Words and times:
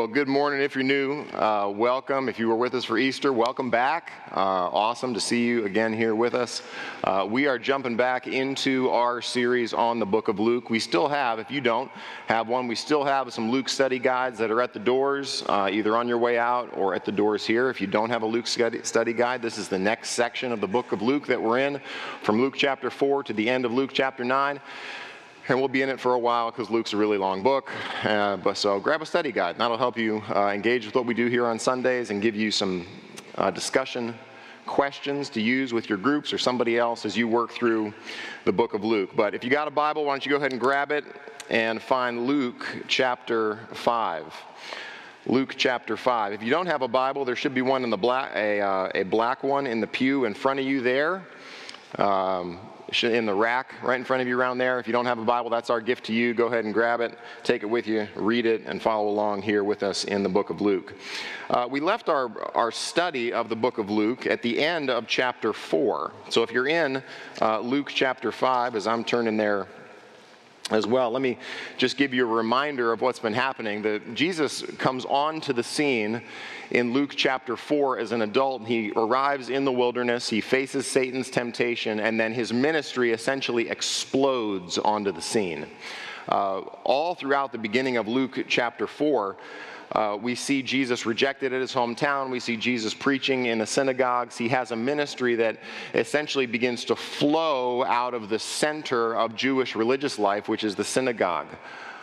Well, 0.00 0.08
good 0.08 0.28
morning. 0.28 0.62
If 0.62 0.74
you're 0.76 0.82
new, 0.82 1.24
uh, 1.34 1.70
welcome. 1.76 2.30
If 2.30 2.38
you 2.38 2.48
were 2.48 2.56
with 2.56 2.74
us 2.74 2.86
for 2.86 2.96
Easter, 2.96 3.34
welcome 3.34 3.68
back. 3.68 4.12
Uh, 4.34 4.40
awesome 4.40 5.12
to 5.12 5.20
see 5.20 5.44
you 5.44 5.66
again 5.66 5.92
here 5.92 6.14
with 6.14 6.32
us. 6.32 6.62
Uh, 7.04 7.26
we 7.28 7.46
are 7.46 7.58
jumping 7.58 7.98
back 7.98 8.26
into 8.26 8.88
our 8.88 9.20
series 9.20 9.74
on 9.74 9.98
the 9.98 10.06
book 10.06 10.28
of 10.28 10.40
Luke. 10.40 10.70
We 10.70 10.78
still 10.78 11.06
have, 11.06 11.38
if 11.38 11.50
you 11.50 11.60
don't 11.60 11.90
have 12.28 12.48
one, 12.48 12.66
we 12.66 12.76
still 12.76 13.04
have 13.04 13.30
some 13.34 13.50
Luke 13.50 13.68
study 13.68 13.98
guides 13.98 14.38
that 14.38 14.50
are 14.50 14.62
at 14.62 14.72
the 14.72 14.78
doors, 14.78 15.44
uh, 15.50 15.68
either 15.70 15.94
on 15.94 16.08
your 16.08 16.16
way 16.16 16.38
out 16.38 16.74
or 16.78 16.94
at 16.94 17.04
the 17.04 17.12
doors 17.12 17.44
here. 17.44 17.68
If 17.68 17.78
you 17.78 17.86
don't 17.86 18.08
have 18.08 18.22
a 18.22 18.26
Luke 18.26 18.46
study 18.46 19.12
guide, 19.12 19.42
this 19.42 19.58
is 19.58 19.68
the 19.68 19.78
next 19.78 20.12
section 20.12 20.50
of 20.50 20.62
the 20.62 20.66
book 20.66 20.92
of 20.92 21.02
Luke 21.02 21.26
that 21.26 21.42
we're 21.42 21.58
in, 21.58 21.78
from 22.22 22.40
Luke 22.40 22.54
chapter 22.56 22.88
4 22.88 23.24
to 23.24 23.34
the 23.34 23.50
end 23.50 23.66
of 23.66 23.72
Luke 23.74 23.90
chapter 23.92 24.24
9 24.24 24.60
and 25.50 25.58
we'll 25.58 25.68
be 25.68 25.82
in 25.82 25.88
it 25.88 25.98
for 25.98 26.14
a 26.14 26.18
while 26.18 26.50
because 26.50 26.70
Luke's 26.70 26.92
a 26.92 26.96
really 26.96 27.18
long 27.18 27.42
book. 27.42 27.70
Uh, 28.04 28.36
but 28.36 28.56
so 28.56 28.78
grab 28.78 29.02
a 29.02 29.06
study 29.06 29.32
guide. 29.32 29.50
and 29.50 29.60
That'll 29.60 29.76
help 29.76 29.98
you 29.98 30.22
uh, 30.34 30.48
engage 30.48 30.86
with 30.86 30.94
what 30.94 31.06
we 31.06 31.14
do 31.14 31.26
here 31.26 31.44
on 31.44 31.58
Sundays 31.58 32.10
and 32.10 32.22
give 32.22 32.36
you 32.36 32.52
some 32.52 32.86
uh, 33.34 33.50
discussion 33.50 34.14
questions 34.66 35.28
to 35.30 35.40
use 35.40 35.72
with 35.72 35.88
your 35.88 35.98
groups 35.98 36.32
or 36.32 36.38
somebody 36.38 36.78
else 36.78 37.04
as 37.04 37.16
you 37.16 37.26
work 37.26 37.50
through 37.50 37.92
the 38.44 38.52
book 38.52 38.74
of 38.74 38.84
Luke. 38.84 39.10
But 39.16 39.34
if 39.34 39.42
you 39.42 39.50
got 39.50 39.66
a 39.66 39.72
Bible, 39.72 40.04
why 40.04 40.12
don't 40.12 40.24
you 40.24 40.30
go 40.30 40.36
ahead 40.36 40.52
and 40.52 40.60
grab 40.60 40.92
it 40.92 41.04
and 41.48 41.82
find 41.82 42.26
Luke 42.26 42.64
chapter 42.86 43.58
5. 43.72 44.32
Luke 45.26 45.54
chapter 45.56 45.96
5. 45.96 46.32
If 46.32 46.44
you 46.44 46.50
don't 46.50 46.66
have 46.66 46.82
a 46.82 46.88
Bible, 46.88 47.24
there 47.24 47.34
should 47.34 47.54
be 47.54 47.62
one 47.62 47.82
in 47.82 47.90
the 47.90 47.96
black, 47.96 48.30
a, 48.36 48.60
uh, 48.60 48.90
a 48.94 49.02
black 49.02 49.42
one 49.42 49.66
in 49.66 49.80
the 49.80 49.86
pew 49.88 50.26
in 50.26 50.34
front 50.34 50.60
of 50.60 50.66
you 50.66 50.80
there. 50.80 51.26
Um, 51.98 52.60
in 53.04 53.26
the 53.26 53.34
rack 53.34 53.74
right 53.82 53.98
in 53.98 54.04
front 54.04 54.20
of 54.20 54.28
you 54.28 54.38
around 54.38 54.58
there. 54.58 54.78
If 54.78 54.86
you 54.86 54.92
don't 54.92 55.06
have 55.06 55.18
a 55.18 55.24
Bible, 55.24 55.50
that's 55.50 55.70
our 55.70 55.80
gift 55.80 56.04
to 56.06 56.12
you. 56.12 56.34
Go 56.34 56.46
ahead 56.46 56.64
and 56.64 56.74
grab 56.74 57.00
it, 57.00 57.18
take 57.42 57.62
it 57.62 57.66
with 57.66 57.86
you, 57.86 58.08
read 58.14 58.46
it, 58.46 58.62
and 58.66 58.82
follow 58.82 59.08
along 59.08 59.42
here 59.42 59.64
with 59.64 59.82
us 59.82 60.04
in 60.04 60.22
the 60.22 60.28
book 60.28 60.50
of 60.50 60.60
Luke. 60.60 60.94
Uh, 61.48 61.66
we 61.70 61.80
left 61.80 62.08
our, 62.08 62.30
our 62.54 62.70
study 62.70 63.32
of 63.32 63.48
the 63.48 63.56
book 63.56 63.78
of 63.78 63.90
Luke 63.90 64.26
at 64.26 64.42
the 64.42 64.60
end 64.62 64.90
of 64.90 65.06
chapter 65.06 65.52
4. 65.52 66.12
So 66.28 66.42
if 66.42 66.50
you're 66.50 66.68
in 66.68 67.02
uh, 67.40 67.60
Luke 67.60 67.90
chapter 67.94 68.32
5, 68.32 68.74
as 68.74 68.86
I'm 68.86 69.04
turning 69.04 69.36
there 69.36 69.66
as 70.70 70.86
well. 70.86 71.10
Let 71.10 71.22
me 71.22 71.36
just 71.76 71.96
give 71.96 72.14
you 72.14 72.24
a 72.24 72.32
reminder 72.32 72.92
of 72.92 73.00
what's 73.00 73.18
been 73.18 73.34
happening. 73.34 73.82
That 73.82 74.14
Jesus 74.14 74.62
comes 74.78 75.04
onto 75.04 75.52
the 75.52 75.62
scene 75.62 76.22
in 76.70 76.92
Luke 76.92 77.14
chapter 77.16 77.56
4 77.56 77.98
as 77.98 78.12
an 78.12 78.22
adult. 78.22 78.66
He 78.66 78.92
arrives 78.94 79.48
in 79.48 79.64
the 79.64 79.72
wilderness, 79.72 80.28
he 80.28 80.40
faces 80.40 80.86
Satan's 80.86 81.30
temptation, 81.30 82.00
and 82.00 82.18
then 82.18 82.32
his 82.32 82.52
ministry 82.52 83.12
essentially 83.12 83.68
explodes 83.68 84.78
onto 84.78 85.12
the 85.12 85.22
scene. 85.22 85.66
Uh, 86.28 86.60
all 86.84 87.14
throughout 87.14 87.50
the 87.50 87.58
beginning 87.58 87.96
of 87.96 88.06
Luke 88.06 88.44
chapter 88.46 88.86
4, 88.86 89.36
uh, 89.92 90.16
we 90.20 90.34
see 90.34 90.62
Jesus 90.62 91.04
rejected 91.04 91.52
at 91.52 91.60
his 91.60 91.74
hometown. 91.74 92.30
We 92.30 92.38
see 92.38 92.56
Jesus 92.56 92.94
preaching 92.94 93.46
in 93.46 93.58
the 93.58 93.66
synagogues. 93.66 94.38
He 94.38 94.48
has 94.48 94.70
a 94.70 94.76
ministry 94.76 95.34
that 95.36 95.58
essentially 95.94 96.46
begins 96.46 96.84
to 96.86 96.96
flow 96.96 97.84
out 97.84 98.14
of 98.14 98.28
the 98.28 98.38
center 98.38 99.16
of 99.16 99.34
Jewish 99.34 99.74
religious 99.74 100.18
life, 100.18 100.48
which 100.48 100.62
is 100.62 100.76
the 100.76 100.84
synagogue. 100.84 101.48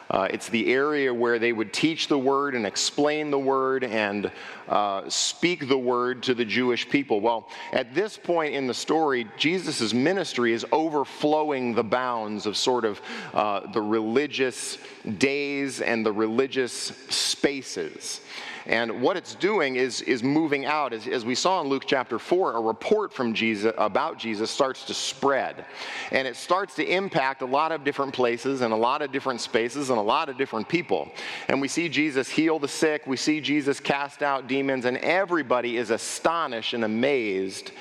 Uh, 0.09 0.27
it's 0.31 0.49
the 0.49 0.71
area 0.73 1.13
where 1.13 1.37
they 1.37 1.51
would 1.51 1.73
teach 1.73 2.07
the 2.07 2.17
word 2.17 2.55
and 2.55 2.65
explain 2.65 3.29
the 3.29 3.39
word 3.39 3.83
and 3.83 4.31
uh, 4.69 5.07
speak 5.09 5.67
the 5.67 5.77
word 5.77 6.23
to 6.23 6.33
the 6.33 6.45
Jewish 6.45 6.89
people. 6.89 7.19
Well, 7.19 7.49
at 7.73 7.93
this 7.93 8.17
point 8.17 8.53
in 8.53 8.67
the 8.67 8.73
story, 8.73 9.27
Jesus' 9.37 9.93
ministry 9.93 10.53
is 10.53 10.65
overflowing 10.71 11.73
the 11.73 11.83
bounds 11.83 12.45
of 12.45 12.55
sort 12.55 12.85
of 12.85 13.01
uh, 13.33 13.71
the 13.71 13.81
religious 13.81 14.77
days 15.17 15.81
and 15.81 16.05
the 16.05 16.11
religious 16.11 16.73
spaces. 17.09 18.21
And 18.67 19.01
what 19.01 19.15
it's 19.15 19.33
doing 19.33 19.77
is, 19.77 20.01
is 20.01 20.21
moving 20.21 20.65
out. 20.65 20.91
As, 20.91 21.07
as 21.07 21.23
we 21.23 21.35
saw 21.35 21.61
in 21.61 21.67
Luke 21.67 21.83
chapter 21.87 22.19
4, 22.19 22.57
a 22.57 22.61
report 22.61 23.13
from 23.13 23.33
Jesus 23.33 23.73
about 23.77 24.19
Jesus 24.19 24.51
starts 24.51 24.83
to 24.85 24.93
spread. 24.93 25.65
And 26.11 26.27
it 26.27 26.35
starts 26.35 26.75
to 26.75 26.85
impact 26.85 27.41
a 27.41 27.45
lot 27.45 27.71
of 27.71 27.85
different 27.85 28.13
places 28.13 28.59
and 28.59 28.73
a 28.73 28.77
lot 28.77 29.01
of 29.01 29.13
different 29.13 29.39
spaces 29.39 29.89
and 29.89 29.97
a 29.97 30.01
lot 30.01 30.27
of 30.27 30.37
different 30.37 30.67
people. 30.67 31.09
And 31.47 31.61
we 31.61 31.69
see 31.69 31.87
Jesus 31.87 32.27
heal 32.27 32.59
the 32.59 32.67
sick, 32.67 33.07
we 33.07 33.15
see 33.15 33.39
Jesus 33.39 33.79
cast 33.79 34.21
out 34.21 34.47
demons, 34.47 34.83
and 34.83 34.97
everybody 34.97 35.77
is 35.77 35.89
astonished 35.89 36.73
and 36.73 36.83
amazed 36.83 37.71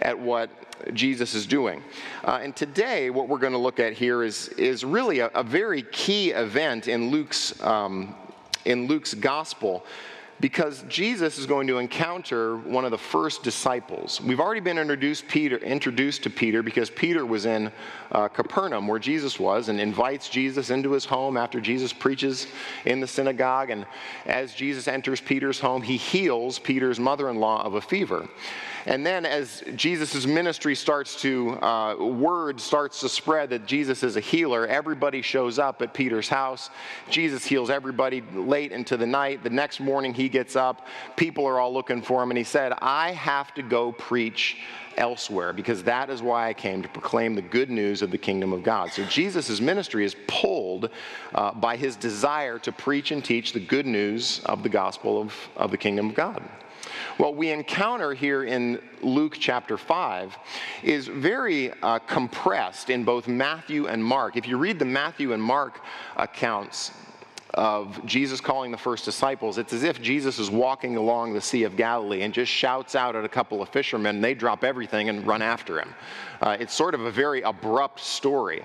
at 0.00 0.18
what 0.18 0.48
Jesus 0.94 1.34
is 1.34 1.46
doing. 1.46 1.82
Uh, 2.24 2.40
and 2.42 2.56
today, 2.56 3.10
what 3.10 3.28
we're 3.28 3.38
going 3.38 3.52
to 3.52 3.58
look 3.58 3.78
at 3.78 3.92
here 3.92 4.22
is, 4.22 4.48
is 4.48 4.86
really 4.86 5.18
a, 5.18 5.26
a 5.28 5.42
very 5.42 5.82
key 5.82 6.30
event 6.30 6.88
in 6.88 7.10
Luke's, 7.10 7.60
um, 7.62 8.14
in 8.64 8.86
Luke's 8.86 9.12
gospel 9.12 9.84
because 10.40 10.82
Jesus 10.88 11.38
is 11.38 11.44
going 11.44 11.66
to 11.66 11.78
encounter 11.78 12.56
one 12.56 12.84
of 12.84 12.90
the 12.90 12.98
first 12.98 13.42
disciples. 13.42 14.20
We've 14.20 14.40
already 14.40 14.60
been 14.60 14.78
introduced, 14.78 15.28
Peter, 15.28 15.58
introduced 15.58 16.22
to 16.22 16.30
Peter 16.30 16.62
because 16.62 16.88
Peter 16.88 17.26
was 17.26 17.44
in 17.44 17.70
uh, 18.12 18.28
Capernaum, 18.28 18.88
where 18.88 18.98
Jesus 18.98 19.38
was, 19.38 19.68
and 19.68 19.78
invites 19.78 20.30
Jesus 20.30 20.70
into 20.70 20.92
his 20.92 21.04
home 21.04 21.36
after 21.36 21.60
Jesus 21.60 21.92
preaches 21.92 22.46
in 22.86 23.00
the 23.00 23.06
synagogue. 23.06 23.70
And 23.70 23.86
as 24.24 24.54
Jesus 24.54 24.88
enters 24.88 25.20
Peter's 25.20 25.60
home, 25.60 25.82
he 25.82 25.98
heals 25.98 26.58
Peter's 26.58 26.98
mother 26.98 27.28
in 27.28 27.36
law 27.36 27.62
of 27.62 27.74
a 27.74 27.80
fever. 27.80 28.26
And 28.86 29.04
then 29.04 29.26
as 29.26 29.62
Jesus' 29.76 30.24
ministry 30.26 30.74
starts 30.74 31.20
to, 31.20 31.50
uh, 31.62 31.96
word 31.98 32.58
starts 32.58 33.00
to 33.00 33.10
spread 33.10 33.50
that 33.50 33.66
Jesus 33.66 34.02
is 34.02 34.16
a 34.16 34.20
healer, 34.20 34.66
everybody 34.66 35.20
shows 35.20 35.58
up 35.58 35.82
at 35.82 35.92
Peter's 35.92 36.28
house. 36.28 36.70
Jesus 37.10 37.44
heals 37.44 37.68
everybody 37.68 38.22
late 38.32 38.72
into 38.72 38.96
the 38.96 39.06
night. 39.06 39.42
The 39.42 39.50
next 39.50 39.80
morning 39.80 40.14
he 40.14 40.29
gets 40.30 40.56
up. 40.56 40.86
People 41.16 41.46
are 41.46 41.60
all 41.60 41.72
looking 41.72 42.02
for 42.02 42.22
him. 42.22 42.30
And 42.30 42.38
he 42.38 42.44
said, 42.44 42.72
I 42.80 43.12
have 43.12 43.54
to 43.54 43.62
go 43.62 43.92
preach 43.92 44.58
elsewhere 44.96 45.52
because 45.52 45.82
that 45.84 46.10
is 46.10 46.22
why 46.22 46.48
I 46.48 46.54
came 46.54 46.82
to 46.82 46.88
proclaim 46.88 47.34
the 47.34 47.42
good 47.42 47.70
news 47.70 48.02
of 48.02 48.10
the 48.10 48.18
kingdom 48.18 48.52
of 48.52 48.62
God. 48.62 48.92
So 48.92 49.04
Jesus' 49.04 49.60
ministry 49.60 50.04
is 50.04 50.14
pulled 50.26 50.90
uh, 51.34 51.52
by 51.52 51.76
his 51.76 51.96
desire 51.96 52.58
to 52.60 52.72
preach 52.72 53.10
and 53.10 53.24
teach 53.24 53.52
the 53.52 53.60
good 53.60 53.86
news 53.86 54.40
of 54.44 54.62
the 54.62 54.68
gospel 54.68 55.20
of, 55.20 55.34
of 55.56 55.70
the 55.70 55.78
kingdom 55.78 56.10
of 56.10 56.14
God. 56.14 56.42
What 57.16 57.36
we 57.36 57.50
encounter 57.50 58.14
here 58.14 58.44
in 58.44 58.80
Luke 59.02 59.36
chapter 59.38 59.76
5 59.76 60.36
is 60.82 61.06
very 61.06 61.72
uh, 61.82 61.98
compressed 62.00 62.90
in 62.90 63.04
both 63.04 63.28
Matthew 63.28 63.88
and 63.88 64.02
Mark. 64.02 64.36
If 64.36 64.48
you 64.48 64.56
read 64.56 64.78
the 64.78 64.84
Matthew 64.84 65.32
and 65.32 65.42
Mark 65.42 65.80
accounts, 66.16 66.92
of 67.54 68.04
Jesus 68.06 68.40
calling 68.40 68.70
the 68.70 68.78
first 68.78 69.04
disciples, 69.04 69.58
it's 69.58 69.72
as 69.72 69.82
if 69.82 70.00
Jesus 70.00 70.38
is 70.38 70.50
walking 70.50 70.96
along 70.96 71.32
the 71.32 71.40
Sea 71.40 71.64
of 71.64 71.76
Galilee 71.76 72.22
and 72.22 72.32
just 72.32 72.50
shouts 72.50 72.94
out 72.94 73.16
at 73.16 73.24
a 73.24 73.28
couple 73.28 73.60
of 73.60 73.68
fishermen, 73.68 74.20
they 74.20 74.34
drop 74.34 74.62
everything 74.64 75.08
and 75.08 75.26
run 75.26 75.42
after 75.42 75.80
him. 75.80 75.94
Uh, 76.40 76.56
it's 76.60 76.74
sort 76.74 76.94
of 76.94 77.00
a 77.02 77.10
very 77.10 77.42
abrupt 77.42 78.00
story. 78.00 78.64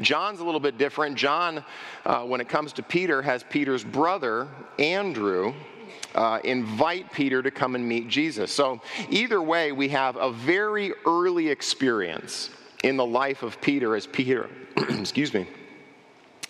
John's 0.00 0.40
a 0.40 0.44
little 0.44 0.60
bit 0.60 0.78
different. 0.78 1.16
John, 1.16 1.64
uh, 2.04 2.24
when 2.24 2.40
it 2.40 2.48
comes 2.48 2.72
to 2.74 2.82
Peter, 2.82 3.22
has 3.22 3.42
Peter's 3.44 3.84
brother, 3.84 4.48
Andrew, 4.78 5.54
uh, 6.14 6.40
invite 6.44 7.12
Peter 7.12 7.42
to 7.42 7.50
come 7.50 7.74
and 7.74 7.86
meet 7.86 8.08
Jesus. 8.08 8.52
So, 8.52 8.80
either 9.10 9.40
way, 9.42 9.72
we 9.72 9.88
have 9.90 10.16
a 10.16 10.30
very 10.30 10.92
early 11.06 11.48
experience 11.48 12.50
in 12.84 12.96
the 12.96 13.06
life 13.06 13.42
of 13.42 13.60
Peter 13.60 13.96
as 13.96 14.06
Peter, 14.06 14.48
excuse 14.76 15.34
me, 15.34 15.46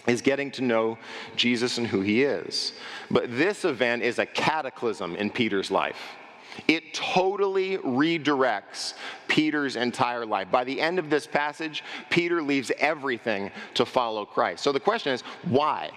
is 0.06 0.23
getting 0.23 0.50
to 0.53 0.62
know 0.62 0.99
Jesus 1.37 1.79
and 1.79 1.87
who 1.87 2.00
he 2.00 2.23
is. 2.23 2.73
But 3.11 3.37
this 3.37 3.64
event 3.64 4.03
is 4.03 4.19
a 4.19 4.26
cataclysm 4.26 5.17
in 5.17 5.31
Peter's 5.31 5.70
life. 5.70 5.99
It 6.69 6.94
totally 6.94 7.76
redirects 7.79 8.94
Peter's 9.29 9.76
entire 9.76 10.25
life. 10.25 10.50
By 10.50 10.64
the 10.64 10.81
end 10.81 10.99
of 10.99 11.11
this 11.11 11.26
passage, 11.26 11.85
Peter 12.08 12.43
leaves 12.43 12.73
everything 12.79 13.50
to 13.75 13.85
follow 13.85 14.25
Christ. 14.25 14.64
So 14.64 14.73
the 14.73 14.81
question 14.81 15.12
is, 15.12 15.23
why? 15.44 15.91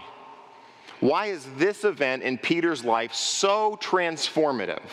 Why 1.00 1.28
is 1.28 1.48
this 1.56 1.86
event 1.86 2.24
in 2.24 2.38
Peter's 2.38 2.84
life 2.84 3.14
so 3.14 3.78
transformative? 3.82 4.84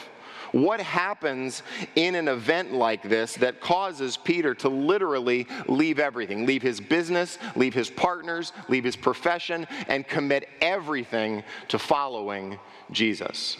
What 0.52 0.80
happens 0.80 1.62
in 1.94 2.14
an 2.14 2.28
event 2.28 2.72
like 2.72 3.02
this 3.02 3.34
that 3.34 3.60
causes 3.60 4.16
Peter 4.16 4.54
to 4.56 4.68
literally 4.68 5.46
leave 5.68 5.98
everything, 5.98 6.46
leave 6.46 6.62
his 6.62 6.80
business, 6.80 7.38
leave 7.54 7.74
his 7.74 7.90
partners, 7.90 8.52
leave 8.68 8.84
his 8.84 8.96
profession, 8.96 9.66
and 9.88 10.06
commit 10.06 10.48
everything 10.60 11.42
to 11.68 11.78
following 11.78 12.58
Jesus? 12.90 13.56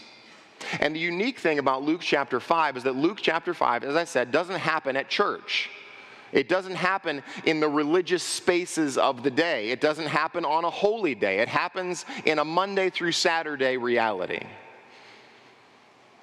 And 0.81 0.95
the 0.95 1.01
unique 1.01 1.39
thing 1.39 1.59
about 1.59 1.83
Luke 1.83 2.01
chapter 2.01 2.41
5 2.41 2.79
is 2.79 2.83
that 2.85 2.97
Luke 2.97 3.19
chapter 3.21 3.55
5, 3.55 3.85
as 3.85 3.97
I 3.97 4.05
said, 4.05 4.33
doesn't 4.33 4.59
happen 4.59 4.97
at 4.97 5.09
church. 5.09 5.71
It 6.33 6.49
doesn't 6.49 6.75
happen 6.75 7.23
in 7.45 7.61
the 7.61 7.69
religious 7.69 8.23
spaces 8.23 8.99
of 8.99 9.23
the 9.23 9.31
day. 9.31 9.71
It 9.71 9.81
doesn't 9.81 10.07
happen 10.07 10.45
on 10.45 10.65
a 10.65 10.71
holy 10.71 11.15
day. 11.15 11.39
It 11.39 11.49
happens 11.49 12.05
in 12.25 12.39
a 12.39 12.45
Monday 12.45 12.91
through 12.91 13.13
Saturday 13.13 13.77
reality. 13.77 14.41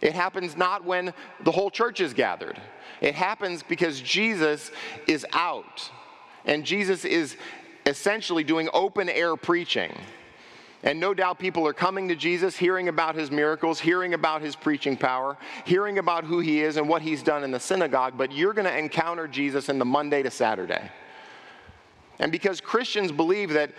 It 0.04 0.14
happens 0.14 0.58
not 0.58 0.84
when 0.84 1.14
the 1.46 1.52
whole 1.52 1.72
church 1.72 2.02
is 2.02 2.14
gathered. 2.14 2.60
It 3.00 3.16
happens 3.16 3.64
because 3.64 4.02
Jesus 4.02 4.70
is 5.08 5.26
out 5.32 5.90
and 6.44 6.66
Jesus 6.66 7.06
is 7.06 7.38
essentially 7.86 8.44
doing 8.44 8.68
open 8.74 9.08
air 9.08 9.38
preaching. 9.38 9.96
And 10.84 11.00
no 11.00 11.14
doubt 11.14 11.40
people 11.40 11.66
are 11.66 11.74
coming 11.74 12.10
to 12.10 12.16
Jesus, 12.16 12.58
hearing 12.58 12.90
about 12.90 13.16
his 13.16 13.32
miracles, 13.32 13.80
hearing 13.80 14.14
about 14.14 14.42
his 14.42 14.58
preaching 14.58 14.98
power, 14.98 15.38
hearing 15.64 15.98
about 15.98 16.26
who 16.26 16.40
he 16.40 16.62
is 16.62 16.76
and 16.76 16.90
what 16.90 17.02
he's 17.02 17.24
done 17.24 17.46
in 17.46 17.52
the 17.52 17.60
synagogue, 17.60 18.16
but 18.18 18.34
you're 18.34 18.52
going 18.52 18.68
to 18.68 18.78
encounter 18.78 19.26
Jesus 19.26 19.70
in 19.70 19.80
the 19.80 19.86
Monday 19.86 20.22
to 20.22 20.30
Saturday. 20.30 20.92
And 22.20 22.30
because 22.30 22.60
Christians 22.60 23.14
believe 23.14 23.52
that 23.52 23.72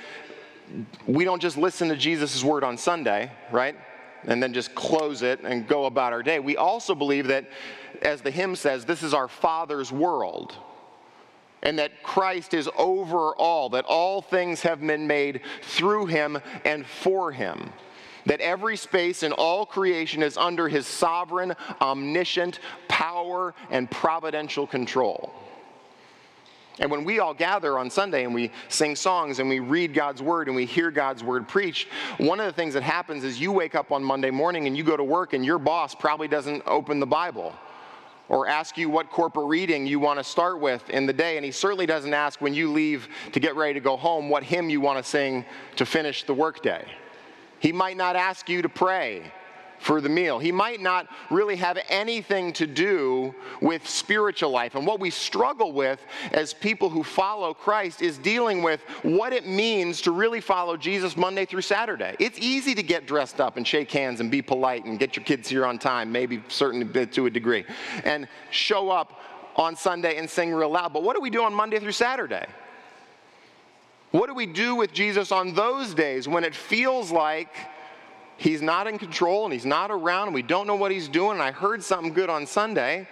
we 1.06 1.26
don't 1.26 1.42
just 1.42 1.58
listen 1.58 1.90
to 1.90 1.96
Jesus' 1.96 2.42
word 2.42 2.64
on 2.64 2.78
Sunday, 2.78 3.30
right? 3.52 3.76
And 4.26 4.42
then 4.42 4.52
just 4.52 4.74
close 4.74 5.22
it 5.22 5.40
and 5.42 5.68
go 5.68 5.84
about 5.84 6.12
our 6.12 6.22
day. 6.22 6.40
We 6.40 6.56
also 6.56 6.94
believe 6.94 7.26
that, 7.26 7.48
as 8.02 8.22
the 8.22 8.30
hymn 8.30 8.56
says, 8.56 8.84
this 8.84 9.02
is 9.02 9.12
our 9.12 9.28
Father's 9.28 9.92
world 9.92 10.56
and 11.64 11.78
that 11.78 12.02
Christ 12.02 12.54
is 12.54 12.68
over 12.76 13.34
all, 13.36 13.70
that 13.70 13.86
all 13.86 14.20
things 14.20 14.60
have 14.60 14.80
been 14.80 15.06
made 15.06 15.40
through 15.62 16.06
him 16.06 16.38
and 16.64 16.86
for 16.86 17.32
him. 17.32 17.72
That 18.26 18.40
every 18.40 18.76
space 18.76 19.22
in 19.22 19.32
all 19.32 19.66
creation 19.66 20.22
is 20.22 20.36
under 20.36 20.68
his 20.68 20.86
sovereign, 20.86 21.54
omniscient 21.80 22.60
power 22.88 23.54
and 23.70 23.90
providential 23.90 24.66
control. 24.66 25.32
And 26.80 26.90
when 26.90 27.04
we 27.04 27.20
all 27.20 27.34
gather 27.34 27.78
on 27.78 27.88
Sunday 27.88 28.24
and 28.24 28.34
we 28.34 28.50
sing 28.68 28.96
songs 28.96 29.38
and 29.38 29.48
we 29.48 29.60
read 29.60 29.94
God's 29.94 30.20
word 30.20 30.48
and 30.48 30.56
we 30.56 30.64
hear 30.64 30.90
God's 30.90 31.22
word 31.22 31.46
preached, 31.46 31.88
one 32.18 32.40
of 32.40 32.46
the 32.46 32.52
things 32.52 32.74
that 32.74 32.82
happens 32.82 33.22
is 33.22 33.40
you 33.40 33.52
wake 33.52 33.76
up 33.76 33.92
on 33.92 34.02
Monday 34.02 34.30
morning 34.30 34.66
and 34.66 34.76
you 34.76 34.82
go 34.82 34.96
to 34.96 35.04
work 35.04 35.34
and 35.34 35.44
your 35.44 35.58
boss 35.58 35.94
probably 35.94 36.26
doesn't 36.26 36.62
open 36.66 36.98
the 36.98 37.06
Bible 37.06 37.54
or 38.28 38.48
ask 38.48 38.76
you 38.76 38.90
what 38.90 39.10
corporate 39.10 39.46
reading 39.46 39.86
you 39.86 40.00
want 40.00 40.18
to 40.18 40.24
start 40.24 40.58
with 40.58 40.88
in 40.90 41.06
the 41.06 41.12
day. 41.12 41.36
And 41.36 41.44
he 41.44 41.52
certainly 41.52 41.86
doesn't 41.86 42.12
ask 42.12 42.40
when 42.40 42.54
you 42.54 42.72
leave 42.72 43.08
to 43.32 43.38
get 43.38 43.54
ready 43.54 43.74
to 43.74 43.80
go 43.80 43.96
home 43.96 44.28
what 44.28 44.42
hymn 44.42 44.68
you 44.68 44.80
want 44.80 44.98
to 44.98 45.08
sing 45.08 45.44
to 45.76 45.86
finish 45.86 46.24
the 46.24 46.34
workday. 46.34 46.84
He 47.60 47.70
might 47.70 47.96
not 47.96 48.16
ask 48.16 48.48
you 48.48 48.62
to 48.62 48.68
pray 48.68 49.32
for 49.78 50.00
the 50.00 50.08
meal. 50.08 50.38
He 50.38 50.52
might 50.52 50.80
not 50.80 51.08
really 51.30 51.56
have 51.56 51.78
anything 51.88 52.52
to 52.54 52.66
do 52.66 53.34
with 53.60 53.88
spiritual 53.88 54.50
life. 54.50 54.74
And 54.74 54.86
what 54.86 55.00
we 55.00 55.10
struggle 55.10 55.72
with 55.72 56.00
as 56.32 56.54
people 56.54 56.88
who 56.88 57.02
follow 57.02 57.52
Christ 57.52 58.00
is 58.00 58.16
dealing 58.18 58.62
with 58.62 58.80
what 59.02 59.32
it 59.32 59.46
means 59.46 60.00
to 60.02 60.10
really 60.10 60.40
follow 60.40 60.76
Jesus 60.76 61.16
Monday 61.16 61.44
through 61.44 61.62
Saturday. 61.62 62.16
It's 62.18 62.38
easy 62.38 62.74
to 62.74 62.82
get 62.82 63.06
dressed 63.06 63.40
up 63.40 63.56
and 63.56 63.66
shake 63.66 63.90
hands 63.90 64.20
and 64.20 64.30
be 64.30 64.42
polite 64.42 64.84
and 64.84 64.98
get 64.98 65.16
your 65.16 65.24
kids 65.24 65.48
here 65.48 65.66
on 65.66 65.78
time, 65.78 66.10
maybe 66.10 66.42
certain 66.48 66.92
to 67.10 67.26
a 67.26 67.30
degree, 67.30 67.64
and 68.04 68.26
show 68.50 68.90
up 68.90 69.20
on 69.56 69.76
Sunday 69.76 70.16
and 70.16 70.28
sing 70.28 70.52
real 70.52 70.70
loud. 70.70 70.92
But 70.92 71.02
what 71.02 71.14
do 71.14 71.20
we 71.20 71.30
do 71.30 71.42
on 71.42 71.54
Monday 71.54 71.78
through 71.78 71.92
Saturday? 71.92 72.46
What 74.10 74.28
do 74.28 74.34
we 74.34 74.46
do 74.46 74.76
with 74.76 74.92
Jesus 74.92 75.32
on 75.32 75.54
those 75.54 75.92
days 75.92 76.28
when 76.28 76.44
it 76.44 76.54
feels 76.54 77.10
like 77.10 77.48
he's 78.36 78.62
not 78.62 78.86
in 78.86 78.98
control 78.98 79.44
and 79.44 79.52
he's 79.52 79.66
not 79.66 79.90
around 79.90 80.28
and 80.28 80.34
we 80.34 80.42
don't 80.42 80.66
know 80.66 80.76
what 80.76 80.90
he's 80.90 81.08
doing. 81.08 81.32
And 81.32 81.42
I 81.42 81.52
heard 81.52 81.82
something 81.82 82.12
good 82.12 82.30
on 82.30 82.46
Sunday, 82.46 83.08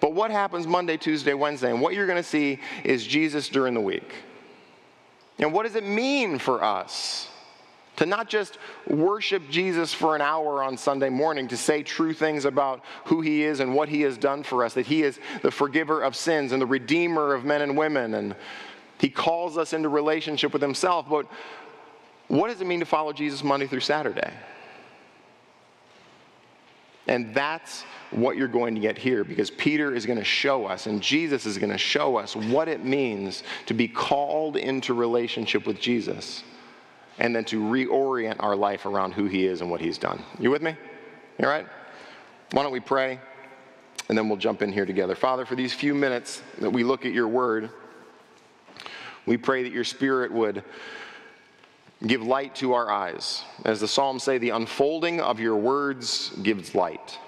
but 0.00 0.12
what 0.12 0.30
happens 0.30 0.66
Monday, 0.66 0.96
Tuesday, 0.96 1.34
Wednesday? 1.34 1.70
And 1.70 1.80
what 1.80 1.94
you're 1.94 2.06
going 2.06 2.22
to 2.22 2.28
see 2.28 2.58
is 2.84 3.06
Jesus 3.06 3.48
during 3.48 3.74
the 3.74 3.80
week. 3.80 4.12
And 5.38 5.52
what 5.52 5.64
does 5.64 5.76
it 5.76 5.86
mean 5.86 6.38
for 6.38 6.62
us 6.62 7.28
to 7.96 8.06
not 8.06 8.28
just 8.28 8.58
worship 8.86 9.42
Jesus 9.50 9.92
for 9.92 10.16
an 10.16 10.22
hour 10.22 10.62
on 10.62 10.76
Sunday 10.76 11.10
morning, 11.10 11.48
to 11.48 11.56
say 11.56 11.82
true 11.82 12.14
things 12.14 12.44
about 12.44 12.82
who 13.04 13.20
he 13.20 13.42
is 13.42 13.60
and 13.60 13.74
what 13.74 13.88
he 13.88 14.00
has 14.02 14.16
done 14.16 14.42
for 14.42 14.64
us, 14.64 14.74
that 14.74 14.86
he 14.86 15.02
is 15.02 15.20
the 15.42 15.50
forgiver 15.50 16.02
of 16.02 16.16
sins 16.16 16.52
and 16.52 16.62
the 16.62 16.66
redeemer 16.66 17.34
of 17.34 17.44
men 17.44 17.60
and 17.62 17.76
women, 17.76 18.14
and 18.14 18.34
he 18.98 19.10
calls 19.10 19.58
us 19.58 19.72
into 19.72 19.88
relationship 19.88 20.52
with 20.52 20.62
himself. 20.62 21.06
But 21.08 21.26
what 22.28 22.48
does 22.48 22.60
it 22.60 22.66
mean 22.66 22.80
to 22.80 22.86
follow 22.86 23.12
Jesus 23.12 23.44
Monday 23.44 23.66
through 23.66 23.80
Saturday? 23.80 24.32
And 27.08 27.34
that's 27.34 27.82
what 28.10 28.36
you're 28.36 28.48
going 28.48 28.74
to 28.74 28.80
get 28.80 28.96
here 28.96 29.24
because 29.24 29.50
Peter 29.50 29.94
is 29.94 30.06
going 30.06 30.18
to 30.18 30.24
show 30.24 30.66
us 30.66 30.86
and 30.86 31.02
Jesus 31.02 31.46
is 31.46 31.58
going 31.58 31.72
to 31.72 31.78
show 31.78 32.16
us 32.16 32.36
what 32.36 32.68
it 32.68 32.84
means 32.84 33.42
to 33.66 33.74
be 33.74 33.88
called 33.88 34.56
into 34.56 34.94
relationship 34.94 35.66
with 35.66 35.80
Jesus 35.80 36.44
and 37.18 37.34
then 37.34 37.44
to 37.46 37.60
reorient 37.60 38.36
our 38.38 38.54
life 38.54 38.86
around 38.86 39.12
who 39.12 39.26
he 39.26 39.46
is 39.46 39.60
and 39.60 39.70
what 39.70 39.80
he's 39.80 39.98
done. 39.98 40.22
You 40.38 40.50
with 40.50 40.62
me? 40.62 40.76
You 41.38 41.46
all 41.46 41.50
right? 41.50 41.66
Why 42.52 42.62
don't 42.62 42.72
we 42.72 42.80
pray 42.80 43.18
and 44.08 44.18
then 44.18 44.28
we'll 44.28 44.38
jump 44.38 44.62
in 44.62 44.72
here 44.72 44.86
together. 44.86 45.14
Father, 45.14 45.46
for 45.46 45.54
these 45.54 45.72
few 45.72 45.94
minutes 45.94 46.42
that 46.58 46.70
we 46.70 46.84
look 46.84 47.06
at 47.06 47.12
your 47.12 47.28
word, 47.28 47.70
we 49.26 49.36
pray 49.36 49.62
that 49.62 49.72
your 49.72 49.84
spirit 49.84 50.32
would 50.32 50.62
Give 52.06 52.22
light 52.22 52.56
to 52.56 52.72
our 52.72 52.90
eyes. 52.90 53.44
As 53.64 53.80
the 53.80 53.86
Psalms 53.86 54.24
say, 54.24 54.38
the 54.38 54.50
unfolding 54.50 55.20
of 55.20 55.38
your 55.38 55.56
words 55.56 56.30
gives 56.42 56.74
light. 56.74 57.18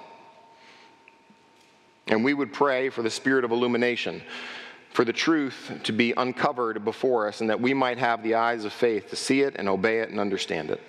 And 2.08 2.24
we 2.24 2.34
would 2.34 2.52
pray 2.52 2.90
for 2.90 3.02
the 3.02 3.10
spirit 3.10 3.44
of 3.44 3.52
illumination, 3.52 4.20
for 4.90 5.04
the 5.04 5.12
truth 5.12 5.72
to 5.84 5.92
be 5.92 6.12
uncovered 6.16 6.84
before 6.84 7.28
us, 7.28 7.40
and 7.40 7.48
that 7.50 7.60
we 7.60 7.72
might 7.72 7.98
have 7.98 8.22
the 8.22 8.34
eyes 8.34 8.64
of 8.64 8.72
faith 8.72 9.10
to 9.10 9.16
see 9.16 9.42
it 9.42 9.54
and 9.56 9.68
obey 9.68 10.00
it 10.00 10.10
and 10.10 10.18
understand 10.18 10.70
it. 10.70 10.80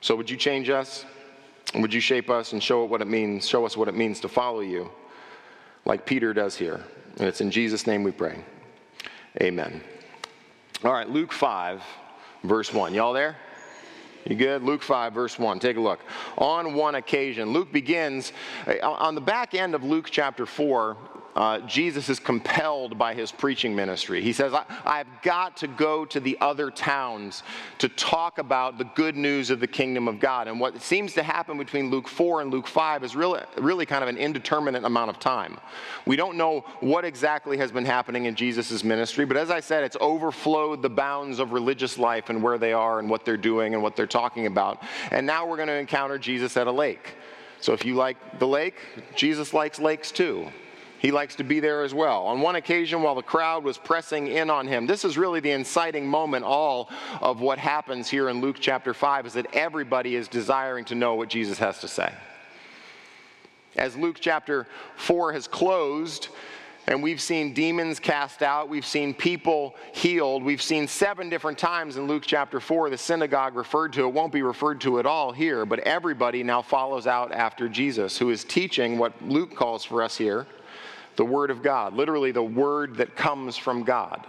So, 0.00 0.16
would 0.16 0.30
you 0.30 0.36
change 0.36 0.70
us? 0.70 1.04
Would 1.74 1.92
you 1.92 2.00
shape 2.00 2.30
us 2.30 2.52
and 2.52 2.62
show, 2.62 2.84
it 2.84 2.90
what 2.90 3.02
it 3.02 3.06
means, 3.06 3.46
show 3.46 3.66
us 3.66 3.76
what 3.76 3.88
it 3.88 3.94
means 3.94 4.20
to 4.20 4.28
follow 4.28 4.60
you, 4.60 4.90
like 5.84 6.06
Peter 6.06 6.32
does 6.32 6.56
here? 6.56 6.80
And 7.18 7.28
it's 7.28 7.40
in 7.40 7.50
Jesus' 7.50 7.86
name 7.86 8.02
we 8.02 8.12
pray. 8.12 8.42
Amen. 9.40 9.82
All 10.82 10.94
right, 10.94 11.10
Luke 11.10 11.30
5, 11.30 11.82
verse 12.42 12.72
1. 12.72 12.94
Y'all 12.94 13.12
there? 13.12 13.36
You 14.24 14.34
good? 14.34 14.62
Luke 14.62 14.82
5, 14.82 15.12
verse 15.12 15.38
1. 15.38 15.58
Take 15.58 15.76
a 15.76 15.80
look. 15.80 16.00
On 16.38 16.72
one 16.72 16.94
occasion, 16.94 17.50
Luke 17.50 17.70
begins, 17.70 18.32
on 18.82 19.14
the 19.14 19.20
back 19.20 19.52
end 19.52 19.74
of 19.74 19.84
Luke 19.84 20.08
chapter 20.10 20.46
4, 20.46 20.96
uh, 21.36 21.60
Jesus 21.60 22.08
is 22.08 22.18
compelled 22.18 22.98
by 22.98 23.14
his 23.14 23.30
preaching 23.30 23.74
ministry. 23.74 24.20
He 24.20 24.32
says, 24.32 24.52
I, 24.52 24.64
have 24.84 25.06
got 25.22 25.56
to 25.58 25.68
go 25.68 26.04
to 26.06 26.18
the 26.18 26.36
other 26.40 26.70
towns 26.70 27.42
to 27.78 27.88
talk 27.88 28.38
about 28.38 28.78
the 28.78 28.84
good 28.84 29.16
news 29.16 29.50
of 29.50 29.60
the 29.60 29.66
kingdom 29.66 30.08
of 30.08 30.18
God. 30.18 30.48
And 30.48 30.58
what 30.58 30.80
seems 30.82 31.14
to 31.14 31.22
happen 31.22 31.56
between 31.56 31.90
Luke 31.90 32.08
4 32.08 32.42
and 32.42 32.50
Luke 32.50 32.66
5 32.66 33.04
is 33.04 33.14
really, 33.14 33.42
really 33.58 33.86
kind 33.86 34.02
of 34.02 34.08
an 34.08 34.16
indeterminate 34.16 34.84
amount 34.84 35.10
of 35.10 35.20
time. 35.20 35.58
We 36.04 36.16
don't 36.16 36.36
know 36.36 36.64
what 36.80 37.04
exactly 37.04 37.56
has 37.58 37.70
been 37.70 37.84
happening 37.84 38.24
in 38.24 38.34
Jesus' 38.34 38.82
ministry, 38.82 39.24
but 39.24 39.36
as 39.36 39.50
I 39.50 39.60
said, 39.60 39.84
it's 39.84 39.96
overflowed 40.00 40.82
the 40.82 40.90
bounds 40.90 41.38
of 41.38 41.52
religious 41.52 41.96
life 41.96 42.28
and 42.28 42.42
where 42.42 42.58
they 42.58 42.72
are 42.72 42.98
and 42.98 43.08
what 43.08 43.24
they're 43.24 43.36
doing 43.36 43.74
and 43.74 43.82
what 43.82 43.94
they're 43.94 44.06
talking 44.06 44.46
about. 44.46 44.82
And 45.12 45.26
now 45.26 45.46
we're 45.46 45.56
going 45.56 45.68
to 45.68 45.74
encounter 45.74 46.18
Jesus 46.18 46.56
at 46.56 46.66
a 46.66 46.72
lake. 46.72 47.14
So 47.60 47.72
if 47.72 47.84
you 47.84 47.94
like 47.94 48.38
the 48.38 48.46
lake, 48.46 48.74
Jesus 49.14 49.52
likes 49.52 49.78
lakes 49.78 50.10
too. 50.10 50.50
He 51.00 51.12
likes 51.12 51.36
to 51.36 51.44
be 51.44 51.60
there 51.60 51.82
as 51.82 51.94
well. 51.94 52.26
On 52.26 52.42
one 52.42 52.56
occasion, 52.56 53.00
while 53.00 53.14
the 53.14 53.22
crowd 53.22 53.64
was 53.64 53.78
pressing 53.78 54.26
in 54.26 54.50
on 54.50 54.66
him, 54.66 54.86
this 54.86 55.02
is 55.02 55.16
really 55.16 55.40
the 55.40 55.50
inciting 55.50 56.06
moment, 56.06 56.44
all 56.44 56.90
of 57.22 57.40
what 57.40 57.58
happens 57.58 58.10
here 58.10 58.28
in 58.28 58.42
Luke 58.42 58.56
chapter 58.60 58.92
5, 58.92 59.24
is 59.24 59.32
that 59.32 59.46
everybody 59.54 60.14
is 60.14 60.28
desiring 60.28 60.84
to 60.84 60.94
know 60.94 61.14
what 61.14 61.30
Jesus 61.30 61.56
has 61.58 61.78
to 61.80 61.88
say. 61.88 62.12
As 63.76 63.96
Luke 63.96 64.18
chapter 64.20 64.66
4 64.96 65.32
has 65.32 65.48
closed, 65.48 66.28
and 66.86 67.02
we've 67.02 67.20
seen 67.20 67.54
demons 67.54 67.98
cast 67.98 68.42
out, 68.42 68.68
we've 68.68 68.84
seen 68.84 69.14
people 69.14 69.76
healed, 69.94 70.42
we've 70.42 70.60
seen 70.60 70.86
seven 70.86 71.30
different 71.30 71.56
times 71.56 71.96
in 71.96 72.08
Luke 72.08 72.24
chapter 72.26 72.60
4 72.60 72.90
the 72.90 72.98
synagogue 72.98 73.56
referred 73.56 73.94
to. 73.94 74.02
It 74.02 74.12
won't 74.12 74.34
be 74.34 74.42
referred 74.42 74.82
to 74.82 74.98
at 74.98 75.06
all 75.06 75.32
here, 75.32 75.64
but 75.64 75.78
everybody 75.78 76.42
now 76.42 76.60
follows 76.60 77.06
out 77.06 77.32
after 77.32 77.70
Jesus, 77.70 78.18
who 78.18 78.28
is 78.28 78.44
teaching 78.44 78.98
what 78.98 79.14
Luke 79.22 79.56
calls 79.56 79.82
for 79.82 80.02
us 80.02 80.18
here 80.18 80.46
the 81.16 81.24
Word 81.24 81.50
of 81.50 81.62
God, 81.62 81.94
literally 81.94 82.32
the 82.32 82.42
Word 82.42 82.96
that 82.96 83.16
comes 83.16 83.56
from 83.56 83.82
God. 83.82 84.26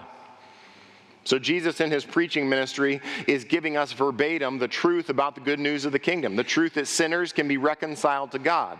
So, 1.23 1.37
Jesus 1.37 1.81
in 1.81 1.91
his 1.91 2.03
preaching 2.03 2.49
ministry 2.49 2.99
is 3.27 3.43
giving 3.43 3.77
us 3.77 3.91
verbatim 3.91 4.57
the 4.57 4.67
truth 4.67 5.09
about 5.09 5.35
the 5.35 5.41
good 5.41 5.59
news 5.59 5.85
of 5.85 5.91
the 5.91 5.99
kingdom, 5.99 6.35
the 6.35 6.43
truth 6.43 6.73
that 6.73 6.87
sinners 6.87 7.31
can 7.31 7.47
be 7.47 7.57
reconciled 7.57 8.31
to 8.31 8.39
God, 8.39 8.79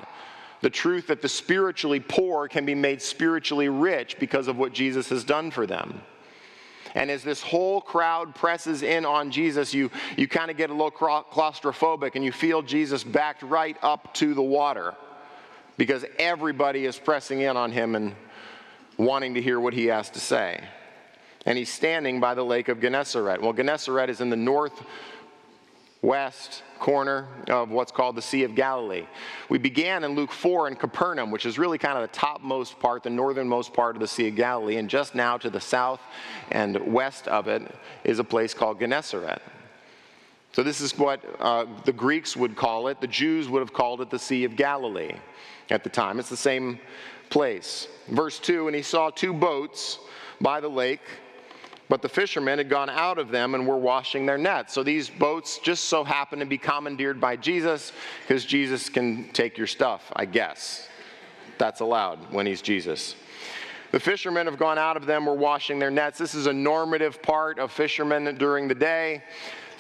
the 0.62 0.70
truth 0.70 1.08
that 1.08 1.22
the 1.22 1.30
spiritually 1.30 2.00
poor 2.00 2.48
can 2.48 2.66
be 2.66 2.74
made 2.74 3.02
spiritually 3.02 3.70
rich 3.70 4.18
because 4.20 4.48
of 4.48 4.58
what 4.58 4.74
Jesus 4.74 5.10
has 5.10 5.24
done 5.24 5.52
for 5.52 5.68
them. 5.68 6.02
And 6.96 7.10
as 7.10 7.24
this 7.24 7.42
whole 7.42 7.80
crowd 7.80 8.36
presses 8.36 8.82
in 8.82 9.06
on 9.06 9.32
Jesus, 9.32 9.74
you, 9.74 9.92
you 10.18 10.28
kind 10.28 10.52
of 10.52 10.58
get 10.58 10.70
a 10.70 10.74
little 10.74 10.92
claustrophobic 10.92 12.16
and 12.16 12.26
you 12.26 12.32
feel 12.32 12.62
Jesus 12.62 13.04
backed 13.04 13.44
right 13.44 13.78
up 13.82 14.14
to 14.16 14.34
the 14.34 14.42
water 14.42 14.96
because 15.82 16.06
everybody 16.20 16.86
is 16.86 16.96
pressing 17.00 17.42
in 17.42 17.58
on 17.58 17.72
him 17.72 17.96
and 17.96 18.14
wanting 18.98 19.34
to 19.34 19.42
hear 19.42 19.60
what 19.60 19.74
he 19.74 19.88
has 19.88 20.12
to 20.12 20.20
say. 20.20 20.64
And 21.48 21.58
he's 21.58 21.74
standing 21.74 22.20
by 22.20 22.36
the 22.36 22.46
lake 22.46 22.68
of 22.68 22.80
Gennesaret. 22.80 23.42
Well, 23.42 23.52
Gennesaret 23.52 24.08
is 24.08 24.22
in 24.22 24.30
the 24.30 24.36
northwest 24.36 24.86
corner 26.78 27.28
of 27.48 27.72
what's 27.72 27.92
called 27.92 28.16
the 28.16 28.22
Sea 28.22 28.44
of 28.44 28.54
Galilee. 28.54 29.08
We 29.50 29.58
began 29.58 30.04
in 30.04 30.12
Luke 30.12 30.32
4 30.32 30.68
in 30.68 30.76
Capernaum, 30.76 31.32
which 31.32 31.48
is 31.48 31.58
really 31.58 31.80
kind 31.80 31.98
of 31.98 32.04
the 32.04 32.16
topmost 32.16 32.80
part, 32.80 33.02
the 33.02 33.10
northernmost 33.10 33.74
part 33.74 33.96
of 33.96 34.02
the 34.02 34.08
Sea 34.08 34.28
of 34.28 34.36
Galilee, 34.36 34.76
and 34.76 34.88
just 34.88 35.16
now 35.16 35.40
to 35.40 35.50
the 35.50 35.60
south 35.60 36.02
and 36.52 36.94
west 36.94 37.28
of 37.28 37.48
it 37.48 37.64
is 38.04 38.20
a 38.20 38.24
place 38.24 38.54
called 38.54 38.80
Gennesaret. 38.80 39.42
So, 40.54 40.64
this 40.64 40.82
is 40.82 40.98
what 40.98 41.24
uh, 41.40 41.66
the 41.86 41.94
Greeks 41.94 42.36
would 42.36 42.58
call 42.58 42.90
it. 42.90 43.00
The 43.00 43.08
Jews 43.08 43.48
would 43.48 43.60
have 43.60 43.72
called 43.72 44.02
it 44.02 44.10
the 44.10 44.20
Sea 44.20 44.44
of 44.44 44.58
Galilee 44.58 45.16
at 45.70 45.84
the 45.84 45.90
time. 45.90 46.20
It's 46.20 46.30
the 46.30 46.36
same 46.36 46.78
place. 47.30 47.88
Verse 48.10 48.38
2 48.40 48.68
And 48.68 48.76
he 48.76 48.82
saw 48.82 49.10
two 49.10 49.34
boats 49.34 50.00
by 50.42 50.60
the 50.60 50.68
lake, 50.68 51.00
but 51.88 52.02
the 52.02 52.10
fishermen 52.10 52.58
had 52.58 52.70
gone 52.70 52.90
out 52.90 53.18
of 53.18 53.30
them 53.30 53.56
and 53.56 53.66
were 53.66 53.78
washing 53.78 54.26
their 54.26 54.38
nets. 54.38 54.74
So, 54.74 54.84
these 54.84 55.10
boats 55.10 55.58
just 55.58 55.86
so 55.86 56.04
happen 56.04 56.40
to 56.40 56.46
be 56.46 56.58
commandeered 56.58 57.22
by 57.22 57.38
Jesus 57.38 57.94
because 58.28 58.44
Jesus 58.44 58.90
can 58.90 59.30
take 59.32 59.58
your 59.58 59.68
stuff, 59.68 60.12
I 60.18 60.26
guess. 60.26 60.90
That's 61.60 61.80
allowed 61.80 62.20
when 62.34 62.46
he's 62.46 62.62
Jesus. 62.62 63.16
The 63.92 64.00
fishermen 64.00 64.48
have 64.48 64.58
gone 64.58 64.78
out 64.78 64.98
of 64.98 65.06
them, 65.06 65.26
were 65.26 65.34
washing 65.34 65.80
their 65.80 65.92
nets. 65.92 66.18
This 66.18 66.34
is 66.34 66.48
a 66.48 66.54
normative 66.54 67.22
part 67.22 67.60
of 67.60 67.72
fishermen 67.72 68.36
during 68.38 68.68
the 68.68 68.76
day. 68.76 69.22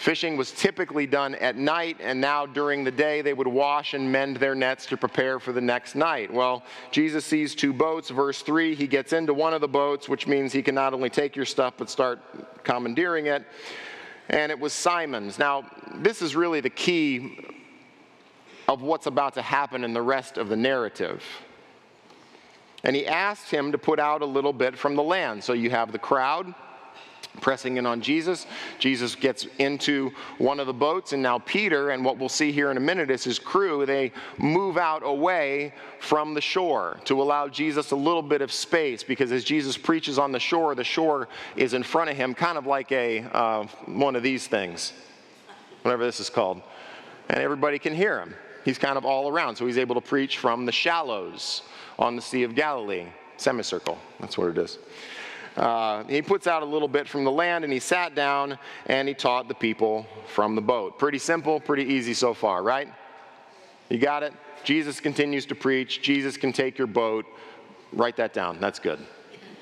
Fishing 0.01 0.35
was 0.35 0.51
typically 0.51 1.05
done 1.05 1.35
at 1.35 1.55
night, 1.55 1.95
and 1.99 2.19
now 2.19 2.43
during 2.43 2.83
the 2.83 2.89
day 2.89 3.21
they 3.21 3.33
would 3.33 3.45
wash 3.47 3.93
and 3.93 4.11
mend 4.11 4.37
their 4.37 4.55
nets 4.55 4.87
to 4.87 4.97
prepare 4.97 5.39
for 5.39 5.51
the 5.51 5.61
next 5.61 5.93
night. 5.93 6.33
Well, 6.33 6.63
Jesus 6.89 7.23
sees 7.23 7.53
two 7.53 7.71
boats. 7.71 8.09
Verse 8.09 8.41
3 8.41 8.73
he 8.73 8.87
gets 8.87 9.13
into 9.13 9.31
one 9.31 9.53
of 9.53 9.61
the 9.61 9.67
boats, 9.67 10.09
which 10.09 10.25
means 10.25 10.51
he 10.51 10.63
can 10.63 10.73
not 10.73 10.95
only 10.95 11.11
take 11.11 11.35
your 11.35 11.45
stuff, 11.45 11.75
but 11.77 11.87
start 11.87 12.63
commandeering 12.63 13.27
it. 13.27 13.45
And 14.29 14.51
it 14.51 14.59
was 14.59 14.73
Simon's. 14.73 15.37
Now, 15.37 15.69
this 15.93 16.23
is 16.23 16.35
really 16.35 16.61
the 16.61 16.71
key 16.71 17.45
of 18.67 18.81
what's 18.81 19.05
about 19.05 19.35
to 19.35 19.43
happen 19.43 19.83
in 19.83 19.93
the 19.93 20.01
rest 20.01 20.39
of 20.39 20.49
the 20.49 20.57
narrative. 20.57 21.23
And 22.83 22.95
he 22.95 23.05
asked 23.05 23.51
him 23.51 23.71
to 23.71 23.77
put 23.77 23.99
out 23.99 24.23
a 24.23 24.25
little 24.25 24.53
bit 24.53 24.75
from 24.75 24.95
the 24.95 25.03
land. 25.03 25.43
So 25.43 25.53
you 25.53 25.69
have 25.69 25.91
the 25.91 25.99
crowd 25.99 26.55
pressing 27.39 27.77
in 27.77 27.85
on 27.85 28.01
Jesus. 28.01 28.45
Jesus 28.79 29.15
gets 29.15 29.47
into 29.57 30.11
one 30.37 30.59
of 30.59 30.67
the 30.67 30.73
boats, 30.73 31.13
and 31.13 31.23
now 31.23 31.39
Peter, 31.39 31.91
and 31.91 32.03
what 32.03 32.17
we'll 32.17 32.29
see 32.29 32.51
here 32.51 32.71
in 32.71 32.77
a 32.77 32.81
minute 32.81 33.09
is 33.09 33.23
his 33.23 33.39
crew, 33.39 33.85
they 33.85 34.11
move 34.37 34.77
out 34.77 35.01
away 35.03 35.73
from 35.99 36.33
the 36.33 36.41
shore 36.41 36.99
to 37.05 37.21
allow 37.21 37.47
Jesus 37.47 37.91
a 37.91 37.95
little 37.95 38.21
bit 38.21 38.41
of 38.41 38.51
space 38.51 39.03
because 39.03 39.31
as 39.31 39.43
Jesus 39.43 39.77
preaches 39.77 40.19
on 40.19 40.31
the 40.31 40.39
shore, 40.39 40.75
the 40.75 40.83
shore 40.83 41.29
is 41.55 41.73
in 41.73 41.83
front 41.83 42.09
of 42.09 42.17
him, 42.17 42.33
kind 42.33 42.57
of 42.57 42.65
like 42.65 42.91
a 42.91 43.21
uh, 43.31 43.65
one 43.85 44.15
of 44.15 44.23
these 44.23 44.47
things, 44.47 44.93
whatever 45.83 46.03
this 46.03 46.19
is 46.19 46.29
called, 46.29 46.61
and 47.29 47.39
everybody 47.39 47.79
can 47.79 47.93
hear 47.93 48.19
him. 48.19 48.33
He's 48.65 48.77
kind 48.77 48.97
of 48.97 49.05
all 49.05 49.27
around, 49.27 49.55
so 49.55 49.65
he's 49.65 49.77
able 49.77 49.95
to 49.95 50.01
preach 50.01 50.37
from 50.37 50.65
the 50.65 50.71
shallows 50.71 51.63
on 51.97 52.15
the 52.15 52.21
Sea 52.21 52.43
of 52.43 52.55
Galilee, 52.55 53.07
semicircle. 53.37 53.97
That's 54.19 54.37
what 54.37 54.49
it 54.49 54.57
is. 54.57 54.77
Uh, 55.57 56.03
he 56.05 56.21
puts 56.21 56.47
out 56.47 56.63
a 56.63 56.65
little 56.65 56.87
bit 56.87 57.07
from 57.07 57.23
the 57.23 57.31
land 57.31 57.63
and 57.63 57.73
he 57.73 57.79
sat 57.79 58.15
down 58.15 58.57
and 58.85 59.07
he 59.07 59.13
taught 59.13 59.47
the 59.47 59.53
people 59.53 60.05
from 60.27 60.55
the 60.55 60.61
boat. 60.61 60.97
Pretty 60.97 61.19
simple, 61.19 61.59
pretty 61.59 61.83
easy 61.83 62.13
so 62.13 62.33
far, 62.33 62.63
right? 62.63 62.87
You 63.89 63.97
got 63.97 64.23
it? 64.23 64.33
Jesus 64.63 64.99
continues 64.99 65.45
to 65.47 65.55
preach. 65.55 66.01
Jesus 66.01 66.37
can 66.37 66.53
take 66.53 66.77
your 66.77 66.87
boat. 66.87 67.25
Write 67.91 68.15
that 68.17 68.33
down. 68.33 68.59
That's 68.59 68.79
good. 68.79 68.99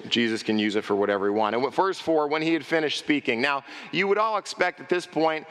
Jesus 0.07 0.43
can 0.43 0.59
use 0.59 0.75
it 0.75 0.83
for 0.83 0.95
whatever 0.95 1.25
he 1.25 1.31
wants. 1.31 1.57
And 1.57 1.73
verse 1.73 1.99
4, 1.99 2.27
when 2.27 2.41
he 2.41 2.53
had 2.53 2.65
finished 2.65 2.99
speaking. 2.99 3.41
Now, 3.41 3.63
you 3.91 4.07
would 4.07 4.17
all 4.17 4.37
expect 4.37 4.79
at 4.79 4.87
this 4.87 5.05
point, 5.05 5.45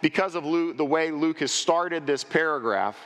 because 0.00 0.34
of 0.34 0.44
Luke, 0.44 0.76
the 0.76 0.84
way 0.84 1.10
Luke 1.10 1.40
has 1.40 1.52
started 1.52 2.06
this 2.06 2.24
paragraph, 2.24 2.96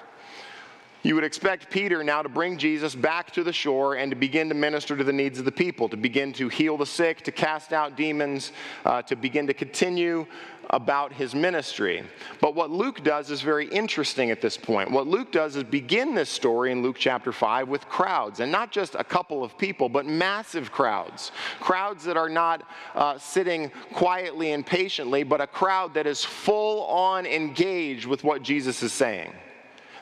you 1.06 1.14
would 1.14 1.22
expect 1.22 1.70
Peter 1.70 2.02
now 2.02 2.20
to 2.20 2.28
bring 2.28 2.58
Jesus 2.58 2.96
back 2.96 3.30
to 3.30 3.44
the 3.44 3.52
shore 3.52 3.94
and 3.94 4.10
to 4.10 4.16
begin 4.16 4.48
to 4.48 4.56
minister 4.56 4.96
to 4.96 5.04
the 5.04 5.12
needs 5.12 5.38
of 5.38 5.44
the 5.44 5.52
people, 5.52 5.88
to 5.88 5.96
begin 5.96 6.32
to 6.32 6.48
heal 6.48 6.76
the 6.76 6.84
sick, 6.84 7.22
to 7.22 7.30
cast 7.30 7.72
out 7.72 7.96
demons, 7.96 8.50
uh, 8.84 9.02
to 9.02 9.14
begin 9.14 9.46
to 9.46 9.54
continue 9.54 10.26
about 10.70 11.12
his 11.12 11.32
ministry. 11.32 12.02
But 12.40 12.56
what 12.56 12.72
Luke 12.72 13.04
does 13.04 13.30
is 13.30 13.40
very 13.40 13.68
interesting 13.68 14.32
at 14.32 14.40
this 14.40 14.56
point. 14.56 14.90
What 14.90 15.06
Luke 15.06 15.30
does 15.30 15.54
is 15.54 15.62
begin 15.62 16.16
this 16.16 16.28
story 16.28 16.72
in 16.72 16.82
Luke 16.82 16.96
chapter 16.98 17.30
5 17.30 17.68
with 17.68 17.88
crowds, 17.88 18.40
and 18.40 18.50
not 18.50 18.72
just 18.72 18.96
a 18.96 19.04
couple 19.04 19.44
of 19.44 19.56
people, 19.56 19.88
but 19.88 20.06
massive 20.06 20.72
crowds. 20.72 21.30
Crowds 21.60 22.02
that 22.02 22.16
are 22.16 22.28
not 22.28 22.68
uh, 22.96 23.16
sitting 23.16 23.70
quietly 23.92 24.50
and 24.50 24.66
patiently, 24.66 25.22
but 25.22 25.40
a 25.40 25.46
crowd 25.46 25.94
that 25.94 26.08
is 26.08 26.24
full 26.24 26.84
on 26.86 27.26
engaged 27.26 28.06
with 28.06 28.24
what 28.24 28.42
Jesus 28.42 28.82
is 28.82 28.92
saying. 28.92 29.32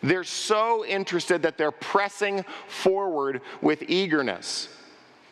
They're 0.04 0.22
so 0.22 0.84
interested 0.84 1.40
that 1.42 1.56
they're 1.56 1.70
pressing 1.70 2.44
forward 2.68 3.40
with 3.62 3.82
eagerness. 3.88 4.68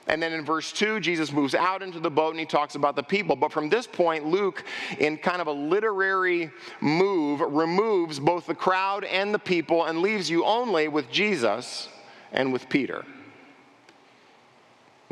And 0.07 0.21
then 0.21 0.33
in 0.33 0.47
verse 0.47 0.73
2, 0.73 0.99
Jesus 0.99 1.31
moves 1.31 1.55
out 1.55 1.83
into 1.83 2.01
the 2.01 2.11
boat 2.11 2.31
and 2.31 2.41
he 2.41 2.47
talks 2.47 2.75
about 2.75 2.97
the 2.97 3.03
people. 3.03 3.37
But 3.37 3.53
from 3.53 3.69
this 3.69 3.87
point, 3.87 4.27
Luke, 4.27 4.65
in 4.99 5.19
kind 5.19 5.43
of 5.43 5.47
a 5.47 5.53
literary 5.53 6.51
move, 6.81 7.41
removes 7.41 8.19
both 8.19 8.47
the 8.47 8.55
crowd 8.55 9.05
and 9.05 9.33
the 9.33 9.39
people 9.39 9.85
and 9.85 10.01
leaves 10.01 10.31
you 10.31 10.43
only 10.45 10.89
with 10.89 11.11
Jesus 11.11 11.91
and 12.33 12.51
with 12.51 12.67
Peter. 12.71 13.05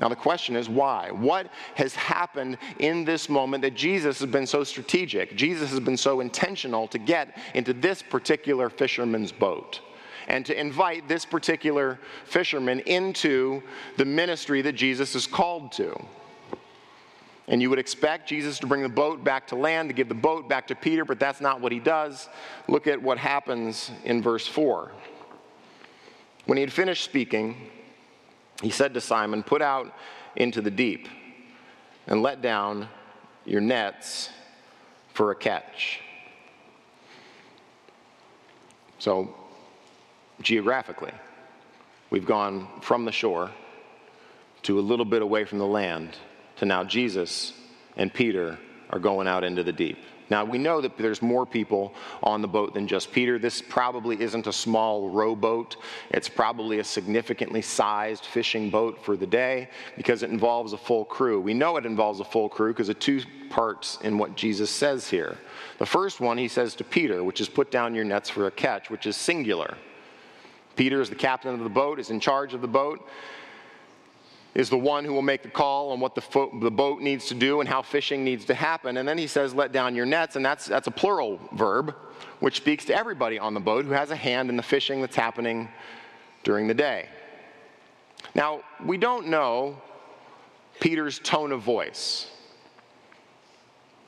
Now, 0.01 0.09
the 0.09 0.17
question 0.17 0.57
is 0.57 0.69
why? 0.69 1.11
What 1.11 1.49
has 1.75 1.95
happened 1.95 2.57
in 2.79 3.05
this 3.05 3.29
moment 3.29 3.63
that 3.63 3.75
Jesus 3.75 4.21
has 4.21 4.31
been 4.31 4.47
so 4.47 4.65
strategic? 4.65 5.37
Jesus 5.37 5.71
has 5.71 5.81
been 5.81 5.99
so 5.99 6.21
intentional 6.21 6.89
to 6.89 6.99
get 6.99 7.39
into 7.55 7.75
this 7.75 8.01
particular 8.03 8.71
fisherman's 8.71 9.31
boat 9.31 9.81
and 10.27 10.47
to 10.47 10.59
invite 10.59 11.07
this 11.07 11.27
particular 11.27 11.99
fisherman 12.25 12.81
into 12.81 13.63
the 13.99 14.05
ministry 14.05 14.63
that 14.63 14.73
Jesus 14.73 15.15
is 15.15 15.27
called 15.27 15.73
to. 15.73 15.95
And 17.49 17.61
you 17.61 17.69
would 17.69 17.81
expect 17.81 18.29
Jesus 18.29 18.59
to 18.61 18.67
bring 18.67 18.83
the 18.83 18.89
boat 18.89 19.23
back 19.23 19.49
to 19.49 19.57
land, 19.57 19.91
to 19.91 19.93
give 19.93 20.09
the 20.09 20.15
boat 20.15 20.49
back 20.49 20.69
to 20.69 20.75
Peter, 20.75 21.05
but 21.05 21.19
that's 21.19 21.41
not 21.41 21.61
what 21.61 21.73
he 21.73 21.81
does. 21.81 22.29
Look 22.69 22.87
at 22.87 23.03
what 23.03 23.19
happens 23.19 23.91
in 24.05 24.23
verse 24.23 24.47
4. 24.47 24.93
When 26.47 26.57
he 26.57 26.63
had 26.63 26.73
finished 26.73 27.05
speaking, 27.05 27.71
he 28.63 28.71
said 28.71 28.95
to 28.95 29.01
Simon, 29.01 29.43
Put 29.43 29.63
out 29.63 29.93
into 30.37 30.61
the 30.61 30.71
deep 30.71 31.09
and 32.07 32.23
let 32.23 32.43
down 32.43 32.89
your 33.45 33.61
nets 33.61 34.31
for 35.15 35.31
a 35.31 35.35
catch. 35.35 36.01
So, 38.99 39.35
geographically, 40.43 41.13
we've 42.11 42.27
gone 42.27 42.69
from 42.83 43.05
the 43.05 43.13
shore 43.13 43.51
to 44.63 44.79
a 44.79 44.83
little 44.83 45.07
bit 45.07 45.23
away 45.23 45.45
from 45.45 45.59
the 45.59 45.67
land 45.67 46.17
to 46.57 46.67
now 46.67 46.85
Jesus 46.85 47.55
and 47.97 48.13
Peter 48.13 48.59
are 48.91 48.99
going 48.99 49.27
out 49.27 49.45
into 49.45 49.63
the 49.63 49.73
deep. 49.73 49.99
Now, 50.31 50.45
we 50.45 50.59
know 50.59 50.81
that 50.81 50.97
there's 50.97 51.23
more 51.23 51.45
people 51.45 51.93
on 52.23 52.41
the 52.41 52.49
boat 52.49 52.73
than 52.73 52.87
just 52.87 53.11
Peter. 53.11 53.39
This 53.39 53.61
probably 53.61 54.21
isn't 54.21 54.47
a 54.47 54.53
small 54.53 55.11
rowboat. 55.11 55.77
It's 56.11 56.29
probably 56.29 56.79
a 56.79 56.85
significantly 56.85 57.63
sized 57.63 58.25
fishing 58.25 58.71
boat 58.71 59.05
for 59.05 59.17
the 59.17 59.27
day 59.27 59.69
because 59.97 60.23
it 60.23 60.31
involves 60.31 60.73
a 60.73 60.79
full 60.79 61.05
crew. 61.05 61.41
We 61.41 61.53
know 61.53 61.77
it 61.77 61.85
involves 61.85 62.21
a 62.21 62.25
full 62.25 62.49
crew 62.49 62.73
because 62.73 62.89
of 62.89 63.01
two 63.01 63.23
parts 63.51 63.99
in 64.03 64.19
what 64.19 64.37
Jesus 64.37 64.71
says 64.71 65.11
here. 65.11 65.37
The 65.79 65.87
first 65.87 66.21
one 66.21 66.39
he 66.39 66.47
says 66.47 66.77
to 66.77 66.85
Peter, 66.85 67.25
which 67.25 67.41
is 67.41 67.49
put 67.49 67.73
down 67.73 67.97
your 67.97 68.05
nets 68.05 68.31
for 68.31 68.47
a 68.47 68.51
catch, 68.53 68.89
which 68.89 69.07
is 69.07 69.17
singular. 69.17 69.77
Peter 70.77 71.01
is 71.01 71.11
the 71.11 71.17
captain 71.17 71.53
of 71.53 71.61
the 71.61 71.69
boat, 71.69 71.99
is 71.99 72.11
in 72.11 72.21
charge 72.21 72.55
of 72.55 72.61
the 72.61 72.69
boat 72.69 73.07
is 74.55 74.69
the 74.69 74.79
one 74.79 75.05
who 75.05 75.13
will 75.13 75.23
make 75.23 75.43
the 75.43 75.49
call 75.49 75.93
on 75.93 76.01
what 76.01 76.15
the, 76.15 76.21
fo- 76.21 76.51
the 76.61 76.71
boat 76.71 77.01
needs 77.01 77.27
to 77.27 77.35
do 77.35 77.61
and 77.61 77.69
how 77.69 77.83
fishing 77.83 78.25
needs 78.25 78.45
to 78.47 78.55
happen. 78.55 78.97
And 78.97 79.09
then 79.09 79.17
he 79.17 79.27
says, 79.27 79.55
let 79.55 79.73
down 79.73 79.95
your 79.95 80.07
nets, 80.07 80.37
and 80.37 80.45
that's, 80.45 80.67
that's 80.67 80.89
a 80.89 80.91
plural 80.91 81.39
verb, 81.53 81.95
which 82.41 82.57
speaks 82.57 82.85
to 82.87 82.95
everybody 82.95 83.39
on 83.39 83.55
the 83.55 83.61
boat 83.61 83.85
who 83.85 83.93
has 83.93 84.11
a 84.11 84.17
hand 84.17 84.51
in 84.51 84.57
the 84.57 84.63
fishing 84.63 85.01
that's 85.01 85.17
happening 85.17 85.69
during 86.43 86.67
the 86.67 86.75
day. 86.75 87.09
Now, 88.35 88.63
we 88.85 88.99
don't 88.99 89.29
know 89.29 89.81
Peter's 90.81 91.19
tone 91.19 91.53
of 91.53 91.63
voice 91.63 92.29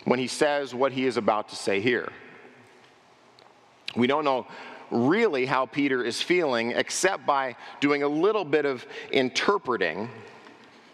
when 0.05 0.19
he 0.19 0.27
says 0.27 0.75
what 0.75 0.93
he 0.93 1.07
is 1.07 1.17
about 1.17 1.51
to 1.51 1.57
say 1.57 1.81
here. 1.81 2.11
We 3.95 4.07
don't 4.07 4.25
know 4.25 4.47
really 4.93 5.47
how 5.47 5.67
Peter 5.67 6.05
is 6.05 6.21
feeling 6.21 6.73
except 6.73 7.27
by 7.27 7.57
doing 7.81 8.03
a 8.03 8.09
little 8.09 8.45
bit 8.45 8.65
of 8.65 8.87
interpreting 9.11 10.09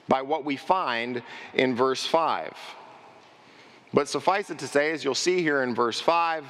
by 0.08 0.22
what 0.22 0.44
we 0.44 0.56
find 0.56 1.22
in 1.54 1.74
verse 1.74 2.06
5. 2.06 2.54
But 3.92 4.08
suffice 4.08 4.50
it 4.50 4.58
to 4.60 4.66
say, 4.66 4.92
as 4.92 5.04
you'll 5.04 5.14
see 5.14 5.42
here 5.42 5.62
in 5.62 5.74
verse 5.74 6.00
5, 6.00 6.44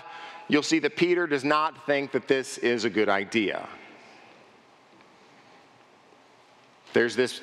you'll 0.49 0.63
see 0.63 0.79
that 0.81 0.97
Peter 0.97 1.27
does 1.27 1.45
not 1.45 1.87
think 1.87 2.13
that 2.13 2.29
this 2.29 2.59
is 2.59 2.85
a 2.85 2.91
good 2.91 3.09
idea. 3.09 3.69
There's 6.93 7.15
this 7.15 7.41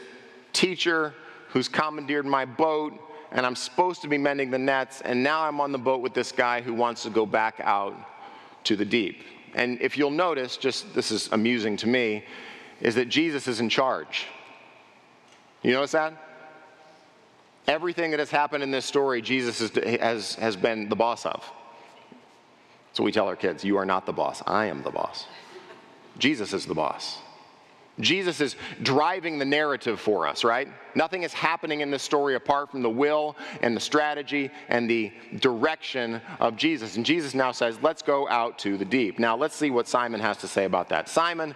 teacher 0.53 1.13
who's 1.49 1.67
commandeered 1.69 2.25
my 2.25 2.45
boat, 2.45 2.93
and 3.31 3.45
I'm 3.45 3.55
supposed 3.55 4.01
to 4.01 4.07
be 4.07 4.17
mending 4.17 4.51
the 4.51 4.59
nets, 4.59 5.01
and 5.01 5.23
now 5.23 5.43
I'm 5.43 5.61
on 5.61 5.71
the 5.71 5.77
boat 5.77 6.01
with 6.01 6.13
this 6.13 6.31
guy 6.31 6.61
who 6.61 6.73
wants 6.73 7.03
to 7.03 7.09
go 7.09 7.25
back 7.25 7.61
out 7.63 7.95
to 8.65 8.75
the 8.75 8.85
deep. 8.85 9.23
And 9.55 9.81
if 9.81 9.97
you'll 9.97 10.11
notice, 10.11 10.57
just 10.57 10.93
this 10.93 11.11
is 11.11 11.29
amusing 11.31 11.77
to 11.77 11.87
me, 11.87 12.25
is 12.81 12.95
that 12.95 13.07
Jesus 13.07 13.47
is 13.47 13.61
in 13.61 13.69
charge. 13.69 14.27
You 15.63 15.71
notice 15.71 15.93
that? 15.93 16.13
Everything 17.67 18.11
that 18.11 18.19
has 18.19 18.29
happened 18.29 18.61
in 18.63 18.69
this 18.69 18.85
story, 18.85 19.21
Jesus 19.21 19.71
has, 19.73 20.35
has 20.35 20.55
been 20.55 20.89
the 20.89 20.95
boss 20.95 21.25
of. 21.25 21.43
So 22.93 23.03
we 23.03 23.11
tell 23.11 23.27
our 23.27 23.35
kids, 23.35 23.63
You 23.63 23.77
are 23.77 23.85
not 23.85 24.05
the 24.05 24.13
boss, 24.13 24.43
I 24.45 24.65
am 24.65 24.83
the 24.83 24.91
boss. 24.91 25.25
Jesus 26.19 26.53
is 26.53 26.65
the 26.65 26.75
boss. 26.75 27.17
Jesus 27.99 28.41
is 28.41 28.57
driving 28.81 29.39
the 29.39 29.45
narrative 29.45 30.01
for 30.01 30.27
us, 30.27 30.43
right? 30.43 30.67
Nothing 30.95 31.23
is 31.23 31.31
happening 31.31 31.79
in 31.79 31.91
this 31.91 32.03
story 32.03 32.35
apart 32.35 32.69
from 32.69 32.81
the 32.81 32.89
will 32.89 33.37
and 33.61 33.75
the 33.75 33.79
strategy 33.79 34.51
and 34.67 34.89
the 34.89 35.13
direction 35.39 36.21
of 36.41 36.57
Jesus. 36.57 36.97
And 36.97 37.05
Jesus 37.05 37.33
now 37.33 37.53
says, 37.53 37.77
Let's 37.81 38.01
go 38.01 38.27
out 38.27 38.59
to 38.59 38.77
the 38.77 38.85
deep. 38.85 39.17
Now, 39.17 39.37
let's 39.37 39.55
see 39.55 39.69
what 39.69 39.87
Simon 39.87 40.19
has 40.19 40.37
to 40.37 40.47
say 40.47 40.65
about 40.65 40.89
that. 40.89 41.07
Simon 41.07 41.55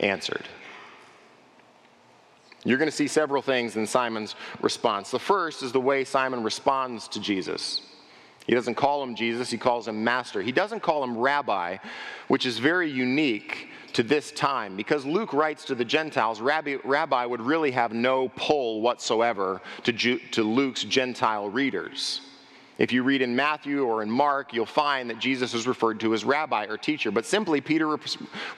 answered. 0.00 0.48
You're 2.64 2.78
going 2.78 2.90
to 2.90 2.96
see 2.96 3.06
several 3.06 3.42
things 3.42 3.76
in 3.76 3.86
Simon's 3.86 4.34
response. 4.60 5.12
The 5.12 5.20
first 5.20 5.62
is 5.62 5.70
the 5.70 5.80
way 5.80 6.02
Simon 6.02 6.42
responds 6.42 7.06
to 7.08 7.20
Jesus. 7.20 7.80
He 8.44 8.54
doesn't 8.54 8.74
call 8.74 9.04
him 9.04 9.14
Jesus, 9.14 9.50
he 9.50 9.58
calls 9.58 9.86
him 9.86 10.02
master. 10.02 10.42
He 10.42 10.50
doesn't 10.50 10.80
call 10.80 11.04
him 11.04 11.16
rabbi, 11.16 11.78
which 12.26 12.44
is 12.44 12.58
very 12.58 12.90
unique 12.90 13.68
to 13.96 14.02
this 14.02 14.30
time. 14.32 14.76
Because 14.76 15.06
Luke 15.06 15.32
writes 15.32 15.64
to 15.64 15.74
the 15.74 15.84
Gentiles, 15.84 16.42
rabbi, 16.42 16.76
rabbi 16.84 17.24
would 17.24 17.40
really 17.40 17.70
have 17.70 17.94
no 17.94 18.28
pull 18.36 18.82
whatsoever 18.82 19.62
to, 19.84 20.18
to 20.18 20.42
Luke's 20.42 20.84
Gentile 20.84 21.48
readers. 21.48 22.20
If 22.76 22.92
you 22.92 23.02
read 23.02 23.22
in 23.22 23.34
Matthew 23.34 23.84
or 23.84 24.02
in 24.02 24.10
Mark, 24.10 24.52
you'll 24.52 24.66
find 24.66 25.08
that 25.08 25.18
Jesus 25.18 25.54
is 25.54 25.66
referred 25.66 25.98
to 26.00 26.12
as 26.12 26.26
rabbi 26.26 26.66
or 26.66 26.76
teacher. 26.76 27.10
But 27.10 27.24
simply, 27.24 27.62
Peter 27.62 27.88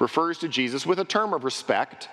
refers 0.01 0.39
to 0.39 0.49
Jesus 0.49 0.85
with 0.85 0.99
a 0.99 1.05
term 1.05 1.33
of 1.33 1.45
respect, 1.45 2.09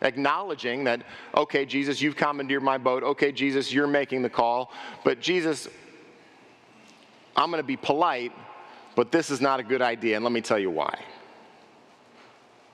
acknowledging 0.00 0.84
that, 0.84 1.02
okay, 1.36 1.66
Jesus, 1.66 2.00
you've 2.00 2.16
commandeered 2.16 2.62
my 2.62 2.78
boat. 2.78 3.02
Okay, 3.02 3.30
Jesus, 3.30 3.74
you're 3.74 3.86
making 3.86 4.22
the 4.22 4.30
call. 4.30 4.72
But 5.04 5.20
Jesus, 5.20 5.68
I'm 7.36 7.50
going 7.50 7.62
to 7.62 7.66
be 7.66 7.76
polite, 7.76 8.32
but 8.96 9.12
this 9.12 9.28
is 9.28 9.42
not 9.42 9.60
a 9.60 9.62
good 9.62 9.82
idea. 9.82 10.16
And 10.16 10.24
let 10.24 10.32
me 10.32 10.40
tell 10.40 10.58
you 10.58 10.70
why. 10.70 10.98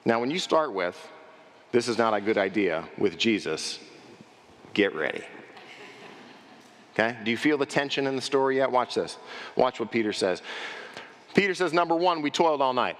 Now, 0.04 0.20
when 0.20 0.30
you 0.30 0.38
start 0.38 0.72
with, 0.72 0.96
this 1.72 1.88
is 1.88 1.98
not 1.98 2.14
a 2.14 2.20
good 2.20 2.38
idea 2.38 2.88
with 2.98 3.18
Jesus, 3.18 3.78
get 4.74 4.94
ready. 4.94 5.22
Okay? 6.94 7.16
Do 7.24 7.30
you 7.30 7.36
feel 7.36 7.58
the 7.58 7.66
tension 7.66 8.06
in 8.06 8.16
the 8.16 8.22
story 8.22 8.56
yet? 8.56 8.70
Watch 8.70 8.94
this. 8.94 9.18
Watch 9.56 9.78
what 9.78 9.90
Peter 9.90 10.12
says. 10.12 10.42
Peter 11.34 11.54
says, 11.54 11.72
number 11.72 11.94
one, 11.94 12.22
we 12.22 12.30
toiled 12.30 12.60
all 12.60 12.72
night. 12.72 12.96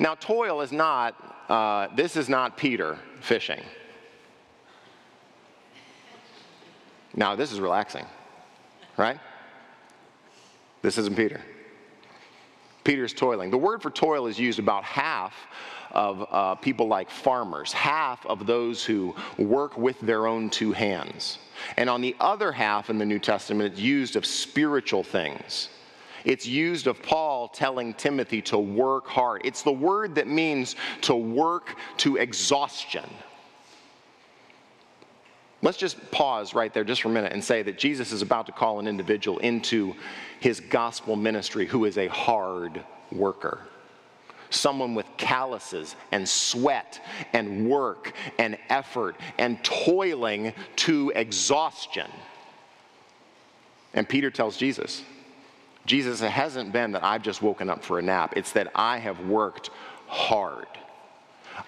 Now, 0.00 0.14
toil 0.14 0.60
is 0.60 0.72
not, 0.72 1.14
uh, 1.48 1.94
this 1.94 2.16
is 2.16 2.28
not 2.28 2.56
Peter 2.56 2.98
fishing. 3.20 3.62
Now, 7.14 7.36
this 7.36 7.52
is 7.52 7.60
relaxing, 7.60 8.06
right? 8.96 9.18
This 10.80 10.98
isn't 10.98 11.16
Peter. 11.16 11.40
Peter's 12.84 13.12
toiling. 13.12 13.50
The 13.50 13.58
word 13.58 13.82
for 13.82 13.90
toil 13.90 14.26
is 14.26 14.38
used 14.38 14.58
about 14.58 14.84
half 14.84 15.34
of 15.90 16.26
uh, 16.30 16.54
people 16.56 16.88
like 16.88 17.10
farmers, 17.10 17.72
half 17.72 18.24
of 18.26 18.46
those 18.46 18.84
who 18.84 19.14
work 19.38 19.76
with 19.76 20.00
their 20.00 20.26
own 20.26 20.50
two 20.50 20.72
hands. 20.72 21.38
And 21.76 21.88
on 21.90 22.00
the 22.00 22.16
other 22.18 22.50
half 22.50 22.90
in 22.90 22.98
the 22.98 23.04
New 23.04 23.18
Testament, 23.18 23.72
it's 23.72 23.80
used 23.80 24.16
of 24.16 24.24
spiritual 24.24 25.02
things. 25.02 25.68
It's 26.24 26.46
used 26.46 26.86
of 26.86 27.02
Paul 27.02 27.48
telling 27.48 27.94
Timothy 27.94 28.40
to 28.42 28.58
work 28.58 29.06
hard. 29.06 29.42
It's 29.44 29.62
the 29.62 29.72
word 29.72 30.14
that 30.14 30.28
means 30.28 30.76
to 31.02 31.14
work 31.14 31.76
to 31.98 32.16
exhaustion. 32.16 33.08
Let's 35.62 35.78
just 35.78 36.10
pause 36.10 36.54
right 36.54 36.74
there 36.74 36.82
just 36.82 37.02
for 37.02 37.08
a 37.08 37.12
minute 37.12 37.32
and 37.32 37.42
say 37.42 37.62
that 37.62 37.78
Jesus 37.78 38.10
is 38.10 38.20
about 38.20 38.46
to 38.46 38.52
call 38.52 38.80
an 38.80 38.88
individual 38.88 39.38
into 39.38 39.94
his 40.40 40.58
gospel 40.58 41.14
ministry 41.14 41.66
who 41.66 41.84
is 41.84 41.98
a 41.98 42.08
hard 42.08 42.84
worker. 43.12 43.60
Someone 44.50 44.94
with 44.94 45.06
calluses 45.16 45.94
and 46.10 46.28
sweat 46.28 47.00
and 47.32 47.70
work 47.70 48.12
and 48.38 48.58
effort 48.68 49.16
and 49.38 49.62
toiling 49.62 50.52
to 50.76 51.12
exhaustion. 51.14 52.10
And 53.94 54.08
Peter 54.08 54.30
tells 54.30 54.56
Jesus, 54.56 55.04
Jesus, 55.86 56.22
it 56.22 56.30
hasn't 56.30 56.72
been 56.72 56.92
that 56.92 57.04
I've 57.04 57.22
just 57.22 57.40
woken 57.40 57.70
up 57.70 57.84
for 57.84 57.98
a 58.00 58.02
nap, 58.02 58.34
it's 58.36 58.52
that 58.52 58.72
I 58.74 58.98
have 58.98 59.20
worked 59.26 59.70
hard. 60.06 60.66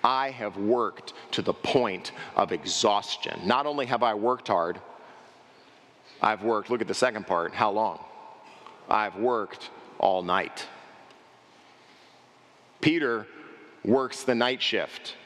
I 0.03 0.31
have 0.31 0.57
worked 0.57 1.13
to 1.33 1.43
the 1.43 1.55
point 1.55 2.13
of 2.37 2.53
exhaustion. 2.53 3.41
Not 3.45 3.67
only 3.67 3.87
have 3.87 4.03
I 4.03 4.15
worked 4.15 4.49
hard, 4.49 4.81
I've 6.23 6.43
worked, 6.43 6.71
look 6.71 6.81
at 6.81 6.89
the 6.89 6.95
second 6.95 7.27
part, 7.27 7.55
how 7.55 7.71
long? 7.71 8.03
I've 8.89 9.17
worked 9.17 9.71
all 9.99 10.23
night. 10.23 10.67
Peter 12.81 13.27
works 13.85 14.25
the 14.25 14.35
night 14.35 14.63
shift. 14.63 15.17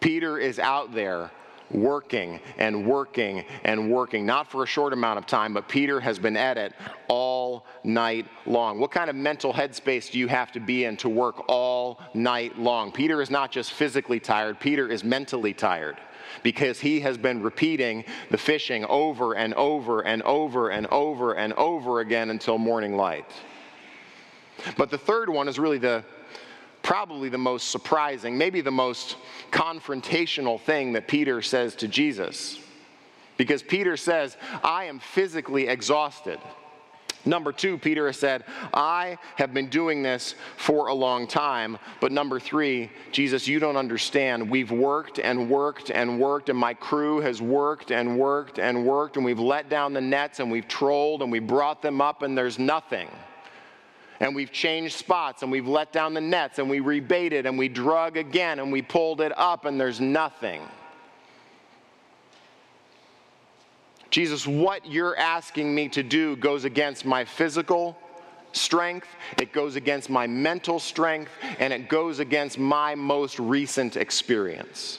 Peter 0.00 0.38
is 0.38 0.58
out 0.58 0.94
there 0.94 1.30
working 1.70 2.40
and 2.58 2.86
working 2.86 3.44
and 3.64 3.90
working, 3.90 4.26
not 4.26 4.50
for 4.50 4.62
a 4.62 4.66
short 4.66 4.92
amount 4.92 5.18
of 5.18 5.26
time, 5.26 5.54
but 5.54 5.68
Peter 5.68 6.00
has 6.00 6.18
been 6.18 6.36
at 6.36 6.58
it 6.58 6.72
all 7.08 7.64
night 7.84 8.26
long. 8.46 8.78
What 8.80 8.90
kind 8.90 9.10
of 9.10 9.16
mental 9.16 9.52
headspace 9.52 10.10
do 10.10 10.18
you 10.18 10.28
have 10.28 10.52
to 10.52 10.60
be 10.60 10.84
in 10.84 10.96
to 10.98 11.08
work 11.08 11.44
all 11.48 12.00
night 12.14 12.58
long? 12.58 12.92
Peter 12.92 13.22
is 13.22 13.30
not 13.30 13.50
just 13.50 13.72
physically 13.72 14.20
tired, 14.20 14.58
Peter 14.60 14.88
is 14.88 15.04
mentally 15.04 15.52
tired 15.52 15.96
because 16.42 16.80
he 16.80 17.00
has 17.00 17.18
been 17.18 17.42
repeating 17.42 18.04
the 18.30 18.38
fishing 18.38 18.84
over 18.86 19.34
and 19.34 19.54
over 19.54 20.02
and 20.02 20.22
over 20.22 20.70
and 20.70 20.86
over 20.88 21.34
and 21.34 21.52
over 21.54 22.00
again 22.00 22.30
until 22.30 22.58
morning 22.58 22.96
light. 22.96 23.26
But 24.76 24.90
the 24.90 24.98
third 24.98 25.28
one 25.28 25.48
is 25.48 25.58
really 25.58 25.78
the 25.78 26.04
probably 26.90 27.28
the 27.28 27.38
most 27.38 27.68
surprising, 27.68 28.36
maybe 28.36 28.60
the 28.60 28.68
most 28.68 29.16
confrontational 29.52 30.60
thing 30.60 30.92
that 30.94 31.06
Peter 31.06 31.40
says 31.40 31.76
to 31.76 31.86
Jesus. 31.86 32.58
Because 33.36 33.62
Peter 33.62 33.96
says, 33.96 34.36
I 34.64 34.86
am 34.86 34.98
physically 34.98 35.68
exhausted. 35.68 36.40
Number 37.24 37.52
two, 37.52 37.78
Peter 37.78 38.08
has 38.08 38.18
said, 38.18 38.42
I 38.74 39.18
have 39.36 39.54
been 39.54 39.68
doing 39.68 40.02
this 40.02 40.34
for 40.56 40.88
a 40.88 40.92
long 40.92 41.28
time. 41.28 41.78
But 42.00 42.10
number 42.10 42.40
three, 42.40 42.90
Jesus, 43.12 43.46
you 43.46 43.60
don't 43.60 43.76
understand. 43.76 44.50
We've 44.50 44.72
worked 44.72 45.20
and 45.20 45.48
worked 45.48 45.92
and 45.92 46.18
worked, 46.18 46.48
and 46.48 46.58
my 46.58 46.74
crew 46.74 47.20
has 47.20 47.40
worked 47.40 47.92
and 47.92 48.18
worked 48.18 48.58
and 48.58 48.84
worked, 48.84 49.14
and 49.14 49.24
we've 49.24 49.38
let 49.38 49.68
down 49.68 49.92
the 49.92 50.00
nets 50.00 50.40
and 50.40 50.50
we've 50.50 50.66
trolled 50.66 51.22
and 51.22 51.30
we 51.30 51.38
brought 51.38 51.82
them 51.82 52.00
up, 52.00 52.22
and 52.22 52.36
there's 52.36 52.58
nothing 52.58 53.08
and 54.20 54.34
we've 54.34 54.52
changed 54.52 54.94
spots 54.94 55.42
and 55.42 55.50
we've 55.50 55.66
let 55.66 55.92
down 55.92 56.12
the 56.14 56.20
nets 56.20 56.58
and 56.58 56.68
we 56.68 56.80
rebaited 56.80 57.46
and 57.46 57.58
we 57.58 57.68
drug 57.68 58.18
again 58.18 58.58
and 58.58 58.70
we 58.70 58.82
pulled 58.82 59.20
it 59.20 59.36
up 59.36 59.64
and 59.64 59.80
there's 59.80 60.00
nothing. 60.00 60.62
Jesus, 64.10 64.46
what 64.46 64.84
you're 64.86 65.16
asking 65.16 65.74
me 65.74 65.88
to 65.88 66.02
do 66.02 66.36
goes 66.36 66.64
against 66.64 67.04
my 67.04 67.24
physical 67.24 67.96
strength, 68.52 69.06
it 69.38 69.52
goes 69.52 69.76
against 69.76 70.10
my 70.10 70.26
mental 70.26 70.80
strength, 70.80 71.30
and 71.60 71.72
it 71.72 71.88
goes 71.88 72.18
against 72.18 72.58
my 72.58 72.96
most 72.96 73.38
recent 73.38 73.96
experience. 73.96 74.98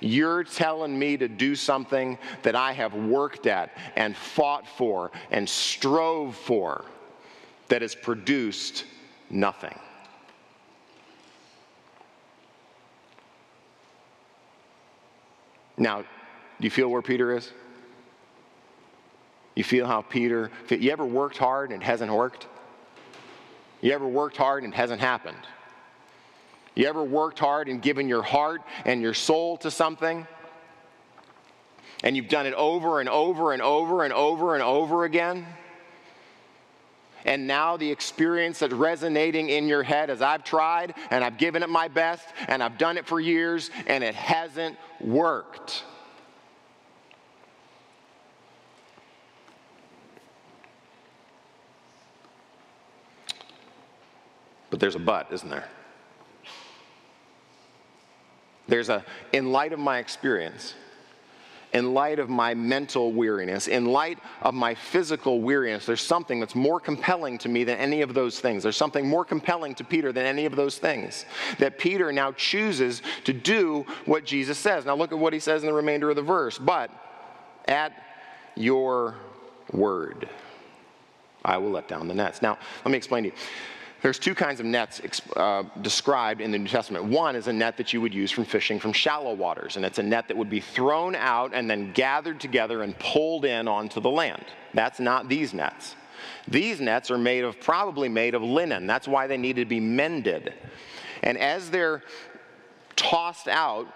You're 0.00 0.44
telling 0.44 0.98
me 0.98 1.16
to 1.16 1.28
do 1.28 1.54
something 1.54 2.18
that 2.42 2.54
I 2.54 2.72
have 2.72 2.92
worked 2.92 3.46
at 3.46 3.70
and 3.96 4.14
fought 4.14 4.68
for 4.68 5.10
and 5.30 5.48
strove 5.48 6.36
for 6.36 6.84
that 7.68 7.82
has 7.82 7.94
produced 7.94 8.84
nothing. 9.30 9.78
Now, 15.76 16.02
do 16.02 16.06
you 16.60 16.70
feel 16.70 16.88
where 16.88 17.02
Peter 17.02 17.36
is? 17.36 17.50
You 19.54 19.64
feel 19.64 19.86
how 19.86 20.02
Peter, 20.02 20.50
you 20.68 20.90
ever 20.90 21.04
worked 21.04 21.36
hard 21.36 21.72
and 21.72 21.82
it 21.82 21.84
hasn't 21.84 22.12
worked? 22.12 22.46
You 23.80 23.92
ever 23.92 24.06
worked 24.06 24.36
hard 24.36 24.62
and 24.62 24.72
it 24.72 24.76
hasn't 24.76 25.00
happened? 25.00 25.36
You 26.74 26.86
ever 26.86 27.02
worked 27.02 27.38
hard 27.38 27.68
and 27.68 27.82
given 27.82 28.08
your 28.08 28.22
heart 28.22 28.62
and 28.84 29.02
your 29.02 29.12
soul 29.12 29.58
to 29.58 29.70
something? 29.70 30.26
And 32.02 32.16
you've 32.16 32.28
done 32.28 32.46
it 32.46 32.54
over 32.54 33.00
and 33.00 33.08
over 33.08 33.52
and 33.52 33.60
over 33.60 34.04
and 34.04 34.12
over 34.12 34.54
and 34.54 34.62
over 34.62 35.04
again? 35.04 35.46
And 37.24 37.46
now 37.46 37.76
the 37.76 37.90
experience 37.90 38.58
that's 38.58 38.72
resonating 38.72 39.48
in 39.48 39.68
your 39.68 39.82
head 39.82 40.10
as 40.10 40.22
I've 40.22 40.44
tried 40.44 40.94
and 41.10 41.22
I've 41.22 41.38
given 41.38 41.62
it 41.62 41.68
my 41.68 41.88
best 41.88 42.26
and 42.48 42.62
I've 42.62 42.78
done 42.78 42.96
it 42.96 43.06
for 43.06 43.20
years 43.20 43.70
and 43.86 44.02
it 44.02 44.14
hasn't 44.14 44.76
worked. 45.00 45.84
But 54.70 54.80
there's 54.80 54.94
a 54.94 54.98
but, 54.98 55.30
isn't 55.30 55.50
there? 55.50 55.68
There's 58.68 58.88
a, 58.88 59.04
in 59.32 59.52
light 59.52 59.74
of 59.74 59.78
my 59.78 59.98
experience, 59.98 60.74
in 61.72 61.94
light 61.94 62.18
of 62.18 62.28
my 62.28 62.54
mental 62.54 63.12
weariness, 63.12 63.66
in 63.66 63.86
light 63.86 64.18
of 64.42 64.54
my 64.54 64.74
physical 64.74 65.40
weariness, 65.40 65.86
there's 65.86 66.02
something 66.02 66.38
that's 66.38 66.54
more 66.54 66.78
compelling 66.78 67.38
to 67.38 67.48
me 67.48 67.64
than 67.64 67.78
any 67.78 68.02
of 68.02 68.14
those 68.14 68.40
things. 68.40 68.62
There's 68.62 68.76
something 68.76 69.08
more 69.08 69.24
compelling 69.24 69.74
to 69.76 69.84
Peter 69.84 70.12
than 70.12 70.26
any 70.26 70.44
of 70.44 70.54
those 70.54 70.78
things. 70.78 71.24
That 71.58 71.78
Peter 71.78 72.12
now 72.12 72.32
chooses 72.32 73.02
to 73.24 73.32
do 73.32 73.86
what 74.04 74.24
Jesus 74.24 74.58
says. 74.58 74.84
Now 74.84 74.96
look 74.96 75.12
at 75.12 75.18
what 75.18 75.32
he 75.32 75.38
says 75.38 75.62
in 75.62 75.66
the 75.66 75.74
remainder 75.74 76.10
of 76.10 76.16
the 76.16 76.22
verse. 76.22 76.58
But 76.58 76.90
at 77.66 77.92
your 78.54 79.16
word, 79.72 80.28
I 81.44 81.58
will 81.58 81.70
let 81.70 81.88
down 81.88 82.06
the 82.06 82.14
nets. 82.14 82.42
Now, 82.42 82.58
let 82.84 82.90
me 82.90 82.98
explain 82.98 83.24
to 83.24 83.28
you. 83.30 83.34
There's 84.02 84.18
two 84.18 84.34
kinds 84.34 84.58
of 84.58 84.66
nets 84.66 85.00
uh, 85.36 85.62
described 85.80 86.40
in 86.40 86.50
the 86.50 86.58
New 86.58 86.68
Testament. 86.68 87.04
One 87.04 87.36
is 87.36 87.46
a 87.46 87.52
net 87.52 87.76
that 87.76 87.92
you 87.92 88.00
would 88.00 88.12
use 88.12 88.32
from 88.32 88.44
fishing 88.44 88.80
from 88.80 88.92
shallow 88.92 89.32
waters, 89.32 89.76
and 89.76 89.84
it's 89.84 89.98
a 89.98 90.02
net 90.02 90.26
that 90.26 90.36
would 90.36 90.50
be 90.50 90.58
thrown 90.58 91.14
out 91.14 91.52
and 91.54 91.70
then 91.70 91.92
gathered 91.92 92.40
together 92.40 92.82
and 92.82 92.98
pulled 92.98 93.44
in 93.44 93.68
onto 93.68 94.00
the 94.00 94.10
land. 94.10 94.44
That's 94.74 94.98
not 94.98 95.28
these 95.28 95.54
nets. 95.54 95.94
These 96.48 96.80
nets 96.80 97.12
are 97.12 97.18
made 97.18 97.44
of, 97.44 97.60
probably 97.60 98.08
made 98.08 98.34
of 98.34 98.42
linen. 98.42 98.88
That's 98.88 99.06
why 99.06 99.28
they 99.28 99.36
need 99.36 99.56
to 99.56 99.64
be 99.64 99.78
mended. 99.78 100.52
And 101.22 101.38
as 101.38 101.70
they're 101.70 102.02
tossed 102.96 103.46
out 103.46 103.86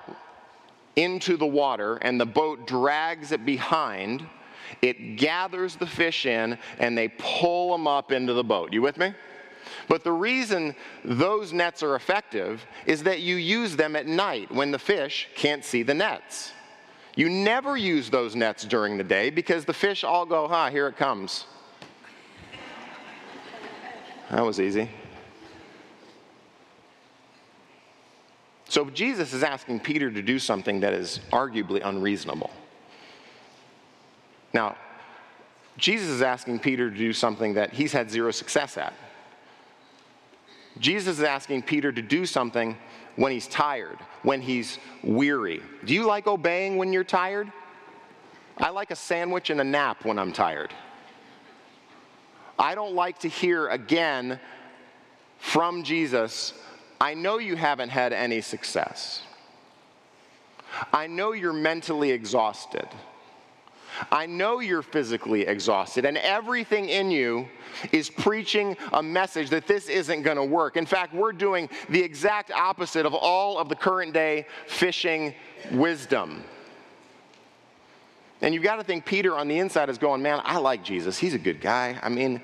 into 0.95 1.37
the 1.37 1.47
water 1.47 1.97
and 1.97 2.21
the 2.21 2.27
boat 2.27 2.69
drags 2.69 3.33
it 3.33 3.45
behind, 3.45 4.25
it 4.83 5.17
gathers 5.17 5.75
the 5.75 5.87
fish 5.87 6.27
in 6.27 6.59
and 6.79 6.97
they 6.97 7.09
pull 7.09 7.73
them 7.73 7.89
up 7.89 8.13
into 8.13 8.35
the 8.35 8.45
boat. 8.45 8.73
You 8.73 8.83
with 8.83 8.99
me? 8.99 9.13
But 9.89 10.05
the 10.05 10.13
reason 10.13 10.75
those 11.05 11.53
nets 11.53 11.83
are 11.83 11.95
effective 11.95 12.65
is 12.87 13.05
that 13.05 13.21
you 13.21 13.37
use 13.37 13.77
them 13.77 13.95
at 13.95 14.07
night 14.07 14.51
when 14.51 14.71
the 14.71 14.79
fish 14.79 15.29
can't 15.35 15.65
see 15.65 15.83
the 15.83 15.95
nets. 15.95 16.53
You 17.15 17.31
never 17.31 17.77
use 17.77 18.11
those 18.11 18.37
nets 18.37 18.65
during 18.65 18.99
the 18.99 19.05
day 19.05 19.31
because 19.31 19.65
the 19.65 19.73
fish 19.73 20.05
all 20.05 20.27
go, 20.27 20.49
ha, 20.49 20.71
here 20.71 20.89
it 20.89 20.97
comes. 20.97 21.47
That 24.31 24.45
was 24.45 24.61
easy. 24.61 24.91
So 28.69 28.91
Jesus 28.91 29.33
is 29.33 29.43
asking 29.43 29.81
Peter 29.81 30.11
to 30.11 30.21
do 30.21 30.39
something 30.39 30.81
that 30.81 30.93
is 30.93 31.21
arguably 31.33 31.81
unreasonable. 31.85 32.51
Now, 34.53 34.77
Jesus 35.79 36.09
is 36.09 36.23
asking 36.23 36.59
Peter 36.59 36.91
to 36.91 36.97
do 36.97 37.13
something 37.13 37.55
that 37.55 37.73
he's 37.73 37.93
had 37.93 38.11
zero 38.11 38.31
success 38.33 38.77
at. 38.77 38.93
Jesus 40.79 41.19
is 41.19 41.25
asking 41.25 41.63
Peter 41.63 41.91
to 41.91 42.03
do 42.03 42.27
something 42.27 42.77
when 43.17 43.33
he's 43.33 43.49
tired, 43.49 43.99
when 44.23 44.41
he's 44.41 44.79
weary. 45.03 45.63
Do 45.85 45.95
you 45.95 46.07
like 46.07 46.27
obeying 46.27 46.77
when 46.77 46.93
you're 46.93 47.05
tired? 47.05 47.51
I 48.59 48.71
like 48.71 48.91
a 48.91 48.97
sandwich 48.97 49.51
and 49.51 49.61
a 49.61 49.65
nap 49.65 50.05
when 50.05 50.19
I'm 50.19 50.33
tired. 50.33 50.73
I 52.59 52.75
don't 52.75 52.95
like 52.95 53.19
to 53.21 53.29
hear 53.29 53.69
again 53.69 54.41
from 55.39 55.83
Jesus, 55.83 56.55
I 57.01 57.15
know 57.15 57.39
you 57.39 57.57
haven't 57.57 57.91
had 57.91 58.13
any 58.13 58.41
success. 58.41 59.23
I 60.93 61.07
know 61.07 61.33
you're 61.33 61.53
mentally 61.53 62.11
exhausted. 62.11 62.89
I 64.11 64.27
know 64.27 64.61
you're 64.61 64.83
physically 64.83 65.43
exhausted, 65.43 66.05
and 66.05 66.17
everything 66.19 66.89
in 66.89 67.11
you 67.11 67.49
is 67.93 68.11
preaching 68.11 68.77
a 68.93 69.03
message 69.03 69.51
that 69.51 69.67
this 69.67 69.89
isn't 69.89 70.23
going 70.23 70.37
to 70.37 70.45
work. 70.45 70.77
In 70.77 70.87
fact, 70.87 71.15
we're 71.15 71.33
doing 71.33 71.69
the 71.89 72.03
exact 72.03 72.51
opposite 72.51 73.07
of 73.07 73.15
all 73.15 73.59
of 73.59 73.69
the 73.69 73.75
current 73.75 74.13
day 74.13 74.47
fishing 74.67 75.35
wisdom. 75.73 76.45
And 78.43 78.53
you've 78.55 78.63
got 78.63 78.77
to 78.77 78.85
think 78.85 79.05
Peter 79.05 79.37
on 79.37 79.49
the 79.49 79.59
inside 79.59 79.89
is 79.89 79.99
going, 79.99 80.23
Man, 80.23 80.41
I 80.45 80.59
like 80.59 80.85
Jesus. 80.85 81.19
He's 81.19 81.35
a 81.35 81.39
good 81.39 81.61
guy. 81.61 81.99
I 82.03 82.09
mean, 82.09 82.41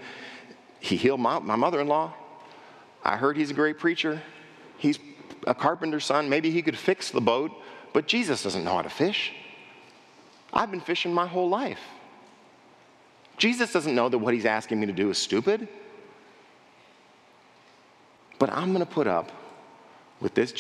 he 0.81 0.97
healed 0.97 1.21
my, 1.21 1.39
my 1.39 1.57
mother 1.57 1.81
in 1.81 1.87
law. 1.87 2.15
I 3.05 3.17
heard 3.17 3.37
he's 3.37 3.51
a 3.51 3.55
great 3.55 3.79
preacher. 3.79 4.23
He's 4.79 4.99
a 5.47 5.55
carpenter's 5.55 6.05
son. 6.05 6.29
Maybe 6.29 6.51
he 6.51 6.63
could 6.63 6.77
fix 6.77 7.11
the 7.11 7.21
boat, 7.21 7.53
but 7.93 8.07
Jesus 8.07 8.43
doesn't 8.43 8.65
know 8.65 8.75
how 8.75 8.83
to 8.83 8.91
fish. 8.91 9.33
I've 10.53 10.71
been 10.71 10.81
fishing 10.81 11.13
my 11.13 11.27
whole 11.27 11.49
life. 11.49 11.81
Jesus 13.39 13.73
doesn't 13.73 13.95
know 13.95 14.09
that 14.09 14.19
what 14.19 14.35
he's 14.35 14.45
asking 14.45 14.79
me 14.79 14.87
to 14.87 14.93
do 14.93 15.11
is 15.11 15.19
stupid. 15.19 15.67
But 18.39 18.51
I'm 18.51 18.73
going 18.73 18.85
to 18.85 18.93
put 18.93 19.07
up 19.07 19.31
with 20.21 20.35
this 20.35 20.53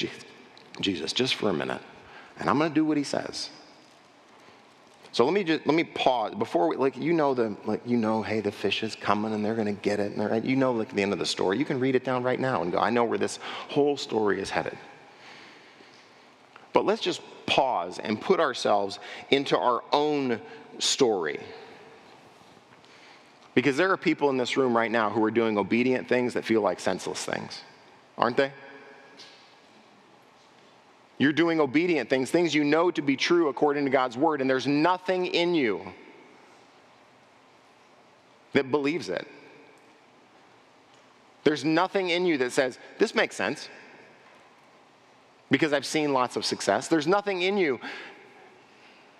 Jesus 0.80 1.12
just 1.12 1.34
for 1.34 1.50
a 1.50 1.52
minute, 1.52 1.80
and 2.38 2.48
I'm 2.48 2.58
going 2.58 2.70
to 2.70 2.74
do 2.74 2.84
what 2.84 2.96
he 2.96 3.04
says. 3.04 3.50
So 5.12 5.24
let 5.26 5.34
me 5.34 5.44
just 5.44 5.66
let 5.66 5.74
me 5.74 5.84
pause 5.84 6.34
before 6.34 6.68
we 6.68 6.76
like 6.76 6.96
you 6.96 7.12
know 7.12 7.34
the 7.34 7.54
like 7.66 7.82
you 7.84 7.98
know 7.98 8.22
hey 8.22 8.40
the 8.40 8.50
fish 8.50 8.82
is 8.82 8.94
coming 8.94 9.34
and 9.34 9.44
they're 9.44 9.54
going 9.54 9.66
to 9.66 9.80
get 9.82 10.00
it 10.00 10.16
and 10.16 10.44
you 10.44 10.56
know 10.56 10.72
like 10.72 10.94
the 10.94 11.02
end 11.02 11.12
of 11.12 11.18
the 11.18 11.26
story 11.26 11.58
you 11.58 11.66
can 11.66 11.78
read 11.78 11.94
it 11.94 12.02
down 12.02 12.22
right 12.22 12.40
now 12.40 12.62
and 12.62 12.72
go 12.72 12.78
I 12.78 12.88
know 12.88 13.04
where 13.04 13.18
this 13.18 13.38
whole 13.68 13.98
story 13.98 14.40
is 14.40 14.48
headed. 14.48 14.78
But 16.72 16.86
let's 16.86 17.02
just 17.02 17.20
pause 17.46 17.98
and 17.98 18.20
put 18.20 18.40
ourselves 18.40 18.98
into 19.30 19.56
our 19.56 19.82
own 19.92 20.40
story. 20.78 21.40
Because 23.54 23.76
there 23.76 23.90
are 23.90 23.96
people 23.96 24.30
in 24.30 24.36
this 24.36 24.56
room 24.56 24.76
right 24.76 24.90
now 24.90 25.10
who 25.10 25.22
are 25.24 25.30
doing 25.30 25.58
obedient 25.58 26.08
things 26.08 26.34
that 26.34 26.44
feel 26.44 26.62
like 26.62 26.80
senseless 26.80 27.24
things, 27.24 27.60
aren't 28.16 28.36
they? 28.36 28.52
You're 31.18 31.32
doing 31.32 31.60
obedient 31.60 32.08
things, 32.08 32.30
things 32.30 32.54
you 32.54 32.64
know 32.64 32.90
to 32.90 33.02
be 33.02 33.16
true 33.16 33.48
according 33.48 33.84
to 33.84 33.90
God's 33.90 34.16
word, 34.16 34.40
and 34.40 34.48
there's 34.48 34.66
nothing 34.66 35.26
in 35.26 35.54
you 35.54 35.92
that 38.54 38.70
believes 38.70 39.08
it. 39.08 39.26
There's 41.44 41.64
nothing 41.64 42.10
in 42.10 42.24
you 42.26 42.38
that 42.38 42.52
says, 42.52 42.78
This 42.98 43.14
makes 43.14 43.36
sense 43.36 43.68
because 45.52 45.74
I've 45.74 45.86
seen 45.86 46.14
lots 46.14 46.36
of 46.36 46.44
success. 46.44 46.88
There's 46.88 47.06
nothing 47.06 47.42
in 47.42 47.58
you 47.58 47.78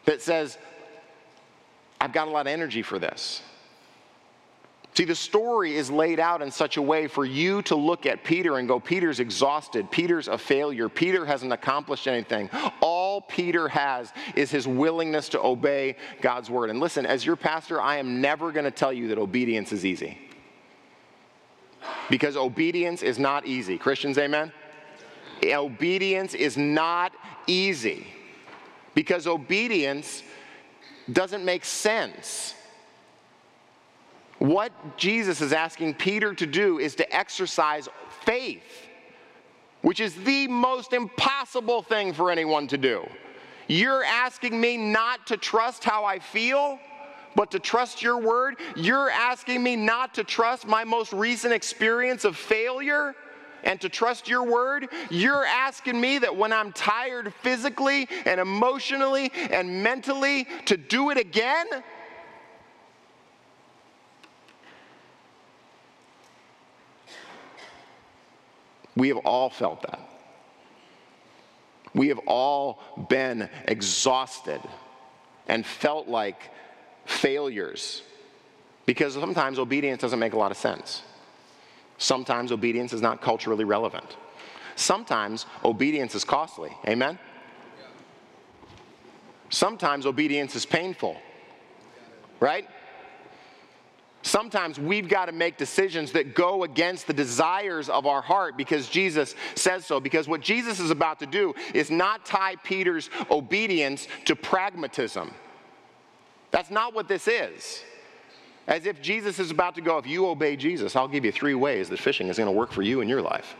that 0.06 0.22
says, 0.22 0.56
I've 2.00 2.12
got 2.12 2.26
a 2.26 2.30
lot 2.30 2.40
of 2.40 2.46
energy 2.48 2.82
for 2.82 2.98
this. 2.98 3.42
See, 4.94 5.04
the 5.04 5.14
story 5.14 5.76
is 5.76 5.90
laid 5.90 6.20
out 6.20 6.42
in 6.42 6.50
such 6.50 6.76
a 6.76 6.82
way 6.82 7.06
for 7.06 7.24
you 7.24 7.62
to 7.62 7.76
look 7.76 8.04
at 8.04 8.24
Peter 8.24 8.58
and 8.58 8.66
go, 8.66 8.80
Peter's 8.80 9.20
exhausted. 9.20 9.90
Peter's 9.90 10.28
a 10.28 10.36
failure. 10.36 10.88
Peter 10.88 11.24
hasn't 11.24 11.52
accomplished 11.52 12.06
anything. 12.06 12.50
All 12.80 13.20
Peter 13.20 13.68
has 13.68 14.12
is 14.34 14.50
his 14.50 14.66
willingness 14.66 15.30
to 15.30 15.40
obey 15.40 15.96
God's 16.20 16.50
word. 16.50 16.70
And 16.70 16.80
listen, 16.80 17.06
as 17.06 17.24
your 17.24 17.36
pastor, 17.36 17.80
I 17.80 17.96
am 17.96 18.20
never 18.20 18.52
going 18.52 18.64
to 18.64 18.70
tell 18.70 18.92
you 18.92 19.08
that 19.08 19.18
obedience 19.18 19.72
is 19.72 19.86
easy. 19.86 20.18
Because 22.10 22.36
obedience 22.36 23.02
is 23.02 23.18
not 23.18 23.46
easy. 23.46 23.78
Christians, 23.78 24.18
amen? 24.18 24.52
Obedience 25.44 26.34
is 26.34 26.56
not 26.56 27.12
easy 27.46 28.06
because 28.94 29.26
obedience 29.26 30.22
doesn't 31.12 31.44
make 31.44 31.64
sense. 31.64 32.54
What 34.38 34.72
Jesus 34.96 35.40
is 35.40 35.52
asking 35.52 35.94
Peter 35.94 36.34
to 36.34 36.46
do 36.46 36.78
is 36.78 36.94
to 36.96 37.14
exercise 37.14 37.88
faith, 38.24 38.88
which 39.82 40.00
is 40.00 40.14
the 40.24 40.48
most 40.48 40.92
impossible 40.92 41.82
thing 41.82 42.12
for 42.12 42.30
anyone 42.30 42.66
to 42.68 42.78
do. 42.78 43.06
You're 43.68 44.04
asking 44.04 44.60
me 44.60 44.76
not 44.76 45.26
to 45.28 45.36
trust 45.36 45.84
how 45.84 46.04
I 46.04 46.18
feel, 46.18 46.78
but 47.34 47.50
to 47.52 47.58
trust 47.58 48.02
your 48.02 48.18
word. 48.18 48.56
You're 48.76 49.10
asking 49.10 49.62
me 49.62 49.76
not 49.76 50.14
to 50.14 50.24
trust 50.24 50.66
my 50.66 50.84
most 50.84 51.12
recent 51.12 51.54
experience 51.54 52.24
of 52.24 52.36
failure 52.36 53.14
and 53.64 53.80
to 53.80 53.88
trust 53.88 54.28
your 54.28 54.44
word, 54.44 54.88
you're 55.10 55.44
asking 55.44 56.00
me 56.00 56.18
that 56.18 56.36
when 56.36 56.52
I'm 56.52 56.72
tired 56.72 57.32
physically 57.42 58.08
and 58.24 58.40
emotionally 58.40 59.30
and 59.50 59.82
mentally 59.82 60.46
to 60.66 60.76
do 60.76 61.10
it 61.10 61.18
again? 61.18 61.66
We 68.94 69.08
have 69.08 69.18
all 69.18 69.48
felt 69.48 69.82
that. 69.82 70.00
We 71.94 72.08
have 72.08 72.20
all 72.26 72.80
been 73.08 73.48
exhausted 73.66 74.60
and 75.48 75.64
felt 75.64 76.08
like 76.08 76.50
failures 77.04 78.02
because 78.86 79.14
sometimes 79.14 79.58
obedience 79.58 80.00
doesn't 80.00 80.18
make 80.18 80.32
a 80.32 80.38
lot 80.38 80.50
of 80.50 80.56
sense. 80.56 81.02
Sometimes 82.02 82.50
obedience 82.50 82.92
is 82.92 83.00
not 83.00 83.22
culturally 83.22 83.62
relevant. 83.62 84.16
Sometimes 84.74 85.46
obedience 85.64 86.16
is 86.16 86.24
costly. 86.24 86.72
Amen? 86.88 87.16
Sometimes 89.50 90.04
obedience 90.04 90.56
is 90.56 90.66
painful. 90.66 91.16
Right? 92.40 92.68
Sometimes 94.22 94.80
we've 94.80 95.08
got 95.08 95.26
to 95.26 95.32
make 95.32 95.56
decisions 95.56 96.10
that 96.10 96.34
go 96.34 96.64
against 96.64 97.06
the 97.06 97.12
desires 97.12 97.88
of 97.88 98.04
our 98.04 98.20
heart 98.20 98.56
because 98.56 98.88
Jesus 98.88 99.36
says 99.54 99.86
so. 99.86 100.00
Because 100.00 100.26
what 100.26 100.40
Jesus 100.40 100.80
is 100.80 100.90
about 100.90 101.20
to 101.20 101.26
do 101.26 101.54
is 101.72 101.88
not 101.88 102.26
tie 102.26 102.56
Peter's 102.64 103.10
obedience 103.30 104.08
to 104.24 104.34
pragmatism. 104.34 105.30
That's 106.50 106.70
not 106.70 106.94
what 106.94 107.06
this 107.06 107.28
is. 107.28 107.84
As 108.66 108.86
if 108.86 109.02
Jesus 109.02 109.38
is 109.38 109.50
about 109.50 109.74
to 109.74 109.80
go, 109.80 109.98
if 109.98 110.06
you 110.06 110.26
obey 110.26 110.56
Jesus, 110.56 110.94
I'll 110.94 111.08
give 111.08 111.24
you 111.24 111.32
three 111.32 111.54
ways 111.54 111.88
that 111.88 111.98
fishing 111.98 112.28
is 112.28 112.36
going 112.36 112.46
to 112.46 112.52
work 112.52 112.72
for 112.72 112.82
you 112.82 113.00
in 113.00 113.08
your 113.08 113.22
life. 113.22 113.56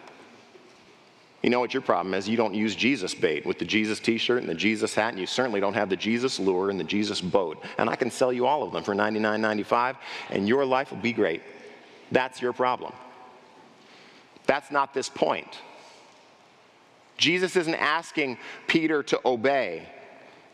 You 1.42 1.50
know 1.50 1.58
what 1.58 1.74
your 1.74 1.82
problem 1.82 2.14
is? 2.14 2.28
You 2.28 2.36
don't 2.36 2.54
use 2.54 2.76
Jesus 2.76 3.14
bait 3.14 3.44
with 3.44 3.58
the 3.58 3.64
Jesus 3.64 3.98
t 3.98 4.16
shirt 4.16 4.42
and 4.42 4.48
the 4.48 4.54
Jesus 4.54 4.94
hat, 4.94 5.10
and 5.10 5.18
you 5.18 5.26
certainly 5.26 5.58
don't 5.58 5.74
have 5.74 5.88
the 5.88 5.96
Jesus 5.96 6.38
lure 6.38 6.70
and 6.70 6.78
the 6.78 6.84
Jesus 6.84 7.20
boat. 7.20 7.60
And 7.78 7.90
I 7.90 7.96
can 7.96 8.12
sell 8.12 8.32
you 8.32 8.46
all 8.46 8.62
of 8.62 8.72
them 8.72 8.84
for 8.84 8.94
$99.95, 8.94 9.96
and 10.30 10.46
your 10.46 10.64
life 10.64 10.92
will 10.92 10.98
be 10.98 11.12
great. 11.12 11.42
That's 12.12 12.40
your 12.40 12.52
problem. 12.52 12.92
That's 14.46 14.70
not 14.70 14.94
this 14.94 15.08
point. 15.08 15.58
Jesus 17.16 17.56
isn't 17.56 17.74
asking 17.74 18.38
Peter 18.68 19.02
to 19.04 19.20
obey 19.24 19.88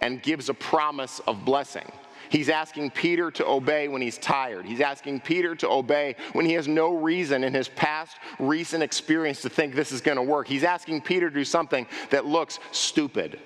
and 0.00 0.22
gives 0.22 0.48
a 0.48 0.54
promise 0.54 1.20
of 1.26 1.44
blessing. 1.44 1.90
He's 2.28 2.48
asking 2.48 2.90
Peter 2.90 3.30
to 3.32 3.46
obey 3.46 3.88
when 3.88 4.02
he's 4.02 4.18
tired. 4.18 4.66
He's 4.66 4.80
asking 4.80 5.20
Peter 5.20 5.54
to 5.56 5.68
obey 5.68 6.16
when 6.32 6.46
he 6.46 6.52
has 6.54 6.68
no 6.68 6.94
reason 6.94 7.44
in 7.44 7.54
his 7.54 7.68
past 7.68 8.16
recent 8.38 8.82
experience 8.82 9.42
to 9.42 9.48
think 9.48 9.74
this 9.74 9.92
is 9.92 10.00
going 10.00 10.16
to 10.16 10.22
work. 10.22 10.48
He's 10.48 10.64
asking 10.64 11.02
Peter 11.02 11.30
to 11.30 11.34
do 11.34 11.44
something 11.44 11.86
that 12.10 12.26
looks 12.26 12.58
stupid. 12.72 13.40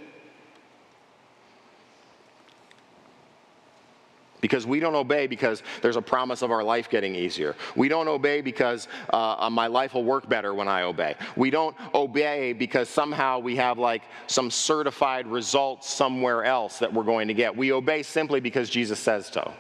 Because 4.43 4.67
we 4.67 4.81
don't 4.81 4.95
obey 4.95 5.27
because 5.27 5.63
there's 5.81 5.97
a 5.97 6.03
promise 6.03 6.43
of 6.43 6.51
our 6.51 6.63
life 6.63 6.91
getting 6.91 7.15
easier. 7.15 7.57
We 7.75 7.89
don't 7.89 8.09
obey 8.09 8.43
because 8.43 8.89
uh, 9.11 9.37
uh, 9.39 9.49
my 9.49 9.69
life 9.69 9.95
will 9.95 10.05
work 10.05 10.29
better 10.29 10.53
when 10.53 10.69
I 10.69 10.83
obey. 10.83 11.15
We 11.37 11.49
don't 11.49 11.75
obey 11.95 12.53
because 12.53 12.91
somehow 12.91 13.39
we 13.39 13.57
have 13.57 13.79
like 13.79 14.03
some 14.27 14.51
certified 14.51 15.27
results 15.27 15.89
somewhere 15.89 16.45
else 16.45 16.81
that 16.81 16.93
we're 16.93 17.05
going 17.05 17.29
to 17.29 17.35
get. 17.35 17.57
We 17.57 17.73
obey 17.73 18.03
simply 18.03 18.41
because 18.41 18.69
Jesus 18.69 18.99
says 18.99 19.29
so. 19.29 19.55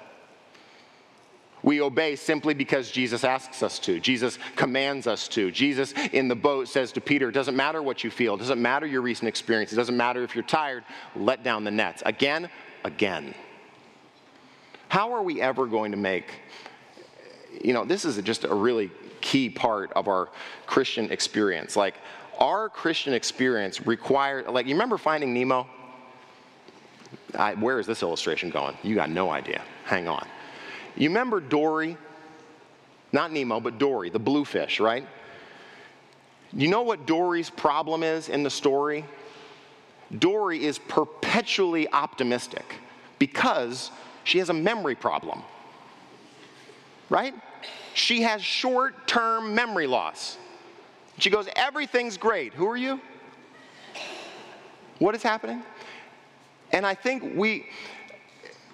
We 1.63 1.81
obey 1.81 2.17
simply 2.17 2.55
because 2.55 2.91
Jesus 2.91 3.23
asks 3.23 3.63
us 3.63 3.79
to. 3.81 4.01
Jesus 4.01 4.37
commands 4.57 5.07
us 5.07 5.29
to. 5.29 5.53
Jesus 5.53 5.95
in 6.13 6.27
the 6.27 6.35
boat 6.35 6.67
says 6.67 6.91
to 6.93 7.01
Peter, 7.01 7.29
It 7.29 7.33
doesn't 7.33 7.57
matter 7.57 7.81
what 7.81 8.03
you 8.03 8.11
feel, 8.11 8.35
it 8.35 8.39
doesn't 8.39 8.61
matter 8.61 8.85
your 8.85 9.01
recent 9.01 9.29
experience, 9.29 9.73
it 9.73 9.77
doesn't 9.77 9.97
matter 9.97 10.25
if 10.25 10.35
you're 10.35 10.43
tired, 10.43 10.83
let 11.15 11.45
down 11.45 11.63
the 11.63 11.71
nets. 11.71 12.03
Again, 12.05 12.51
again. 12.85 13.33
How 14.93 15.15
are 15.15 15.23
we 15.23 15.41
ever 15.41 15.65
going 15.65 15.93
to 15.93 15.97
make, 15.97 16.27
you 17.65 17.73
know, 17.73 17.83
this 17.83 18.05
is 18.05 18.21
just 18.21 18.45
a 18.45 18.55
really 18.55 18.91
key 19.23 19.49
part 19.49 19.91
of 19.95 20.07
our 20.07 20.29
Christian 20.67 21.11
experience. 21.11 21.77
Like, 21.77 21.95
our 22.39 22.69
Christian 22.69 23.15
experience 23.15 23.87
requires, 23.87 24.47
like, 24.49 24.67
you 24.67 24.75
remember 24.75 24.99
finding 24.99 25.33
Nemo? 25.33 25.67
I, 27.35 27.55
where 27.55 27.81
is 27.81 27.87
this 27.87 28.03
illustration 28.03 28.51
going? 28.51 28.77
You 28.83 28.95
got 28.95 29.09
no 29.09 29.31
idea. 29.31 29.63
Hang 29.87 30.09
on. 30.09 30.29
You 30.95 31.09
remember 31.09 31.41
Dory? 31.41 31.97
Not 33.13 33.33
Nemo, 33.33 33.61
but 33.61 33.79
Dory, 33.79 34.11
the 34.11 34.19
bluefish, 34.19 34.79
right? 34.79 35.09
You 36.53 36.69
know 36.69 36.83
what 36.83 37.07
Dory's 37.07 37.49
problem 37.49 38.03
is 38.03 38.29
in 38.29 38.43
the 38.43 38.51
story? 38.51 39.07
Dory 40.19 40.63
is 40.63 40.79
perpetually 40.79 41.91
optimistic 41.91 42.75
because 43.19 43.91
she 44.25 44.39
has 44.39 44.49
a 44.49 44.55
memory 44.55 44.95
problem. 44.95 45.43
Right? 47.11 47.35
She 47.95 48.23
has 48.23 48.43
short 48.43 49.07
term 49.07 49.55
memory 49.55 49.87
loss. 49.87 50.39
She 51.19 51.31
goes, 51.31 51.49
Everything's 51.57 52.17
great. 52.17 52.55
Who 52.55 52.67
are 52.69 52.77
you? 52.77 53.01
What 54.99 55.15
is 55.15 55.23
happening? 55.23 55.63
And 56.73 56.87
I 56.87 56.95
think 56.95 57.37
we, 57.37 57.67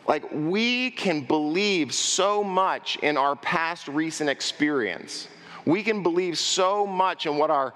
like, 0.07 0.25
we 0.33 0.91
can 0.91 1.23
believe 1.23 1.93
so 1.93 2.45
much 2.45 2.97
in 3.03 3.17
our 3.17 3.35
past 3.35 3.89
recent 3.89 4.31
experience. 4.31 5.29
We 5.69 5.83
can 5.83 6.03
believe 6.03 6.39
so 6.39 6.87
much 6.87 7.27
in 7.27 7.37
what 7.37 7.51
our 7.51 7.75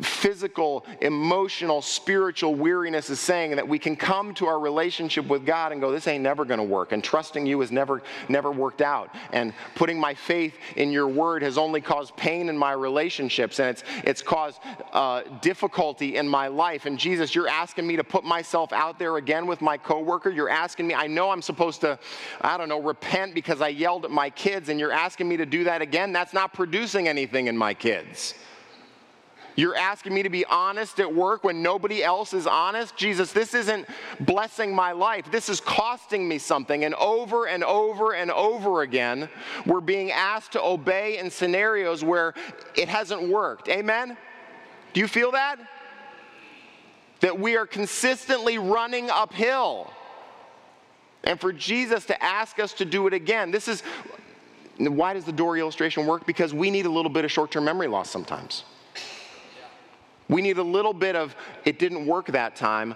physical, 0.00 0.84
emotional, 1.00 1.80
spiritual 1.80 2.56
weariness 2.56 3.10
is 3.10 3.20
saying 3.20 3.54
that 3.54 3.68
we 3.68 3.78
can 3.78 3.94
come 3.94 4.34
to 4.34 4.46
our 4.46 4.58
relationship 4.58 5.28
with 5.28 5.46
God 5.46 5.70
and 5.70 5.80
go, 5.80 5.92
this 5.92 6.08
ain't 6.08 6.24
never 6.24 6.44
gonna 6.44 6.64
work. 6.64 6.90
And 6.90 7.02
trusting 7.02 7.46
you 7.46 7.60
has 7.60 7.70
never, 7.70 8.02
never 8.28 8.50
worked 8.50 8.82
out. 8.82 9.14
And 9.32 9.54
putting 9.76 10.00
my 10.00 10.14
faith 10.14 10.56
in 10.74 10.90
your 10.90 11.06
word 11.06 11.42
has 11.42 11.56
only 11.58 11.80
caused 11.80 12.16
pain 12.16 12.48
in 12.48 12.58
my 12.58 12.72
relationships 12.72 13.60
and 13.60 13.68
it's, 13.68 13.84
it's 14.02 14.20
caused 14.20 14.58
uh, 14.92 15.22
difficulty 15.40 16.16
in 16.16 16.26
my 16.26 16.48
life. 16.48 16.86
And 16.86 16.98
Jesus, 16.98 17.36
you're 17.36 17.46
asking 17.46 17.86
me 17.86 17.94
to 17.94 18.04
put 18.04 18.24
myself 18.24 18.72
out 18.72 18.98
there 18.98 19.16
again 19.18 19.46
with 19.46 19.60
my 19.60 19.76
coworker. 19.76 20.30
You're 20.30 20.50
asking 20.50 20.88
me, 20.88 20.94
I 20.94 21.06
know 21.06 21.30
I'm 21.30 21.42
supposed 21.42 21.82
to, 21.82 22.00
I 22.40 22.56
don't 22.56 22.68
know, 22.68 22.80
repent 22.80 23.32
because 23.32 23.60
I 23.60 23.68
yelled 23.68 24.04
at 24.04 24.10
my 24.10 24.28
kids, 24.28 24.68
and 24.70 24.80
you're 24.80 24.90
asking 24.90 25.28
me 25.28 25.36
to 25.36 25.46
do 25.46 25.62
that 25.64 25.82
again. 25.82 26.12
That's 26.12 26.32
not 26.32 26.52
producing 26.52 27.11
anything 27.12 27.46
in 27.46 27.56
my 27.58 27.74
kids. 27.74 28.34
You're 29.54 29.76
asking 29.76 30.14
me 30.14 30.22
to 30.22 30.30
be 30.30 30.46
honest 30.46 30.98
at 30.98 31.14
work 31.14 31.44
when 31.44 31.62
nobody 31.62 32.02
else 32.02 32.32
is 32.32 32.46
honest? 32.46 32.96
Jesus, 32.96 33.32
this 33.32 33.52
isn't 33.52 33.86
blessing 34.18 34.74
my 34.74 34.92
life. 34.92 35.30
This 35.30 35.50
is 35.50 35.60
costing 35.60 36.26
me 36.26 36.38
something. 36.38 36.84
And 36.84 36.94
over 36.94 37.46
and 37.46 37.62
over 37.62 38.14
and 38.14 38.30
over 38.30 38.80
again, 38.80 39.28
we're 39.66 39.82
being 39.82 40.10
asked 40.10 40.52
to 40.52 40.62
obey 40.62 41.18
in 41.18 41.30
scenarios 41.30 42.02
where 42.02 42.32
it 42.74 42.88
hasn't 42.88 43.28
worked. 43.28 43.68
Amen? 43.68 44.16
Do 44.94 45.00
you 45.00 45.06
feel 45.06 45.32
that? 45.32 45.58
That 47.20 47.38
we 47.38 47.56
are 47.56 47.66
consistently 47.66 48.56
running 48.56 49.10
uphill. 49.10 49.92
And 51.24 51.38
for 51.38 51.52
Jesus 51.52 52.06
to 52.06 52.22
ask 52.22 52.58
us 52.58 52.72
to 52.74 52.86
do 52.86 53.06
it 53.06 53.12
again, 53.12 53.50
this 53.50 53.68
is 53.68 53.82
why 54.78 55.14
does 55.14 55.24
the 55.24 55.32
Dory 55.32 55.60
illustration 55.60 56.06
work? 56.06 56.26
Because 56.26 56.54
we 56.54 56.70
need 56.70 56.86
a 56.86 56.90
little 56.90 57.10
bit 57.10 57.24
of 57.24 57.30
short 57.30 57.50
term 57.50 57.64
memory 57.64 57.88
loss 57.88 58.10
sometimes. 58.10 58.64
We 60.28 60.40
need 60.40 60.58
a 60.58 60.62
little 60.62 60.94
bit 60.94 61.14
of, 61.14 61.36
it 61.64 61.78
didn't 61.78 62.06
work 62.06 62.26
that 62.28 62.56
time, 62.56 62.94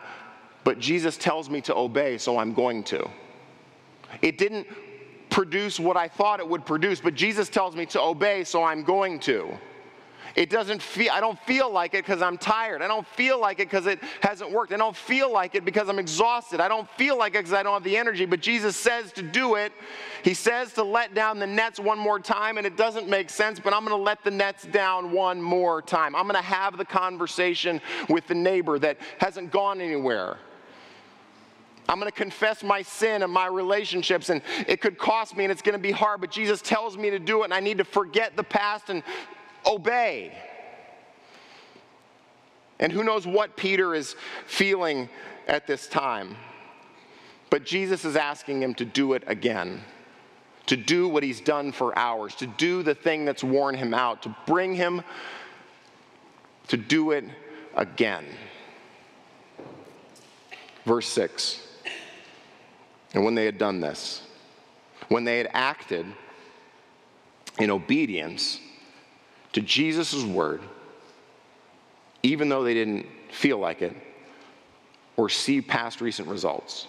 but 0.64 0.78
Jesus 0.78 1.16
tells 1.16 1.50
me 1.50 1.60
to 1.62 1.76
obey, 1.76 2.18
so 2.18 2.38
I'm 2.38 2.54
going 2.54 2.82
to. 2.84 3.08
It 4.22 4.38
didn't 4.38 4.66
produce 5.28 5.78
what 5.78 5.96
I 5.96 6.08
thought 6.08 6.40
it 6.40 6.48
would 6.48 6.64
produce, 6.64 7.00
but 7.00 7.14
Jesus 7.14 7.48
tells 7.48 7.76
me 7.76 7.84
to 7.86 8.00
obey, 8.00 8.42
so 8.44 8.64
I'm 8.64 8.82
going 8.82 9.18
to. 9.20 9.58
It 10.36 10.50
doesn't 10.50 10.82
feel, 10.82 11.10
I 11.12 11.20
don't 11.20 11.38
feel 11.40 11.72
like 11.72 11.94
it 11.94 12.04
because 12.04 12.20
I'm 12.20 12.36
tired. 12.36 12.82
I 12.82 12.88
don't 12.88 13.06
feel 13.06 13.40
like 13.40 13.58
it 13.58 13.70
because 13.70 13.86
it 13.86 14.00
hasn't 14.20 14.52
worked. 14.52 14.70
I 14.70 14.76
don't 14.76 14.94
feel 14.94 15.32
like 15.32 15.54
it 15.54 15.64
because 15.64 15.88
I'm 15.88 15.98
exhausted. 15.98 16.60
I 16.60 16.68
don't 16.68 16.88
feel 16.90 17.16
like 17.16 17.34
it 17.34 17.38
because 17.38 17.54
I 17.54 17.62
don't 17.62 17.72
have 17.72 17.82
the 17.82 17.96
energy. 17.96 18.26
But 18.26 18.42
Jesus 18.42 18.76
says 18.76 19.12
to 19.12 19.22
do 19.22 19.54
it. 19.54 19.72
He 20.22 20.34
says 20.34 20.74
to 20.74 20.84
let 20.84 21.14
down 21.14 21.38
the 21.38 21.46
nets 21.46 21.80
one 21.80 21.98
more 21.98 22.20
time, 22.20 22.58
and 22.58 22.66
it 22.66 22.76
doesn't 22.76 23.08
make 23.08 23.30
sense, 23.30 23.58
but 23.58 23.72
I'm 23.72 23.82
going 23.82 23.96
to 23.96 24.02
let 24.02 24.24
the 24.24 24.30
nets 24.30 24.66
down 24.66 25.10
one 25.10 25.40
more 25.40 25.80
time. 25.80 26.14
I'm 26.14 26.24
going 26.24 26.34
to 26.34 26.42
have 26.42 26.76
the 26.76 26.84
conversation 26.84 27.80
with 28.10 28.26
the 28.26 28.34
neighbor 28.34 28.78
that 28.78 28.98
hasn't 29.18 29.50
gone 29.50 29.80
anywhere. 29.80 30.36
I'm 31.88 31.98
going 31.98 32.10
to 32.10 32.16
confess 32.16 32.62
my 32.62 32.82
sin 32.82 33.22
and 33.22 33.32
my 33.32 33.46
relationships, 33.46 34.28
and 34.28 34.42
it 34.66 34.80
could 34.80 34.98
cost 34.98 35.36
me 35.36 35.44
and 35.44 35.52
it's 35.52 35.62
going 35.62 35.74
to 35.74 35.78
be 35.78 35.92
hard, 35.92 36.20
but 36.20 36.30
Jesus 36.30 36.60
tells 36.60 36.98
me 36.98 37.10
to 37.10 37.18
do 37.18 37.42
it, 37.42 37.44
and 37.44 37.54
I 37.54 37.60
need 37.60 37.78
to 37.78 37.84
forget 37.84 38.36
the 38.36 38.42
past 38.42 38.90
and 38.90 39.02
obey. 39.66 40.32
And 42.78 42.92
who 42.92 43.04
knows 43.04 43.26
what 43.26 43.56
Peter 43.56 43.94
is 43.94 44.14
feeling 44.46 45.08
at 45.48 45.66
this 45.66 45.86
time. 45.88 46.36
But 47.50 47.64
Jesus 47.64 48.04
is 48.04 48.16
asking 48.16 48.62
him 48.62 48.74
to 48.74 48.84
do 48.84 49.14
it 49.14 49.22
again, 49.26 49.82
to 50.66 50.76
do 50.76 51.08
what 51.08 51.22
he's 51.22 51.40
done 51.40 51.72
for 51.72 51.96
hours, 51.98 52.34
to 52.36 52.46
do 52.46 52.82
the 52.82 52.94
thing 52.94 53.24
that's 53.24 53.44
worn 53.44 53.76
him 53.76 53.94
out, 53.94 54.22
to 54.22 54.36
bring 54.46 54.74
him 54.74 55.02
to 56.68 56.76
do 56.76 57.12
it 57.12 57.24
again. 57.74 58.24
Verse 60.84 61.06
6 61.08 61.60
And 63.14 63.24
when 63.24 63.34
they 63.34 63.44
had 63.44 63.58
done 63.58 63.80
this, 63.80 64.22
when 65.08 65.24
they 65.24 65.38
had 65.38 65.48
acted 65.52 66.06
in 67.58 67.70
obedience, 67.70 68.60
to 69.56 69.62
Jesus' 69.62 70.22
word, 70.22 70.60
even 72.22 72.50
though 72.50 72.62
they 72.62 72.74
didn't 72.74 73.06
feel 73.30 73.56
like 73.56 73.80
it 73.80 73.96
or 75.16 75.30
see 75.30 75.62
past 75.62 76.02
recent 76.02 76.28
results. 76.28 76.88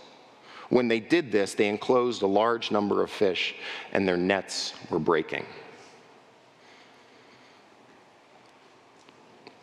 When 0.67 0.89
they 0.89 0.99
did 0.99 1.31
this, 1.31 1.53
they 1.53 1.69
enclosed 1.69 2.23
a 2.23 2.27
large 2.27 2.69
number 2.69 3.01
of 3.01 3.09
fish, 3.09 3.55
and 3.93 4.05
their 4.05 4.17
nets 4.17 4.73
were 4.89 4.99
breaking. 4.99 5.45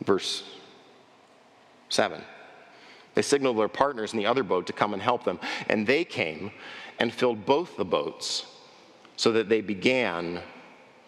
Verse 0.03 0.43
7. 1.91 2.23
They 3.15 3.21
signaled 3.21 3.59
their 3.59 3.69
partners 3.69 4.15
in 4.15 4.19
the 4.19 4.25
other 4.25 4.43
boat 4.43 4.67
to 4.69 4.73
come 4.73 4.95
and 4.95 5.03
help 5.03 5.25
them, 5.25 5.39
and 5.69 5.87
they 5.87 6.07
came 6.07 6.53
and 6.99 7.13
filled 7.13 7.45
both 7.45 7.77
the 7.77 7.85
boats 7.85 8.47
so 9.17 9.31
that 9.33 9.51
they 9.51 9.61
began 9.61 10.41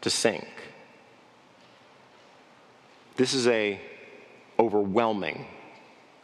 to 0.03 0.11
sink. 0.11 0.47
This 3.17 3.35
is 3.35 3.47
a 3.47 3.81
overwhelming 4.59 5.47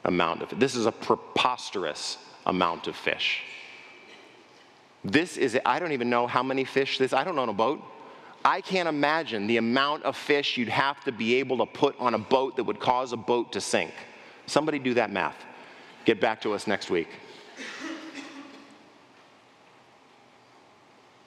amount 0.04 0.42
of 0.42 0.58
this 0.58 0.74
is 0.74 0.86
a 0.86 0.92
preposterous 0.92 2.18
amount 2.46 2.86
of 2.86 2.96
fish. 2.96 3.42
This 5.04 5.36
is 5.36 5.58
I 5.64 5.78
don't 5.78 5.92
even 5.92 6.10
know 6.10 6.26
how 6.26 6.42
many 6.42 6.64
fish 6.64 6.98
this 6.98 7.12
I 7.12 7.24
don't 7.24 7.38
own 7.38 7.48
a 7.48 7.54
boat. 7.54 7.82
I 8.44 8.60
can't 8.60 8.88
imagine 8.88 9.46
the 9.46 9.58
amount 9.58 10.02
of 10.02 10.16
fish 10.16 10.56
you'd 10.56 10.68
have 10.68 11.02
to 11.04 11.12
be 11.12 11.36
able 11.36 11.58
to 11.58 11.66
put 11.66 11.98
on 12.00 12.14
a 12.14 12.18
boat 12.18 12.56
that 12.56 12.64
would 12.64 12.80
cause 12.80 13.12
a 13.12 13.16
boat 13.16 13.52
to 13.52 13.60
sink. 13.60 13.92
Somebody 14.46 14.80
do 14.80 14.94
that 14.94 15.12
math. 15.12 15.36
Get 16.04 16.20
back 16.20 16.40
to 16.42 16.52
us 16.52 16.66
next 16.66 16.90
week. 16.90 17.08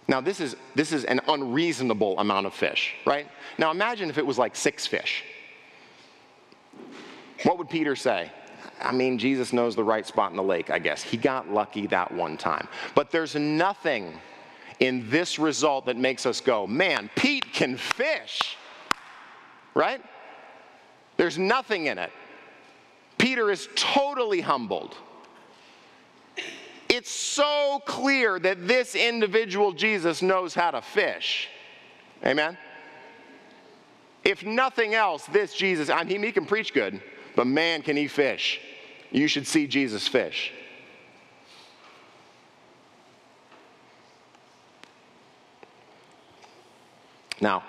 Now, 0.07 0.21
this 0.21 0.39
is, 0.39 0.55
this 0.75 0.91
is 0.91 1.03
an 1.05 1.21
unreasonable 1.27 2.19
amount 2.19 2.45
of 2.45 2.53
fish, 2.53 2.93
right? 3.05 3.27
Now, 3.57 3.71
imagine 3.71 4.09
if 4.09 4.17
it 4.17 4.25
was 4.25 4.37
like 4.37 4.55
six 4.55 4.85
fish. 4.85 5.23
What 7.45 7.59
would 7.59 7.69
Peter 7.69 7.95
say? 7.95 8.31
I 8.81 8.91
mean, 8.91 9.19
Jesus 9.19 9.53
knows 9.53 9.75
the 9.75 9.83
right 9.83 10.05
spot 10.05 10.31
in 10.31 10.37
the 10.37 10.43
lake, 10.43 10.71
I 10.71 10.79
guess. 10.79 11.03
He 11.03 11.15
got 11.15 11.49
lucky 11.51 11.85
that 11.87 12.11
one 12.11 12.37
time. 12.37 12.67
But 12.95 13.11
there's 13.11 13.35
nothing 13.35 14.19
in 14.79 15.07
this 15.11 15.37
result 15.37 15.85
that 15.85 15.95
makes 15.95 16.25
us 16.25 16.41
go, 16.41 16.65
man, 16.65 17.09
Pete 17.15 17.53
can 17.53 17.77
fish, 17.77 18.57
right? 19.75 20.01
There's 21.17 21.37
nothing 21.37 21.85
in 21.85 21.99
it. 21.99 22.11
Peter 23.19 23.51
is 23.51 23.69
totally 23.75 24.41
humbled. 24.41 24.95
It's 26.89 27.11
so 27.11 27.81
clear 27.85 28.39
that 28.39 28.67
this 28.67 28.95
individual 28.95 29.71
Jesus 29.71 30.23
knows 30.23 30.55
how 30.55 30.71
to 30.71 30.81
fish. 30.81 31.47
Amen? 32.25 32.57
If 34.23 34.43
nothing 34.43 34.95
else, 34.95 35.27
this 35.27 35.53
Jesus, 35.53 35.91
I 35.91 36.03
mean, 36.03 36.23
he 36.23 36.31
can 36.31 36.47
preach 36.47 36.73
good, 36.73 37.01
but 37.35 37.47
man, 37.47 37.81
can 37.81 37.97
he 37.97 38.07
fish. 38.07 38.59
You 39.11 39.27
should 39.27 39.47
see 39.47 39.67
Jesus 39.67 40.07
fish. 40.07 40.51
Now, 47.41 47.63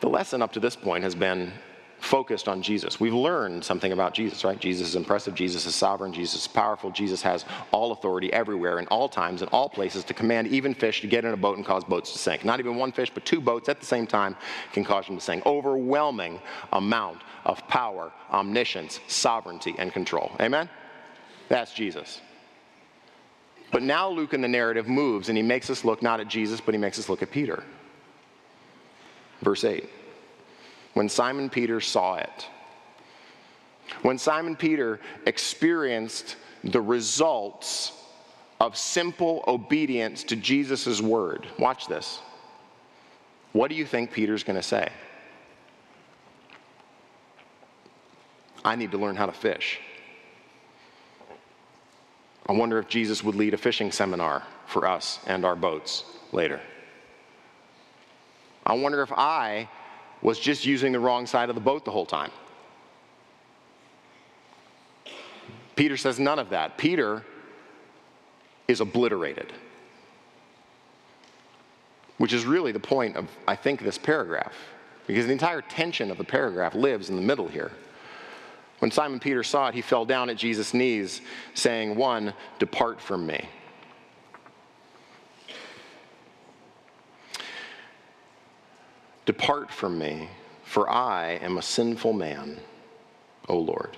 the 0.00 0.08
lesson 0.08 0.42
up 0.42 0.52
to 0.52 0.60
this 0.60 0.76
point 0.76 1.04
has 1.04 1.14
been 1.14 1.52
focused 2.00 2.48
on 2.48 2.62
Jesus. 2.62 2.98
We've 2.98 3.14
learned 3.14 3.64
something 3.64 3.92
about 3.92 4.14
Jesus, 4.14 4.42
right? 4.42 4.58
Jesus 4.58 4.88
is 4.88 4.96
impressive, 4.96 5.34
Jesus 5.34 5.66
is 5.66 5.74
sovereign, 5.74 6.12
Jesus 6.12 6.42
is 6.42 6.48
powerful, 6.48 6.90
Jesus 6.90 7.22
has 7.22 7.44
all 7.72 7.92
authority 7.92 8.32
everywhere, 8.32 8.78
in 8.78 8.86
all 8.86 9.08
times, 9.08 9.42
in 9.42 9.48
all 9.48 9.68
places, 9.68 10.02
to 10.04 10.14
command 10.14 10.48
even 10.48 10.74
fish 10.74 11.02
to 11.02 11.06
get 11.06 11.24
in 11.24 11.32
a 11.32 11.36
boat 11.36 11.56
and 11.56 11.66
cause 11.66 11.84
boats 11.84 12.12
to 12.12 12.18
sink. 12.18 12.44
Not 12.44 12.58
even 12.58 12.76
one 12.76 12.90
fish, 12.90 13.10
but 13.12 13.24
two 13.24 13.40
boats 13.40 13.68
at 13.68 13.80
the 13.80 13.86
same 13.86 14.06
time 14.06 14.34
can 14.72 14.82
cause 14.82 15.06
them 15.06 15.16
to 15.16 15.22
sink. 15.22 15.44
Overwhelming 15.46 16.40
amount 16.72 17.20
of 17.44 17.66
power, 17.68 18.12
omniscience, 18.30 19.00
sovereignty, 19.06 19.74
and 19.78 19.92
control. 19.92 20.32
Amen? 20.40 20.68
That's 21.48 21.72
Jesus. 21.74 22.20
But 23.72 23.82
now 23.82 24.08
Luke 24.08 24.34
in 24.34 24.40
the 24.40 24.48
narrative 24.48 24.88
moves 24.88 25.28
and 25.28 25.36
he 25.36 25.42
makes 25.42 25.70
us 25.70 25.84
look 25.84 26.02
not 26.02 26.18
at 26.18 26.28
Jesus, 26.28 26.60
but 26.60 26.74
he 26.74 26.78
makes 26.78 26.98
us 26.98 27.08
look 27.08 27.22
at 27.22 27.30
Peter. 27.30 27.62
Verse 29.42 29.64
8 29.64 29.88
when 30.94 31.08
Simon 31.08 31.50
Peter 31.50 31.80
saw 31.80 32.16
it. 32.16 32.46
When 34.02 34.18
Simon 34.18 34.56
Peter 34.56 35.00
experienced 35.26 36.36
the 36.62 36.80
results 36.80 37.92
of 38.60 38.76
simple 38.76 39.42
obedience 39.48 40.22
to 40.24 40.36
Jesus' 40.36 41.00
word. 41.00 41.46
Watch 41.58 41.86
this. 41.86 42.20
What 43.52 43.68
do 43.68 43.74
you 43.74 43.86
think 43.86 44.12
Peter's 44.12 44.44
going 44.44 44.58
to 44.58 44.62
say? 44.62 44.90
I 48.64 48.76
need 48.76 48.90
to 48.90 48.98
learn 48.98 49.16
how 49.16 49.26
to 49.26 49.32
fish. 49.32 49.80
I 52.46 52.52
wonder 52.52 52.78
if 52.78 52.88
Jesus 52.88 53.24
would 53.24 53.34
lead 53.34 53.54
a 53.54 53.56
fishing 53.56 53.90
seminar 53.90 54.42
for 54.66 54.86
us 54.86 55.20
and 55.26 55.44
our 55.44 55.56
boats 55.56 56.04
later. 56.32 56.60
I 58.66 58.74
wonder 58.74 59.02
if 59.02 59.12
I 59.12 59.68
was 60.22 60.38
just 60.38 60.66
using 60.66 60.92
the 60.92 61.00
wrong 61.00 61.26
side 61.26 61.48
of 61.48 61.54
the 61.54 61.60
boat 61.60 61.84
the 61.84 61.90
whole 61.90 62.06
time. 62.06 62.30
Peter 65.76 65.96
says 65.96 66.18
none 66.18 66.38
of 66.38 66.50
that. 66.50 66.76
Peter 66.76 67.24
is 68.68 68.80
obliterated, 68.80 69.52
which 72.18 72.32
is 72.32 72.44
really 72.44 72.72
the 72.72 72.80
point 72.80 73.16
of, 73.16 73.28
I 73.48 73.56
think, 73.56 73.82
this 73.82 73.96
paragraph, 73.96 74.52
because 75.06 75.26
the 75.26 75.32
entire 75.32 75.62
tension 75.62 76.10
of 76.10 76.18
the 76.18 76.24
paragraph 76.24 76.74
lives 76.74 77.08
in 77.08 77.16
the 77.16 77.22
middle 77.22 77.48
here. 77.48 77.72
When 78.80 78.90
Simon 78.90 79.20
Peter 79.20 79.42
saw 79.42 79.68
it, 79.68 79.74
he 79.74 79.82
fell 79.82 80.04
down 80.04 80.30
at 80.30 80.36
Jesus' 80.36 80.72
knees, 80.72 81.20
saying, 81.54 81.96
One, 81.96 82.34
depart 82.58 83.00
from 83.00 83.26
me. 83.26 83.48
Depart 89.30 89.70
from 89.70 89.96
me, 89.96 90.28
for 90.64 90.90
I 90.90 91.38
am 91.40 91.56
a 91.56 91.62
sinful 91.62 92.12
man, 92.12 92.58
O 93.48 93.56
Lord. 93.56 93.96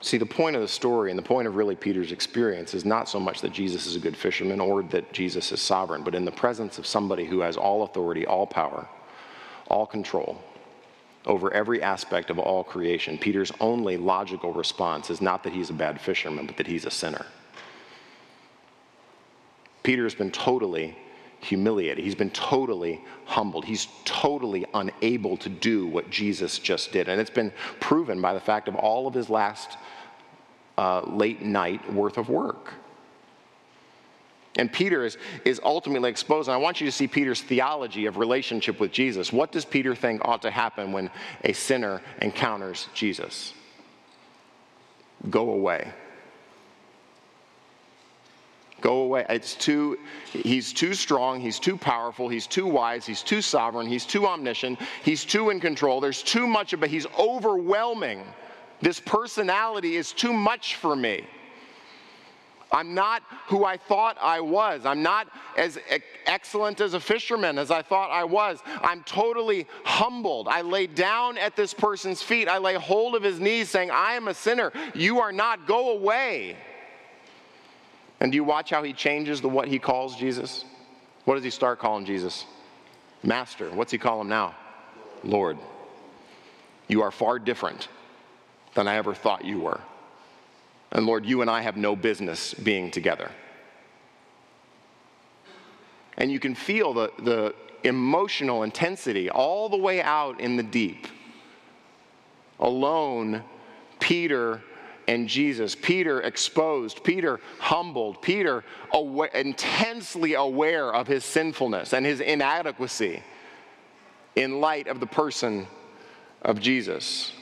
See, 0.00 0.18
the 0.18 0.26
point 0.26 0.56
of 0.56 0.62
the 0.62 0.66
story 0.66 1.10
and 1.10 1.16
the 1.16 1.22
point 1.22 1.46
of 1.46 1.54
really 1.54 1.76
Peter's 1.76 2.10
experience 2.10 2.74
is 2.74 2.84
not 2.84 3.08
so 3.08 3.20
much 3.20 3.40
that 3.42 3.52
Jesus 3.52 3.86
is 3.86 3.94
a 3.94 4.00
good 4.00 4.16
fisherman 4.16 4.58
or 4.58 4.82
that 4.82 5.12
Jesus 5.12 5.52
is 5.52 5.60
sovereign, 5.60 6.02
but 6.02 6.16
in 6.16 6.24
the 6.24 6.32
presence 6.32 6.78
of 6.78 6.84
somebody 6.84 7.24
who 7.24 7.38
has 7.38 7.56
all 7.56 7.84
authority, 7.84 8.26
all 8.26 8.48
power, 8.48 8.88
all 9.68 9.86
control 9.86 10.42
over 11.24 11.54
every 11.54 11.80
aspect 11.80 12.30
of 12.30 12.40
all 12.40 12.64
creation, 12.64 13.16
Peter's 13.16 13.52
only 13.60 13.96
logical 13.96 14.52
response 14.52 15.08
is 15.08 15.20
not 15.20 15.44
that 15.44 15.52
he's 15.52 15.70
a 15.70 15.74
bad 15.74 16.00
fisherman, 16.00 16.46
but 16.46 16.56
that 16.56 16.66
he's 16.66 16.84
a 16.84 16.90
sinner. 16.90 17.26
Peter 19.90 20.04
has 20.04 20.14
been 20.14 20.30
totally 20.30 20.96
humiliated. 21.40 22.04
He's 22.04 22.14
been 22.14 22.30
totally 22.30 23.02
humbled. 23.24 23.64
He's 23.64 23.88
totally 24.04 24.64
unable 24.72 25.36
to 25.38 25.48
do 25.48 25.84
what 25.84 26.08
Jesus 26.10 26.60
just 26.60 26.92
did. 26.92 27.08
And 27.08 27.20
it's 27.20 27.28
been 27.28 27.52
proven 27.80 28.20
by 28.20 28.32
the 28.32 28.38
fact 28.38 28.68
of 28.68 28.76
all 28.76 29.08
of 29.08 29.14
his 29.14 29.28
last 29.28 29.76
uh, 30.78 31.00
late 31.00 31.42
night 31.42 31.92
worth 31.92 32.18
of 32.18 32.28
work. 32.28 32.72
And 34.54 34.72
Peter 34.72 35.04
is, 35.04 35.18
is 35.44 35.60
ultimately 35.64 36.08
exposed. 36.08 36.48
And 36.48 36.54
I 36.54 36.58
want 36.58 36.80
you 36.80 36.86
to 36.86 36.92
see 36.92 37.08
Peter's 37.08 37.42
theology 37.42 38.06
of 38.06 38.16
relationship 38.16 38.78
with 38.78 38.92
Jesus. 38.92 39.32
What 39.32 39.50
does 39.50 39.64
Peter 39.64 39.96
think 39.96 40.24
ought 40.24 40.42
to 40.42 40.52
happen 40.52 40.92
when 40.92 41.10
a 41.42 41.52
sinner 41.52 42.00
encounters 42.22 42.86
Jesus? 42.94 43.54
Go 45.28 45.50
away. 45.50 45.92
Go 48.80 49.02
away. 49.02 49.26
It's 49.28 49.54
too, 49.54 49.98
he's 50.32 50.72
too 50.72 50.94
strong, 50.94 51.40
he's 51.40 51.58
too 51.58 51.76
powerful, 51.76 52.28
he's 52.28 52.46
too 52.46 52.66
wise, 52.66 53.04
he's 53.04 53.22
too 53.22 53.42
sovereign, 53.42 53.86
he's 53.86 54.06
too 54.06 54.26
omniscient, 54.26 54.78
he's 55.02 55.24
too 55.24 55.50
in 55.50 55.60
control. 55.60 56.00
There's 56.00 56.22
too 56.22 56.46
much 56.46 56.72
of 56.72 56.82
it. 56.82 56.90
He's 56.90 57.06
overwhelming. 57.18 58.24
This 58.80 59.00
personality 59.00 59.96
is 59.96 60.12
too 60.12 60.32
much 60.32 60.76
for 60.76 60.96
me. 60.96 61.26
I'm 62.72 62.94
not 62.94 63.22
who 63.48 63.64
I 63.64 63.76
thought 63.76 64.16
I 64.20 64.40
was. 64.40 64.86
I'm 64.86 65.02
not 65.02 65.26
as 65.56 65.78
excellent 66.26 66.80
as 66.80 66.94
a 66.94 67.00
fisherman 67.00 67.58
as 67.58 67.70
I 67.70 67.82
thought 67.82 68.10
I 68.10 68.22
was. 68.22 68.60
I'm 68.80 69.02
totally 69.02 69.66
humbled. 69.84 70.46
I 70.46 70.62
lay 70.62 70.86
down 70.86 71.36
at 71.36 71.56
this 71.56 71.74
person's 71.74 72.22
feet. 72.22 72.48
I 72.48 72.58
lay 72.58 72.74
hold 72.74 73.16
of 73.16 73.24
his 73.24 73.40
knees, 73.40 73.68
saying, 73.68 73.90
I 73.90 74.12
am 74.12 74.28
a 74.28 74.34
sinner. 74.34 74.72
You 74.94 75.18
are 75.18 75.32
not. 75.32 75.66
Go 75.66 75.90
away. 75.90 76.56
And 78.20 78.30
do 78.30 78.36
you 78.36 78.44
watch 78.44 78.70
how 78.70 78.82
he 78.82 78.92
changes 78.92 79.40
the 79.40 79.48
what 79.48 79.68
he 79.68 79.78
calls 79.78 80.16
Jesus? 80.16 80.64
What 81.24 81.34
does 81.34 81.44
he 81.44 81.50
start 81.50 81.78
calling 81.78 82.04
Jesus? 82.04 82.44
Master. 83.22 83.70
What's 83.70 83.92
he 83.92 83.98
call 83.98 84.20
him 84.20 84.28
now? 84.28 84.54
Lord. 85.24 85.58
You 86.88 87.02
are 87.02 87.10
far 87.10 87.38
different 87.38 87.88
than 88.74 88.88
I 88.88 88.96
ever 88.96 89.14
thought 89.14 89.44
you 89.44 89.60
were. 89.60 89.80
And 90.92 91.06
Lord, 91.06 91.24
you 91.24 91.40
and 91.40 91.50
I 91.50 91.62
have 91.62 91.76
no 91.76 91.94
business 91.94 92.52
being 92.52 92.90
together. 92.90 93.30
And 96.16 96.30
you 96.30 96.40
can 96.40 96.54
feel 96.54 96.92
the, 96.92 97.12
the 97.20 97.54
emotional 97.84 98.62
intensity 98.62 99.30
all 99.30 99.68
the 99.68 99.76
way 99.76 100.02
out 100.02 100.40
in 100.40 100.56
the 100.56 100.62
deep. 100.62 101.06
Alone, 102.58 103.42
Peter 104.00 104.62
and 105.10 105.28
Jesus. 105.28 105.74
Peter 105.74 106.20
exposed, 106.20 107.02
Peter 107.02 107.40
humbled, 107.58 108.22
Peter 108.22 108.62
intensely 109.34 110.34
aware 110.34 110.94
of 110.94 111.08
his 111.08 111.24
sinfulness 111.24 111.92
and 111.92 112.06
his 112.06 112.20
inadequacy 112.20 113.20
in 114.36 114.60
light 114.60 114.86
of 114.86 115.00
the 115.00 115.06
person 115.06 115.66
of 116.42 116.60
Jesus. 116.60 117.32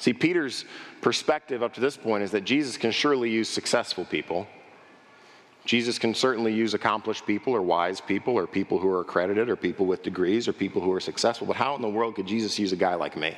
See, 0.00 0.12
Peter's 0.12 0.64
perspective 1.02 1.62
up 1.62 1.74
to 1.74 1.80
this 1.80 1.96
point 1.96 2.24
is 2.24 2.32
that 2.32 2.40
Jesus 2.40 2.76
can 2.76 2.90
surely 2.90 3.30
use 3.30 3.48
successful 3.48 4.04
people. 4.04 4.48
Jesus 5.64 5.98
can 5.98 6.14
certainly 6.14 6.52
use 6.52 6.74
accomplished 6.74 7.24
people 7.24 7.54
or 7.54 7.62
wise 7.62 8.00
people 8.00 8.36
or 8.36 8.46
people 8.46 8.78
who 8.78 8.88
are 8.88 9.00
accredited 9.00 9.48
or 9.48 9.56
people 9.56 9.86
with 9.86 10.02
degrees 10.02 10.48
or 10.48 10.52
people 10.52 10.82
who 10.82 10.92
are 10.92 11.00
successful. 11.00 11.46
But 11.46 11.56
how 11.56 11.76
in 11.76 11.82
the 11.82 11.88
world 11.88 12.16
could 12.16 12.26
Jesus 12.26 12.58
use 12.58 12.72
a 12.72 12.76
guy 12.76 12.94
like 12.94 13.16
me? 13.16 13.36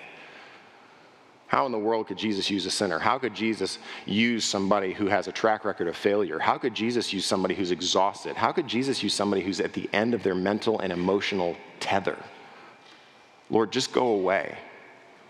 How 1.46 1.66
in 1.66 1.72
the 1.72 1.78
world 1.78 2.06
could 2.06 2.16
Jesus 2.16 2.50
use 2.50 2.64
a 2.66 2.70
sinner? 2.70 2.98
How 2.98 3.18
could 3.18 3.34
Jesus 3.34 3.78
use 4.06 4.44
somebody 4.44 4.92
who 4.92 5.06
has 5.06 5.28
a 5.28 5.32
track 5.32 5.64
record 5.64 5.86
of 5.86 5.96
failure? 5.96 6.38
How 6.38 6.56
could 6.56 6.74
Jesus 6.74 7.12
use 7.12 7.26
somebody 7.26 7.54
who's 7.54 7.70
exhausted? 7.70 8.34
How 8.34 8.50
could 8.50 8.66
Jesus 8.66 9.02
use 9.02 9.14
somebody 9.14 9.42
who's 9.42 9.60
at 9.60 9.74
the 9.74 9.88
end 9.92 10.14
of 10.14 10.22
their 10.22 10.34
mental 10.34 10.80
and 10.80 10.92
emotional 10.92 11.56
tether? 11.78 12.18
Lord, 13.50 13.70
just 13.70 13.92
go 13.92 14.06
away. 14.08 14.56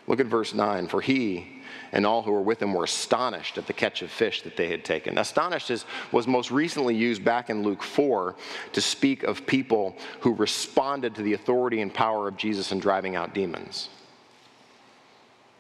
Look 0.07 0.21
at 0.21 0.27
verse 0.27 0.55
9. 0.55 0.87
For 0.87 1.01
he 1.01 1.63
and 1.95 2.05
all 2.05 2.23
who 2.23 2.33
were 2.33 2.43
with 2.43 2.61
him 2.61 2.75
were 2.75 2.85
astonished 2.85 3.57
at 3.57 3.69
the 3.69 3.73
catch 3.73 4.03
of 4.03 4.11
fish 4.11 4.43
that 4.43 4.57
they 4.57 4.69
had 4.69 4.85
taken. 4.85 5.17
Astonished 5.17 5.71
is, 5.71 5.85
was 6.11 6.27
most 6.27 6.51
recently 6.51 6.97
used 6.97 7.25
back 7.25 7.51
in 7.51 7.63
Luke 7.63 7.85
4 7.85 8.35
to 8.73 8.81
speak 8.81 9.23
of 9.23 9.47
people 9.47 9.97
who 10.21 10.35
responded 10.35 11.15
to 11.15 11.23
the 11.23 11.35
authority 11.35 11.81
and 11.81 11.95
power 11.95 12.27
of 12.27 12.37
Jesus 12.37 12.73
in 12.73 12.81
driving 12.81 13.15
out 13.15 13.33
demons. 13.33 13.89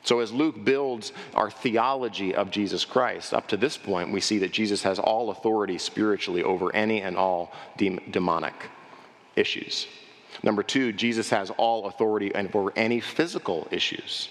So, 0.02 0.18
as 0.18 0.32
Luke 0.32 0.64
builds 0.64 1.12
our 1.34 1.50
theology 1.50 2.34
of 2.34 2.50
Jesus 2.50 2.84
Christ, 2.84 3.32
up 3.32 3.46
to 3.48 3.56
this 3.56 3.78
point, 3.78 4.12
we 4.12 4.20
see 4.20 4.38
that 4.38 4.52
Jesus 4.52 4.82
has 4.82 4.98
all 4.98 5.30
authority 5.30 5.78
spiritually 5.78 6.42
over 6.42 6.74
any 6.74 7.00
and 7.00 7.16
all 7.16 7.54
demonic 7.78 8.54
issues. 9.36 9.86
Number 10.42 10.64
two, 10.64 10.92
Jesus 10.92 11.30
has 11.30 11.50
all 11.50 11.86
authority 11.86 12.34
over 12.34 12.72
any 12.76 12.98
physical 12.98 13.68
issues 13.70 14.28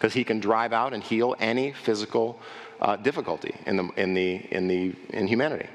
because 0.00 0.14
he 0.14 0.24
can 0.24 0.40
drive 0.40 0.72
out 0.72 0.94
and 0.94 1.02
heal 1.02 1.36
any 1.40 1.72
physical 1.72 2.40
uh, 2.80 2.96
difficulty 2.96 3.54
in, 3.66 3.76
the, 3.76 3.90
in, 3.98 4.14
the, 4.14 4.36
in, 4.50 4.66
the, 4.66 4.94
in 5.10 5.26
humanity. 5.26 5.68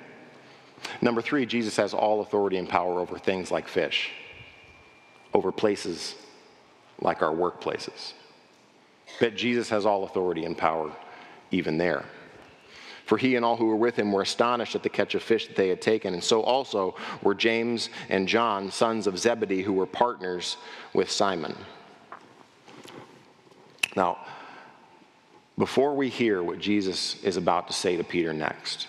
Number 1.00 1.22
three, 1.22 1.46
Jesus 1.46 1.78
has 1.78 1.94
all 1.94 2.22
authority 2.22 2.58
and 2.58 2.68
power 2.68 3.00
over 3.00 3.20
things 3.20 3.52
like 3.52 3.68
fish, 3.68 4.10
over 5.32 5.52
places 5.52 6.16
like 7.00 7.22
our 7.22 7.32
workplaces. 7.32 8.14
But 9.20 9.36
Jesus 9.36 9.70
has 9.70 9.86
all 9.86 10.06
authority 10.06 10.44
and 10.44 10.58
power 10.58 10.92
even 11.52 11.78
there. 11.78 12.04
For 13.06 13.20
he 13.20 13.36
and 13.36 13.46
all 13.46 13.58
who 13.58 13.68
were 13.68 13.76
with 13.76 13.96
him 13.96 14.12
were 14.12 14.24
astonished 14.24 14.74
at 14.74 14.82
the 14.82 14.90
catch 14.90 15.14
of 15.14 15.22
fish 15.22 15.46
that 15.46 15.56
they 15.56 15.70
had 15.70 15.84
taken, 15.84 16.16
and 16.16 16.24
so 16.24 16.42
also 16.42 16.96
were 17.22 17.36
James 17.36 17.92
and 18.10 18.28
John, 18.28 18.72
sons 18.72 19.06
of 19.06 19.20
Zebedee, 19.20 19.62
who 19.62 19.74
were 19.74 19.86
partners 19.86 20.58
with 20.96 21.12
Simon. 21.12 21.56
Now, 23.96 24.20
before 25.58 25.96
we 25.96 26.10
hear 26.10 26.44
what 26.44 26.60
Jesus 26.60 27.24
is 27.24 27.38
about 27.38 27.68
to 27.68 27.74
say 27.74 27.96
to 27.96 28.04
Peter 28.04 28.34
next, 28.34 28.88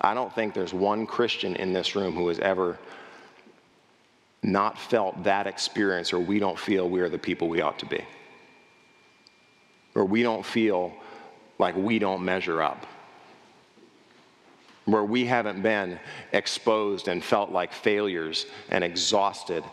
I 0.00 0.12
don't 0.12 0.32
think 0.34 0.52
there's 0.52 0.74
one 0.74 1.06
Christian 1.06 1.56
in 1.56 1.72
this 1.72 1.96
room 1.96 2.14
who 2.14 2.28
has 2.28 2.38
ever 2.38 2.78
not 4.42 4.78
felt 4.78 5.24
that 5.24 5.46
experience 5.46 6.12
or 6.12 6.18
we 6.20 6.38
don't 6.38 6.58
feel 6.58 6.88
we 6.88 7.00
are 7.00 7.08
the 7.08 7.18
people 7.18 7.48
we 7.48 7.62
ought 7.62 7.78
to 7.78 7.86
be. 7.86 8.04
Or 9.94 10.04
we 10.04 10.22
don't 10.22 10.44
feel 10.44 10.92
like 11.58 11.74
we 11.76 11.98
don't 11.98 12.22
measure 12.22 12.60
up, 12.60 12.84
where 14.84 15.04
we 15.04 15.24
haven't 15.24 15.62
been 15.62 15.98
exposed 16.32 17.08
and 17.08 17.24
felt 17.24 17.52
like 17.52 17.72
failures 17.72 18.44
and 18.68 18.84
exhausted, 18.84 19.64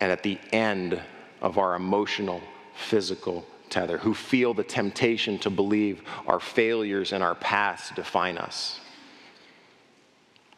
and 0.00 0.12
at 0.12 0.22
the 0.22 0.38
end 0.52 1.00
of 1.40 1.58
our 1.58 1.74
emotional, 1.74 2.40
physical 2.76 3.44
tether, 3.70 3.98
who 3.98 4.14
feel 4.14 4.54
the 4.54 4.64
temptation 4.64 5.38
to 5.40 5.50
believe 5.50 6.02
our 6.26 6.40
failures 6.40 7.12
and 7.12 7.22
our 7.22 7.34
past 7.34 7.94
define 7.94 8.38
us. 8.38 8.80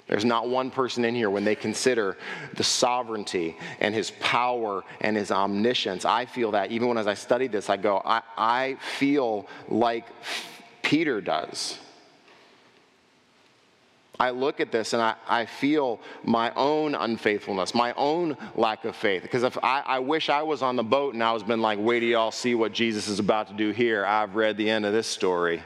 There's 0.08 0.24
not 0.24 0.48
one 0.48 0.70
person 0.70 1.04
in 1.04 1.14
here 1.14 1.28
when 1.28 1.44
they 1.44 1.54
consider 1.54 2.16
the 2.54 2.64
sovereignty 2.64 3.56
and 3.78 3.94
his 3.94 4.10
power 4.20 4.82
and 5.02 5.14
his 5.14 5.30
omniscience. 5.30 6.06
I 6.06 6.24
feel 6.24 6.52
that 6.52 6.72
even 6.72 6.88
when 6.88 6.96
as 6.96 7.06
I 7.06 7.14
studied 7.14 7.52
this, 7.52 7.68
I 7.68 7.76
go, 7.76 8.00
I, 8.02 8.22
I 8.36 8.76
feel 8.96 9.46
like 9.68 10.06
Peter 10.82 11.20
does. 11.20 11.78
I 14.20 14.30
look 14.30 14.58
at 14.60 14.72
this 14.72 14.94
and 14.94 15.02
I, 15.02 15.14
I 15.28 15.46
feel 15.46 16.00
my 16.24 16.52
own 16.54 16.94
unfaithfulness, 16.94 17.74
my 17.74 17.92
own 17.94 18.36
lack 18.56 18.84
of 18.84 18.96
faith. 18.96 19.22
Because 19.22 19.44
if 19.44 19.56
I, 19.62 19.80
I 19.86 19.98
wish 20.00 20.28
I 20.28 20.42
was 20.42 20.60
on 20.60 20.74
the 20.74 20.82
boat 20.82 21.14
and 21.14 21.22
I 21.22 21.32
was 21.32 21.44
been 21.44 21.62
like, 21.62 21.78
wait 21.80 22.00
till 22.00 22.08
y'all 22.08 22.32
see 22.32 22.54
what 22.56 22.72
Jesus 22.72 23.06
is 23.06 23.20
about 23.20 23.46
to 23.48 23.54
do 23.54 23.70
here. 23.70 24.04
I've 24.04 24.34
read 24.34 24.56
the 24.56 24.68
end 24.68 24.84
of 24.84 24.92
this 24.92 25.06
story. 25.06 25.62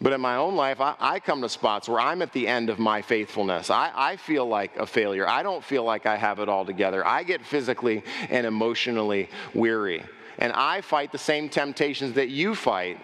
But 0.00 0.12
in 0.12 0.20
my 0.20 0.36
own 0.36 0.56
life, 0.56 0.80
I, 0.80 0.94
I, 1.00 1.20
come 1.20 1.40
to 1.40 1.48
spots 1.48 1.88
where 1.88 2.00
I'm 2.00 2.20
at 2.20 2.32
the 2.32 2.46
end 2.46 2.68
of 2.68 2.78
my 2.78 3.00
faithfulness. 3.00 3.70
I, 3.70 3.90
I 3.94 4.16
feel 4.16 4.46
like 4.46 4.76
a 4.76 4.86
failure. 4.86 5.26
I 5.26 5.42
don't 5.42 5.64
feel 5.64 5.84
like 5.84 6.04
I 6.04 6.16
have 6.16 6.38
it 6.38 6.50
all 6.50 6.66
together. 6.66 7.06
I 7.06 7.22
get 7.22 7.44
physically 7.44 8.04
and 8.28 8.46
emotionally 8.46 9.30
weary. 9.54 10.02
And 10.38 10.52
I 10.52 10.82
fight 10.82 11.12
the 11.12 11.18
same 11.18 11.48
temptations 11.48 12.12
that 12.14 12.28
you 12.28 12.54
fight, 12.54 13.00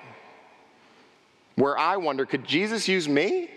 where 1.57 1.78
I 1.78 1.96
wonder 1.96 2.26
could 2.26 2.44
Jesus 2.46 2.88
use 2.88 3.09
me? 3.09 3.50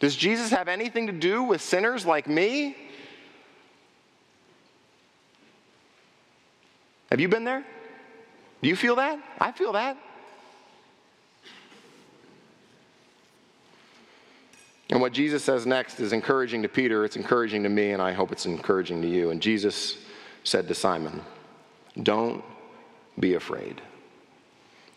Does 0.00 0.14
Jesus 0.14 0.50
have 0.50 0.68
anything 0.68 1.06
to 1.08 1.12
do 1.12 1.42
with 1.42 1.60
sinners 1.60 2.06
like 2.06 2.28
me? 2.28 2.76
Have 7.10 7.20
you 7.20 7.28
been 7.28 7.44
there? 7.44 7.64
Do 8.62 8.68
you 8.68 8.76
feel 8.76 8.96
that? 8.96 9.18
I 9.40 9.52
feel 9.52 9.72
that. 9.72 9.96
And 14.90 15.00
what 15.00 15.12
Jesus 15.12 15.44
says 15.44 15.66
next 15.66 16.00
is 16.00 16.12
encouraging 16.12 16.62
to 16.62 16.68
Peter, 16.68 17.04
it's 17.04 17.16
encouraging 17.16 17.62
to 17.64 17.68
me, 17.68 17.90
and 17.90 18.00
I 18.00 18.12
hope 18.12 18.32
it's 18.32 18.46
encouraging 18.46 19.02
to 19.02 19.08
you. 19.08 19.30
And 19.30 19.40
Jesus 19.40 19.98
said 20.44 20.66
to 20.68 20.74
Simon, 20.74 21.20
Don't 22.02 22.42
be 23.18 23.34
afraid. 23.34 23.82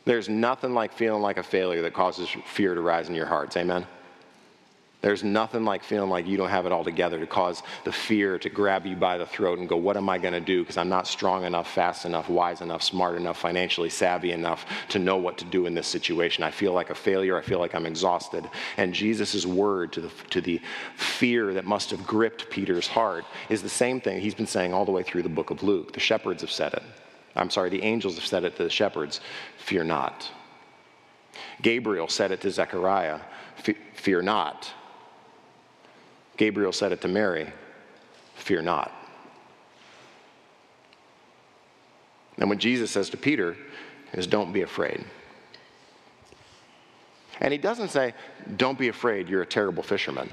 There's 0.05 0.29
nothing 0.29 0.73
like 0.73 0.93
feeling 0.93 1.21
like 1.21 1.37
a 1.37 1.43
failure 1.43 1.83
that 1.83 1.93
causes 1.93 2.27
fear 2.45 2.73
to 2.73 2.81
rise 2.81 3.09
in 3.09 3.15
your 3.15 3.27
hearts. 3.27 3.55
Amen? 3.57 3.85
There's 5.01 5.23
nothing 5.23 5.65
like 5.65 5.83
feeling 5.83 6.11
like 6.11 6.27
you 6.27 6.37
don't 6.37 6.49
have 6.49 6.67
it 6.67 6.71
all 6.71 6.83
together 6.83 7.19
to 7.19 7.25
cause 7.25 7.63
the 7.85 7.91
fear 7.91 8.37
to 8.37 8.49
grab 8.49 8.85
you 8.85 8.95
by 8.95 9.17
the 9.17 9.25
throat 9.25 9.57
and 9.57 9.67
go, 9.67 9.75
What 9.75 9.97
am 9.97 10.07
I 10.09 10.19
going 10.19 10.33
to 10.35 10.39
do? 10.39 10.61
Because 10.61 10.77
I'm 10.77 10.89
not 10.89 11.07
strong 11.07 11.43
enough, 11.43 11.71
fast 11.71 12.05
enough, 12.05 12.29
wise 12.29 12.61
enough, 12.61 12.83
smart 12.83 13.15
enough, 13.15 13.39
financially 13.39 13.89
savvy 13.89 14.31
enough 14.31 14.65
to 14.89 14.99
know 14.99 15.17
what 15.17 15.39
to 15.39 15.45
do 15.45 15.65
in 15.65 15.73
this 15.73 15.87
situation. 15.87 16.43
I 16.43 16.51
feel 16.51 16.73
like 16.73 16.91
a 16.91 16.95
failure. 16.95 17.35
I 17.35 17.41
feel 17.41 17.57
like 17.57 17.73
I'm 17.73 17.87
exhausted. 17.87 18.47
And 18.77 18.93
Jesus' 18.93 19.43
word 19.43 19.91
to 19.93 20.01
the, 20.01 20.11
to 20.29 20.39
the 20.39 20.61
fear 20.95 21.51
that 21.55 21.65
must 21.65 21.89
have 21.89 22.05
gripped 22.05 22.51
Peter's 22.51 22.87
heart 22.87 23.25
is 23.49 23.63
the 23.63 23.69
same 23.69 24.01
thing 24.01 24.21
he's 24.21 24.35
been 24.35 24.45
saying 24.45 24.71
all 24.71 24.85
the 24.85 24.91
way 24.91 25.01
through 25.01 25.23
the 25.23 25.29
book 25.29 25.49
of 25.49 25.63
Luke. 25.63 25.93
The 25.93 25.99
shepherds 25.99 26.41
have 26.41 26.51
said 26.51 26.73
it. 26.73 26.83
I'm 27.35 27.49
sorry, 27.49 27.69
the 27.69 27.83
angels 27.83 28.15
have 28.15 28.25
said 28.25 28.43
it 28.43 28.57
to 28.57 28.63
the 28.63 28.69
shepherds 28.69 29.21
fear 29.57 29.83
not. 29.83 30.29
Gabriel 31.61 32.07
said 32.07 32.31
it 32.31 32.41
to 32.41 32.51
Zechariah 32.51 33.19
fear 33.93 34.21
not. 34.21 34.71
Gabriel 36.37 36.71
said 36.71 36.91
it 36.91 37.01
to 37.01 37.07
Mary 37.07 37.51
Fear 38.41 38.63
not. 38.63 38.91
And 42.37 42.49
what 42.49 42.57
Jesus 42.57 42.89
says 42.89 43.11
to 43.11 43.17
Peter 43.17 43.55
is, 44.13 44.25
Don't 44.25 44.51
be 44.51 44.63
afraid. 44.63 45.05
And 47.39 47.51
he 47.51 47.59
doesn't 47.59 47.89
say, 47.89 48.15
Don't 48.57 48.79
be 48.79 48.87
afraid, 48.87 49.29
you're 49.29 49.43
a 49.43 49.45
terrible 49.45 49.83
fisherman. 49.83 50.31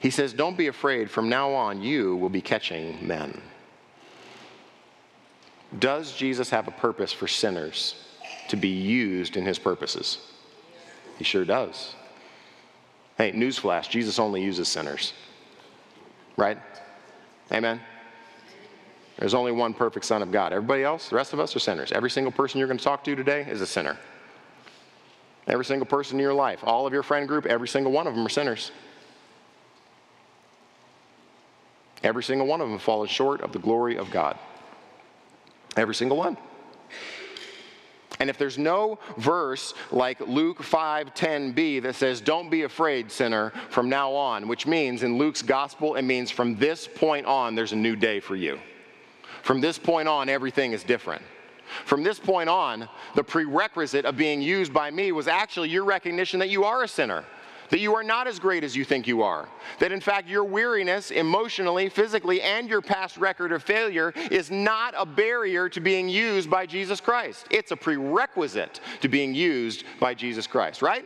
He 0.00 0.10
says, 0.10 0.32
Don't 0.32 0.58
be 0.58 0.66
afraid, 0.66 1.08
from 1.08 1.28
now 1.28 1.52
on, 1.52 1.80
you 1.80 2.16
will 2.16 2.28
be 2.28 2.40
catching 2.40 3.06
men. 3.06 3.40
Does 5.78 6.12
Jesus 6.12 6.50
have 6.50 6.68
a 6.68 6.70
purpose 6.70 7.12
for 7.12 7.26
sinners 7.26 7.94
to 8.48 8.56
be 8.56 8.68
used 8.68 9.36
in 9.36 9.44
his 9.44 9.58
purposes? 9.58 10.18
He 11.18 11.24
sure 11.24 11.44
does. 11.44 11.94
Hey, 13.18 13.32
newsflash 13.32 13.88
Jesus 13.88 14.18
only 14.18 14.42
uses 14.42 14.68
sinners. 14.68 15.12
Right? 16.36 16.58
Amen? 17.50 17.80
There's 19.18 19.34
only 19.34 19.52
one 19.52 19.72
perfect 19.72 20.04
Son 20.04 20.22
of 20.22 20.30
God. 20.30 20.52
Everybody 20.52 20.84
else, 20.84 21.08
the 21.08 21.16
rest 21.16 21.32
of 21.32 21.40
us 21.40 21.56
are 21.56 21.60
sinners. 21.60 21.90
Every 21.92 22.10
single 22.10 22.32
person 22.32 22.58
you're 22.58 22.68
going 22.68 22.78
to 22.78 22.84
talk 22.84 23.02
to 23.04 23.16
today 23.16 23.46
is 23.48 23.62
a 23.62 23.66
sinner. 23.66 23.96
Every 25.46 25.64
single 25.64 25.86
person 25.86 26.18
in 26.18 26.22
your 26.22 26.34
life, 26.34 26.60
all 26.64 26.86
of 26.86 26.92
your 26.92 27.02
friend 27.02 27.26
group, 27.26 27.46
every 27.46 27.68
single 27.68 27.92
one 27.92 28.06
of 28.06 28.14
them 28.14 28.26
are 28.26 28.30
sinners. 28.30 28.72
Every 32.02 32.22
single 32.22 32.46
one 32.46 32.60
of 32.60 32.68
them 32.68 32.78
falls 32.78 33.08
short 33.08 33.40
of 33.40 33.52
the 33.52 33.58
glory 33.58 33.96
of 33.96 34.10
God. 34.10 34.38
Every 35.76 35.94
single 35.94 36.16
one. 36.16 36.36
And 38.18 38.30
if 38.30 38.38
there's 38.38 38.56
no 38.56 38.98
verse 39.18 39.74
like 39.90 40.20
Luke 40.20 40.62
5:10b 40.62 41.82
that 41.82 41.94
says 41.94 42.20
don't 42.20 42.48
be 42.48 42.62
afraid 42.62 43.12
sinner 43.12 43.52
from 43.68 43.90
now 43.90 44.12
on, 44.12 44.48
which 44.48 44.66
means 44.66 45.02
in 45.02 45.18
Luke's 45.18 45.42
gospel 45.42 45.96
it 45.96 46.02
means 46.02 46.30
from 46.30 46.56
this 46.56 46.88
point 46.88 47.26
on 47.26 47.54
there's 47.54 47.72
a 47.72 47.76
new 47.76 47.94
day 47.94 48.20
for 48.20 48.34
you. 48.34 48.58
From 49.42 49.60
this 49.60 49.78
point 49.78 50.08
on, 50.08 50.28
everything 50.28 50.72
is 50.72 50.82
different. 50.82 51.22
From 51.84 52.02
this 52.02 52.18
point 52.18 52.48
on, 52.48 52.88
the 53.14 53.22
prerequisite 53.22 54.04
of 54.04 54.16
being 54.16 54.40
used 54.40 54.72
by 54.72 54.90
me 54.90 55.12
was 55.12 55.28
actually 55.28 55.68
your 55.68 55.84
recognition 55.84 56.40
that 56.40 56.48
you 56.48 56.64
are 56.64 56.82
a 56.84 56.88
sinner, 56.88 57.24
that 57.70 57.80
you 57.80 57.94
are 57.94 58.02
not 58.02 58.26
as 58.26 58.38
great 58.38 58.64
as 58.64 58.76
you 58.76 58.84
think 58.84 59.06
you 59.06 59.22
are, 59.22 59.48
that 59.78 59.92
in 59.92 60.00
fact 60.00 60.28
your 60.28 60.44
weariness, 60.44 61.10
emotionally, 61.10 61.88
physically, 61.88 62.40
and 62.42 62.68
your 62.68 62.82
past 62.82 63.16
record 63.16 63.52
of 63.52 63.62
failure 63.62 64.12
is 64.30 64.50
not 64.50 64.94
a 64.96 65.06
barrier 65.06 65.68
to 65.68 65.80
being 65.80 66.08
used 66.08 66.50
by 66.50 66.66
Jesus 66.66 67.00
Christ. 67.00 67.46
It's 67.50 67.72
a 67.72 67.76
prerequisite 67.76 68.80
to 69.00 69.08
being 69.08 69.34
used 69.34 69.84
by 70.00 70.14
Jesus 70.14 70.46
Christ, 70.46 70.82
right? 70.82 71.04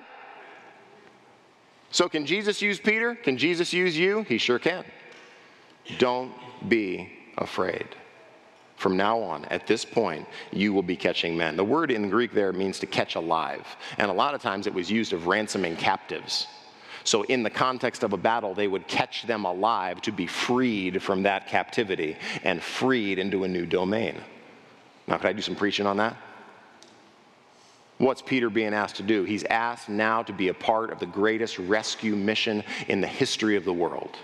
So, 1.92 2.08
can 2.08 2.24
Jesus 2.24 2.62
use 2.62 2.78
Peter? 2.78 3.16
Can 3.16 3.36
Jesus 3.36 3.72
use 3.72 3.98
you? 3.98 4.22
He 4.22 4.38
sure 4.38 4.60
can. 4.60 4.84
Don't 5.98 6.32
be 6.68 7.12
afraid. 7.36 7.96
From 8.80 8.96
now 8.96 9.20
on, 9.20 9.44
at 9.50 9.66
this 9.66 9.84
point, 9.84 10.26
you 10.52 10.72
will 10.72 10.82
be 10.82 10.96
catching 10.96 11.36
men. 11.36 11.54
The 11.54 11.62
word 11.62 11.90
in 11.90 12.08
Greek 12.08 12.32
there 12.32 12.50
means 12.50 12.78
to 12.78 12.86
catch 12.86 13.14
alive. 13.14 13.66
And 13.98 14.10
a 14.10 14.14
lot 14.14 14.34
of 14.34 14.40
times 14.40 14.66
it 14.66 14.72
was 14.72 14.90
used 14.90 15.12
of 15.12 15.26
ransoming 15.26 15.76
captives. 15.76 16.46
So, 17.04 17.24
in 17.24 17.42
the 17.42 17.50
context 17.50 18.02
of 18.04 18.14
a 18.14 18.16
battle, 18.16 18.54
they 18.54 18.68
would 18.68 18.88
catch 18.88 19.24
them 19.24 19.44
alive 19.44 20.00
to 20.00 20.12
be 20.12 20.26
freed 20.26 21.02
from 21.02 21.24
that 21.24 21.46
captivity 21.46 22.16
and 22.42 22.62
freed 22.62 23.18
into 23.18 23.44
a 23.44 23.48
new 23.48 23.66
domain. 23.66 24.18
Now, 25.06 25.18
could 25.18 25.26
I 25.26 25.34
do 25.34 25.42
some 25.42 25.56
preaching 25.56 25.86
on 25.86 25.98
that? 25.98 26.16
What's 27.98 28.22
Peter 28.22 28.48
being 28.48 28.72
asked 28.72 28.96
to 28.96 29.02
do? 29.02 29.24
He's 29.24 29.44
asked 29.44 29.90
now 29.90 30.22
to 30.22 30.32
be 30.32 30.48
a 30.48 30.54
part 30.54 30.90
of 30.90 31.00
the 31.00 31.04
greatest 31.04 31.58
rescue 31.58 32.16
mission 32.16 32.64
in 32.88 33.02
the 33.02 33.06
history 33.06 33.56
of 33.56 33.66
the 33.66 33.74
world 33.74 34.16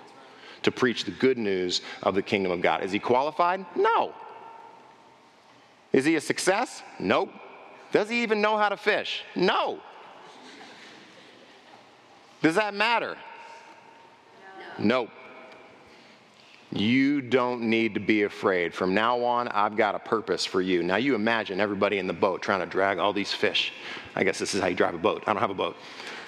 to 0.63 0.71
preach 0.71 1.05
the 1.05 1.11
good 1.11 1.37
news 1.37 1.83
of 2.03 2.15
the 2.15 2.23
kingdom 2.23 2.53
of 2.53 2.63
God. 2.63 2.83
Is 2.83 2.91
he 2.91 2.99
qualified? 2.99 3.67
No. 3.77 4.15
Is 5.97 6.05
he 6.05 6.17
a 6.17 6.21
success? 6.21 6.83
Nope. 7.01 7.31
Does 7.91 8.11
he 8.11 8.23
even 8.23 8.43
know 8.43 8.59
how 8.59 8.69
to 8.69 8.77
fish? 8.77 9.23
No. 9.35 9.81
Does 12.43 12.55
that 12.57 12.75
matter? 12.75 13.17
No. 14.79 15.05
Nope. 15.05 15.11
You 16.71 17.23
don't 17.23 17.63
need 17.63 17.95
to 17.95 18.01
be 18.01 18.25
afraid. 18.25 18.75
From 18.75 18.93
now 18.93 19.25
on, 19.25 19.49
I've 19.49 19.75
got 19.75 19.95
a 19.95 19.99
purpose 19.99 20.45
for 20.45 20.61
you. 20.61 20.83
Now, 20.83 20.97
you 20.97 21.15
imagine 21.15 21.61
everybody 21.61 21.97
in 21.97 22.07
the 22.07 22.13
boat 22.13 22.43
trying 22.43 22.61
to 22.61 22.67
drag 22.67 22.99
all 22.99 23.15
these 23.15 23.33
fish. 23.33 23.73
I 24.15 24.23
guess 24.23 24.39
this 24.39 24.55
is 24.55 24.61
how 24.61 24.67
you 24.67 24.77
drive 24.77 24.95
a 24.95 24.99
boat. 24.99 25.23
I 25.27 25.33
don't 25.33 25.41
have 25.41 25.51
a 25.51 25.55
boat. 25.55 25.77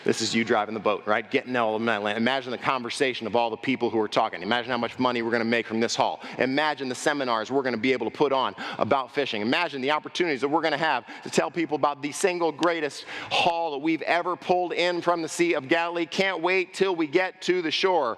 This 0.08 0.22
is 0.22 0.34
you 0.34 0.42
driving 0.42 0.72
the 0.72 0.80
boat, 0.80 1.02
right? 1.04 1.30
Getting 1.30 1.52
that 1.52 2.02
land. 2.02 2.16
Imagine 2.16 2.50
the 2.50 2.56
conversation 2.56 3.26
of 3.26 3.36
all 3.36 3.50
the 3.50 3.58
people 3.58 3.90
who 3.90 4.00
are 4.00 4.08
talking. 4.08 4.40
Imagine 4.40 4.70
how 4.70 4.78
much 4.78 4.98
money 4.98 5.20
we're 5.20 5.30
going 5.30 5.42
to 5.42 5.44
make 5.44 5.66
from 5.66 5.80
this 5.80 5.94
haul. 5.94 6.22
Imagine 6.38 6.88
the 6.88 6.94
seminars 6.94 7.50
we're 7.50 7.60
going 7.62 7.74
to 7.74 7.78
be 7.78 7.92
able 7.92 8.10
to 8.10 8.16
put 8.16 8.32
on 8.32 8.54
about 8.78 9.14
fishing. 9.14 9.42
Imagine 9.42 9.82
the 9.82 9.90
opportunities 9.90 10.40
that 10.40 10.48
we're 10.48 10.62
going 10.62 10.72
to 10.72 10.78
have 10.78 11.04
to 11.24 11.28
tell 11.28 11.50
people 11.50 11.74
about 11.74 12.00
the 12.00 12.10
single 12.10 12.50
greatest 12.50 13.04
haul 13.30 13.72
that 13.72 13.80
we've 13.80 14.00
ever 14.00 14.34
pulled 14.34 14.72
in 14.72 15.02
from 15.02 15.20
the 15.20 15.28
Sea 15.28 15.52
of 15.52 15.68
Galilee. 15.68 16.06
Can't 16.06 16.40
wait 16.40 16.72
till 16.72 16.96
we 16.96 17.06
get 17.06 17.42
to 17.42 17.60
the 17.60 17.70
shore. 17.70 18.16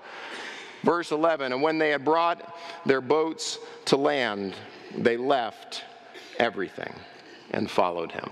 Verse 0.85 1.11
11 1.11 1.53
And 1.53 1.61
when 1.61 1.79
they 1.79 1.91
had 1.91 2.05
brought 2.05 2.57
their 2.87 3.01
boats 3.01 3.59
to 3.87 3.97
land, 3.97 4.55
they 4.97 5.17
left 5.17 5.83
everything 6.39 6.95
and 7.51 7.69
followed 7.69 8.13
him. 8.13 8.31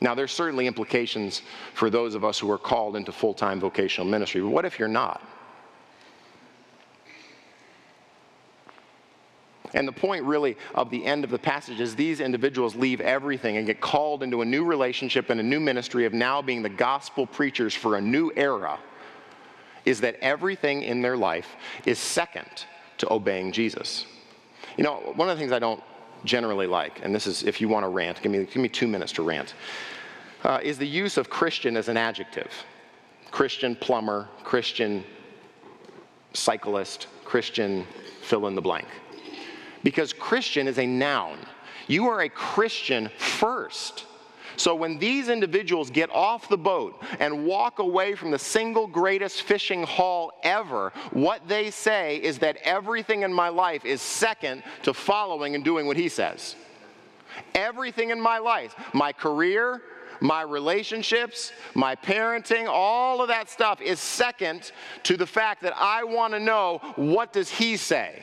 Now, 0.00 0.14
there's 0.14 0.32
certainly 0.32 0.66
implications 0.66 1.42
for 1.74 1.90
those 1.90 2.14
of 2.14 2.24
us 2.24 2.38
who 2.38 2.50
are 2.50 2.58
called 2.58 2.96
into 2.96 3.12
full 3.12 3.34
time 3.34 3.60
vocational 3.60 4.08
ministry, 4.08 4.40
but 4.40 4.48
what 4.48 4.64
if 4.64 4.78
you're 4.78 4.88
not? 4.88 5.22
And 9.72 9.86
the 9.86 9.92
point, 9.92 10.24
really, 10.24 10.56
of 10.74 10.90
the 10.90 11.04
end 11.04 11.22
of 11.22 11.30
the 11.30 11.38
passage 11.38 11.80
is 11.80 11.94
these 11.94 12.20
individuals 12.20 12.74
leave 12.74 13.00
everything 13.00 13.56
and 13.56 13.66
get 13.66 13.80
called 13.80 14.22
into 14.22 14.42
a 14.42 14.44
new 14.44 14.64
relationship 14.64 15.30
and 15.30 15.38
a 15.38 15.44
new 15.44 15.60
ministry 15.60 16.06
of 16.06 16.12
now 16.12 16.42
being 16.42 16.62
the 16.62 16.68
gospel 16.68 17.26
preachers 17.26 17.74
for 17.74 17.96
a 17.96 18.00
new 18.00 18.32
era. 18.34 18.78
Is 19.84 20.00
that 20.00 20.16
everything 20.20 20.82
in 20.82 21.02
their 21.02 21.16
life 21.16 21.56
is 21.86 21.98
second 21.98 22.66
to 22.98 23.12
obeying 23.12 23.52
Jesus. 23.52 24.06
You 24.76 24.84
know, 24.84 25.12
one 25.14 25.28
of 25.28 25.36
the 25.36 25.40
things 25.40 25.52
I 25.52 25.58
don't 25.58 25.82
generally 26.24 26.66
like, 26.66 27.00
and 27.02 27.14
this 27.14 27.26
is 27.26 27.42
if 27.44 27.60
you 27.60 27.68
want 27.68 27.84
to 27.84 27.88
rant, 27.88 28.20
give 28.22 28.30
me, 28.32 28.44
give 28.44 28.56
me 28.56 28.68
two 28.68 28.86
minutes 28.86 29.12
to 29.12 29.22
rant, 29.22 29.54
uh, 30.44 30.60
is 30.62 30.78
the 30.78 30.86
use 30.86 31.16
of 31.16 31.30
Christian 31.30 31.76
as 31.76 31.88
an 31.88 31.96
adjective. 31.96 32.50
Christian 33.30 33.76
plumber, 33.76 34.28
Christian 34.42 35.04
cyclist, 36.32 37.06
Christian 37.24 37.86
fill 38.22 38.46
in 38.46 38.54
the 38.54 38.62
blank. 38.62 38.86
Because 39.82 40.12
Christian 40.12 40.66
is 40.68 40.78
a 40.78 40.86
noun. 40.86 41.38
You 41.86 42.06
are 42.08 42.22
a 42.22 42.28
Christian 42.28 43.10
first. 43.18 44.06
So 44.56 44.74
when 44.74 44.98
these 44.98 45.28
individuals 45.28 45.90
get 45.90 46.10
off 46.10 46.48
the 46.48 46.58
boat 46.58 47.02
and 47.18 47.46
walk 47.46 47.78
away 47.78 48.14
from 48.14 48.30
the 48.30 48.38
single 48.38 48.86
greatest 48.86 49.42
fishing 49.42 49.84
haul 49.84 50.32
ever, 50.42 50.92
what 51.12 51.48
they 51.48 51.70
say 51.70 52.16
is 52.16 52.38
that 52.40 52.58
everything 52.62 53.22
in 53.22 53.32
my 53.32 53.48
life 53.48 53.86
is 53.86 54.02
second 54.02 54.62
to 54.82 54.92
following 54.92 55.54
and 55.54 55.64
doing 55.64 55.86
what 55.86 55.96
he 55.96 56.10
says. 56.10 56.56
Everything 57.54 58.10
in 58.10 58.20
my 58.20 58.38
life, 58.38 58.74
my 58.92 59.12
career, 59.12 59.80
my 60.20 60.42
relationships, 60.42 61.52
my 61.74 61.96
parenting, 61.96 62.66
all 62.68 63.22
of 63.22 63.28
that 63.28 63.48
stuff 63.48 63.80
is 63.80 63.98
second 63.98 64.72
to 65.04 65.16
the 65.16 65.26
fact 65.26 65.62
that 65.62 65.74
I 65.76 66.04
want 66.04 66.34
to 66.34 66.40
know 66.40 66.80
what 66.96 67.32
does 67.32 67.48
he 67.48 67.76
say? 67.76 68.22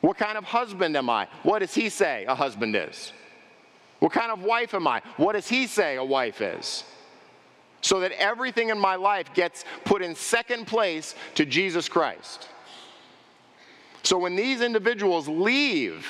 What 0.00 0.18
kind 0.18 0.38
of 0.38 0.44
husband 0.44 0.96
am 0.96 1.10
I? 1.10 1.26
What 1.42 1.60
does 1.60 1.74
he 1.74 1.88
say 1.88 2.26
a 2.26 2.34
husband 2.34 2.76
is? 2.76 3.12
What 3.98 4.12
kind 4.12 4.30
of 4.30 4.42
wife 4.42 4.74
am 4.74 4.86
I? 4.86 5.02
What 5.16 5.32
does 5.32 5.48
he 5.48 5.66
say 5.66 5.96
a 5.96 6.04
wife 6.04 6.40
is? 6.40 6.84
So 7.80 8.00
that 8.00 8.12
everything 8.12 8.68
in 8.68 8.78
my 8.78 8.96
life 8.96 9.32
gets 9.32 9.64
put 9.84 10.02
in 10.02 10.14
second 10.14 10.66
place 10.66 11.14
to 11.34 11.46
Jesus 11.46 11.88
Christ. 11.88 12.48
So 14.02 14.18
when 14.18 14.36
these 14.36 14.60
individuals 14.60 15.28
leave 15.28 16.06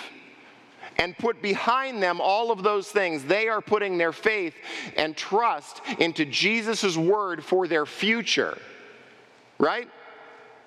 and 0.99 1.17
put 1.19 1.43
behind 1.43 2.03
them 2.03 2.21
all 2.21 2.51
of 2.51 2.63
those 2.63 2.89
things, 2.89 3.25
they 3.25 3.49
are 3.49 3.61
putting 3.61 3.99
their 3.99 4.13
faith 4.13 4.55
and 4.97 5.17
trust 5.17 5.81
into 5.99 6.25
Jesus' 6.25 6.97
word 6.97 7.45
for 7.45 7.69
their 7.69 7.87
future. 7.87 8.59
Right? 9.59 9.89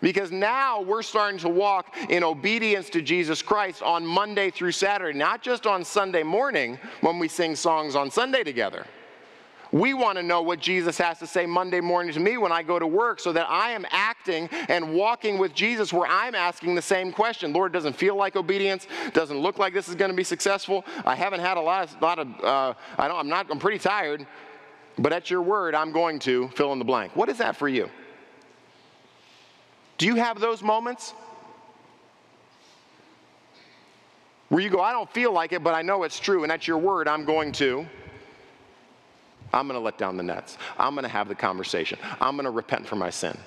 Because 0.01 0.31
now 0.31 0.81
we're 0.81 1.01
starting 1.01 1.39
to 1.39 1.49
walk 1.49 1.95
in 2.09 2.23
obedience 2.23 2.89
to 2.91 3.01
Jesus 3.01 3.41
Christ 3.41 3.83
on 3.83 4.05
Monday 4.05 4.49
through 4.49 4.71
Saturday, 4.71 5.17
not 5.17 5.41
just 5.41 5.67
on 5.67 5.83
Sunday 5.83 6.23
morning 6.23 6.79
when 7.01 7.19
we 7.19 7.27
sing 7.27 7.55
songs 7.55 7.95
on 7.95 8.09
Sunday 8.09 8.43
together. 8.43 8.85
We 9.71 9.93
want 9.93 10.17
to 10.17 10.23
know 10.23 10.41
what 10.41 10.59
Jesus 10.59 10.97
has 10.97 11.19
to 11.19 11.27
say 11.27 11.45
Monday 11.45 11.79
morning 11.79 12.11
to 12.13 12.19
me 12.19 12.37
when 12.37 12.51
I 12.51 12.63
go 12.63 12.79
to 12.79 12.87
work 12.87 13.19
so 13.19 13.31
that 13.33 13.47
I 13.49 13.71
am 13.71 13.85
acting 13.91 14.49
and 14.67 14.93
walking 14.93 15.37
with 15.37 15.53
Jesus 15.53 15.93
where 15.93 16.09
I'm 16.09 16.33
asking 16.33 16.73
the 16.73 16.81
same 16.81 17.11
question. 17.11 17.53
Lord, 17.53 17.71
doesn't 17.71 17.93
feel 17.93 18.15
like 18.15 18.35
obedience, 18.35 18.87
doesn't 19.13 19.37
look 19.37 19.59
like 19.59 19.73
this 19.73 19.87
is 19.87 19.93
going 19.93 20.09
to 20.09 20.17
be 20.17 20.23
successful. 20.23 20.85
I 21.05 21.15
haven't 21.15 21.41
had 21.41 21.57
a 21.57 21.61
lot 21.61 21.93
of, 21.93 22.01
lot 22.01 22.19
of 22.19 22.43
uh, 22.43 22.73
I 22.97 23.07
don't, 23.07 23.19
I'm 23.19 23.29
not, 23.29 23.47
I'm 23.51 23.59
pretty 23.59 23.77
tired, 23.77 24.25
but 24.97 25.13
at 25.13 25.29
your 25.29 25.43
word, 25.43 25.75
I'm 25.75 25.91
going 25.91 26.17
to 26.19 26.47
fill 26.49 26.73
in 26.73 26.79
the 26.79 26.85
blank. 26.85 27.15
What 27.15 27.29
is 27.29 27.37
that 27.37 27.55
for 27.55 27.67
you? 27.67 27.89
Do 29.99 30.07
you 30.07 30.15
have 30.15 30.39
those 30.39 30.63
moments? 30.63 31.13
Where 34.47 34.61
you 34.61 34.71
go, 34.71 34.81
I 34.81 34.91
don't 34.93 35.11
feel 35.13 35.31
like 35.31 35.53
it, 35.53 35.63
but 35.63 35.75
I 35.75 35.83
know 35.83 36.03
it's 36.03 36.19
true, 36.19 36.41
and 36.41 36.51
at 36.51 36.67
your 36.67 36.79
word, 36.79 37.07
I'm 37.07 37.23
going 37.23 37.51
to. 37.53 37.85
I'm 39.53 39.67
going 39.67 39.79
to 39.79 39.83
let 39.83 39.97
down 39.97 40.17
the 40.17 40.23
nets. 40.23 40.57
I'm 40.77 40.93
going 40.93 41.03
to 41.03 41.09
have 41.09 41.27
the 41.27 41.35
conversation. 41.35 41.99
I'm 42.21 42.35
going 42.35 42.45
to 42.45 42.51
repent 42.51 42.87
for 42.87 42.95
my 42.95 43.09
sin. 43.09 43.37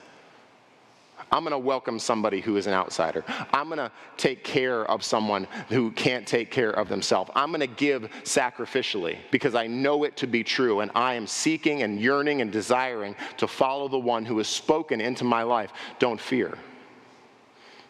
I'm 1.30 1.44
going 1.44 1.52
to 1.52 1.58
welcome 1.58 1.98
somebody 1.98 2.40
who 2.40 2.58
is 2.58 2.66
an 2.66 2.74
outsider. 2.74 3.24
I'm 3.54 3.68
going 3.68 3.78
to 3.78 3.90
take 4.18 4.44
care 4.44 4.84
of 4.84 5.02
someone 5.02 5.46
who 5.70 5.90
can't 5.92 6.26
take 6.26 6.50
care 6.50 6.70
of 6.70 6.90
themselves. 6.90 7.30
I'm 7.34 7.48
going 7.48 7.60
to 7.60 7.66
give 7.66 8.02
sacrificially 8.22 9.16
because 9.30 9.54
I 9.54 9.66
know 9.66 10.04
it 10.04 10.14
to 10.18 10.26
be 10.26 10.44
true 10.44 10.80
and 10.80 10.90
I 10.94 11.14
am 11.14 11.26
seeking 11.26 11.82
and 11.84 11.98
yearning 11.98 12.42
and 12.42 12.52
desiring 12.52 13.16
to 13.38 13.48
follow 13.48 13.88
the 13.88 13.98
one 13.98 14.26
who 14.26 14.36
has 14.38 14.46
spoken 14.48 15.00
into 15.00 15.24
my 15.24 15.42
life. 15.42 15.72
Don't 15.98 16.20
fear. 16.20 16.58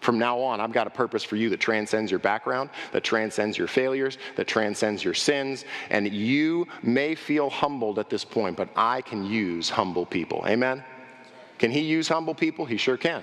From 0.03 0.19
now 0.19 0.41
on, 0.41 0.61
I've 0.61 0.73
got 0.73 0.89
a 0.89 0.91
purpose 0.91 1.23
for 1.23 1.37
you 1.37 1.49
that 1.51 1.61
transcends 1.61 2.11
your 2.11 2.19
background, 2.19 2.71
that 2.91 3.05
transcends 3.05 3.57
your 3.57 3.69
failures, 3.69 4.19
that 4.35 4.49
transcends 4.49 5.05
your 5.05 5.15
sins. 5.15 5.65
And 5.91 6.13
you 6.13 6.67
may 6.83 7.15
feel 7.15 7.49
humbled 7.49 8.01
at 8.01 8.11
this 8.11 8.25
point, 8.25 8.57
but 8.57 8.69
I 8.75 9.03
can 9.03 9.25
use 9.25 9.71
humble 9.71 10.05
people. 10.05 10.43
Amen? 10.49 10.83
Can 11.61 11.71
he 11.71 11.83
use 11.83 12.09
humble 12.09 12.35
people? 12.35 12.67
He 12.67 12.79
sure 12.79 12.97
can. 12.97 13.23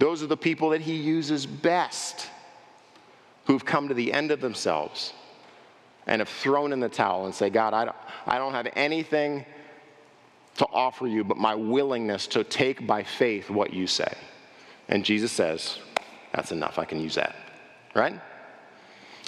Those 0.00 0.24
are 0.24 0.26
the 0.26 0.36
people 0.36 0.70
that 0.70 0.80
he 0.80 0.96
uses 0.96 1.46
best 1.46 2.28
who've 3.44 3.64
come 3.64 3.86
to 3.86 3.94
the 3.94 4.12
end 4.12 4.32
of 4.32 4.40
themselves 4.40 5.12
and 6.08 6.20
have 6.20 6.28
thrown 6.28 6.72
in 6.72 6.80
the 6.80 6.88
towel 6.88 7.26
and 7.26 7.34
say, 7.34 7.48
God, 7.48 7.74
I 7.74 7.84
don't, 7.84 7.96
I 8.26 8.38
don't 8.38 8.54
have 8.54 8.66
anything 8.74 9.46
to 10.56 10.66
offer 10.72 11.06
you 11.06 11.22
but 11.22 11.36
my 11.36 11.54
willingness 11.54 12.26
to 12.26 12.42
take 12.42 12.88
by 12.88 13.04
faith 13.04 13.48
what 13.50 13.72
you 13.72 13.86
say. 13.86 14.12
And 14.88 15.04
Jesus 15.04 15.32
says, 15.32 15.78
That's 16.32 16.52
enough. 16.52 16.78
I 16.78 16.84
can 16.84 17.00
use 17.00 17.14
that. 17.16 17.34
Right? 17.94 18.20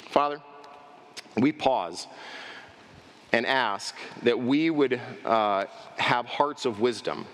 Father, 0.09 0.41
we 1.37 1.51
pause 1.51 2.07
and 3.31 3.45
ask 3.45 3.95
that 4.23 4.39
we 4.39 4.69
would 4.69 4.99
uh, 5.25 5.65
have 5.97 6.25
hearts 6.25 6.65
of 6.65 6.79
wisdom 6.79 7.25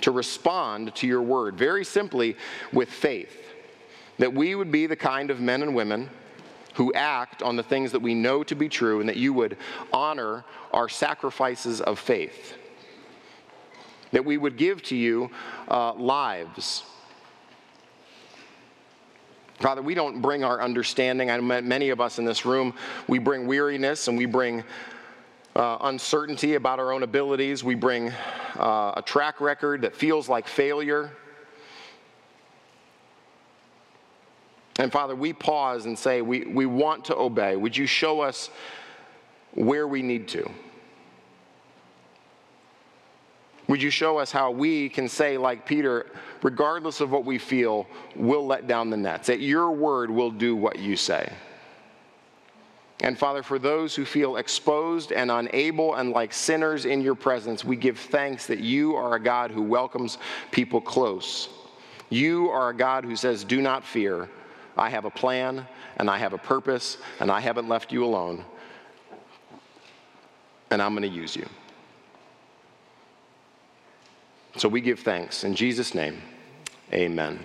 to 0.00 0.10
respond 0.10 0.94
to 0.94 1.06
your 1.06 1.22
word, 1.22 1.56
very 1.56 1.84
simply 1.84 2.36
with 2.72 2.88
faith. 2.88 3.36
That 4.18 4.32
we 4.32 4.54
would 4.54 4.70
be 4.70 4.86
the 4.86 4.96
kind 4.96 5.30
of 5.30 5.40
men 5.40 5.62
and 5.62 5.74
women 5.74 6.08
who 6.74 6.92
act 6.92 7.42
on 7.42 7.56
the 7.56 7.62
things 7.62 7.90
that 7.90 8.00
we 8.00 8.14
know 8.14 8.44
to 8.44 8.54
be 8.54 8.68
true, 8.68 9.00
and 9.00 9.08
that 9.08 9.16
you 9.16 9.32
would 9.32 9.56
honor 9.92 10.44
our 10.72 10.88
sacrifices 10.88 11.80
of 11.80 11.98
faith. 11.98 12.54
That 14.12 14.24
we 14.24 14.38
would 14.38 14.56
give 14.56 14.82
to 14.84 14.96
you 14.96 15.30
uh, 15.68 15.94
lives. 15.94 16.84
Father, 19.58 19.82
we 19.82 19.94
don't 19.94 20.22
bring 20.22 20.44
our 20.44 20.62
understanding. 20.62 21.30
I 21.30 21.40
met 21.40 21.64
many 21.64 21.90
of 21.90 22.00
us 22.00 22.20
in 22.20 22.24
this 22.24 22.44
room, 22.44 22.74
we 23.08 23.18
bring 23.18 23.46
weariness 23.46 24.06
and 24.06 24.16
we 24.16 24.24
bring 24.24 24.62
uh, 25.56 25.78
uncertainty 25.80 26.54
about 26.54 26.78
our 26.78 26.92
own 26.92 27.02
abilities. 27.02 27.64
We 27.64 27.74
bring 27.74 28.12
uh, 28.56 28.92
a 28.96 29.02
track 29.04 29.40
record 29.40 29.82
that 29.82 29.96
feels 29.96 30.28
like 30.28 30.46
failure. 30.46 31.10
And 34.78 34.92
Father, 34.92 35.16
we 35.16 35.32
pause 35.32 35.86
and 35.86 35.98
say, 35.98 36.22
we, 36.22 36.44
we 36.44 36.64
want 36.64 37.06
to 37.06 37.16
obey. 37.16 37.56
Would 37.56 37.76
you 37.76 37.86
show 37.86 38.20
us 38.20 38.50
where 39.54 39.88
we 39.88 40.02
need 40.02 40.28
to? 40.28 40.48
Would 43.68 43.82
you 43.82 43.90
show 43.90 44.18
us 44.18 44.32
how 44.32 44.50
we 44.50 44.88
can 44.88 45.08
say, 45.08 45.36
like 45.36 45.66
Peter, 45.66 46.06
regardless 46.42 47.00
of 47.00 47.10
what 47.10 47.24
we 47.24 47.38
feel, 47.38 47.86
we'll 48.16 48.46
let 48.46 48.66
down 48.66 48.88
the 48.88 48.96
nets, 48.96 49.26
that 49.26 49.40
your 49.40 49.70
word 49.70 50.10
we'll 50.10 50.30
do 50.30 50.56
what 50.56 50.78
you 50.78 50.96
say? 50.96 51.30
And 53.00 53.16
Father, 53.16 53.42
for 53.42 53.58
those 53.58 53.94
who 53.94 54.04
feel 54.04 54.36
exposed 54.36 55.12
and 55.12 55.30
unable 55.30 55.94
and 55.94 56.10
like 56.10 56.32
sinners 56.32 56.84
in 56.84 57.00
your 57.00 57.14
presence, 57.14 57.64
we 57.64 57.76
give 57.76 57.98
thanks 57.98 58.46
that 58.46 58.58
you 58.58 58.96
are 58.96 59.14
a 59.14 59.20
God 59.20 59.50
who 59.50 59.62
welcomes 59.62 60.18
people 60.50 60.80
close. 60.80 61.48
You 62.10 62.48
are 62.48 62.70
a 62.70 62.74
God 62.74 63.04
who 63.04 63.14
says, 63.14 63.44
Do 63.44 63.62
not 63.62 63.84
fear. 63.84 64.28
I 64.76 64.90
have 64.90 65.04
a 65.04 65.10
plan 65.10 65.66
and 65.98 66.10
I 66.10 66.18
have 66.18 66.32
a 66.32 66.38
purpose 66.38 66.96
and 67.20 67.30
I 67.30 67.40
haven't 67.40 67.68
left 67.68 67.92
you 67.92 68.04
alone. 68.04 68.44
And 70.70 70.82
I'm 70.82 70.94
going 70.94 71.08
to 71.08 71.16
use 71.16 71.36
you. 71.36 71.46
So 74.58 74.68
we 74.68 74.80
give 74.80 74.98
thanks. 74.98 75.44
In 75.44 75.54
Jesus' 75.54 75.94
name, 75.94 76.20
amen. 76.92 77.38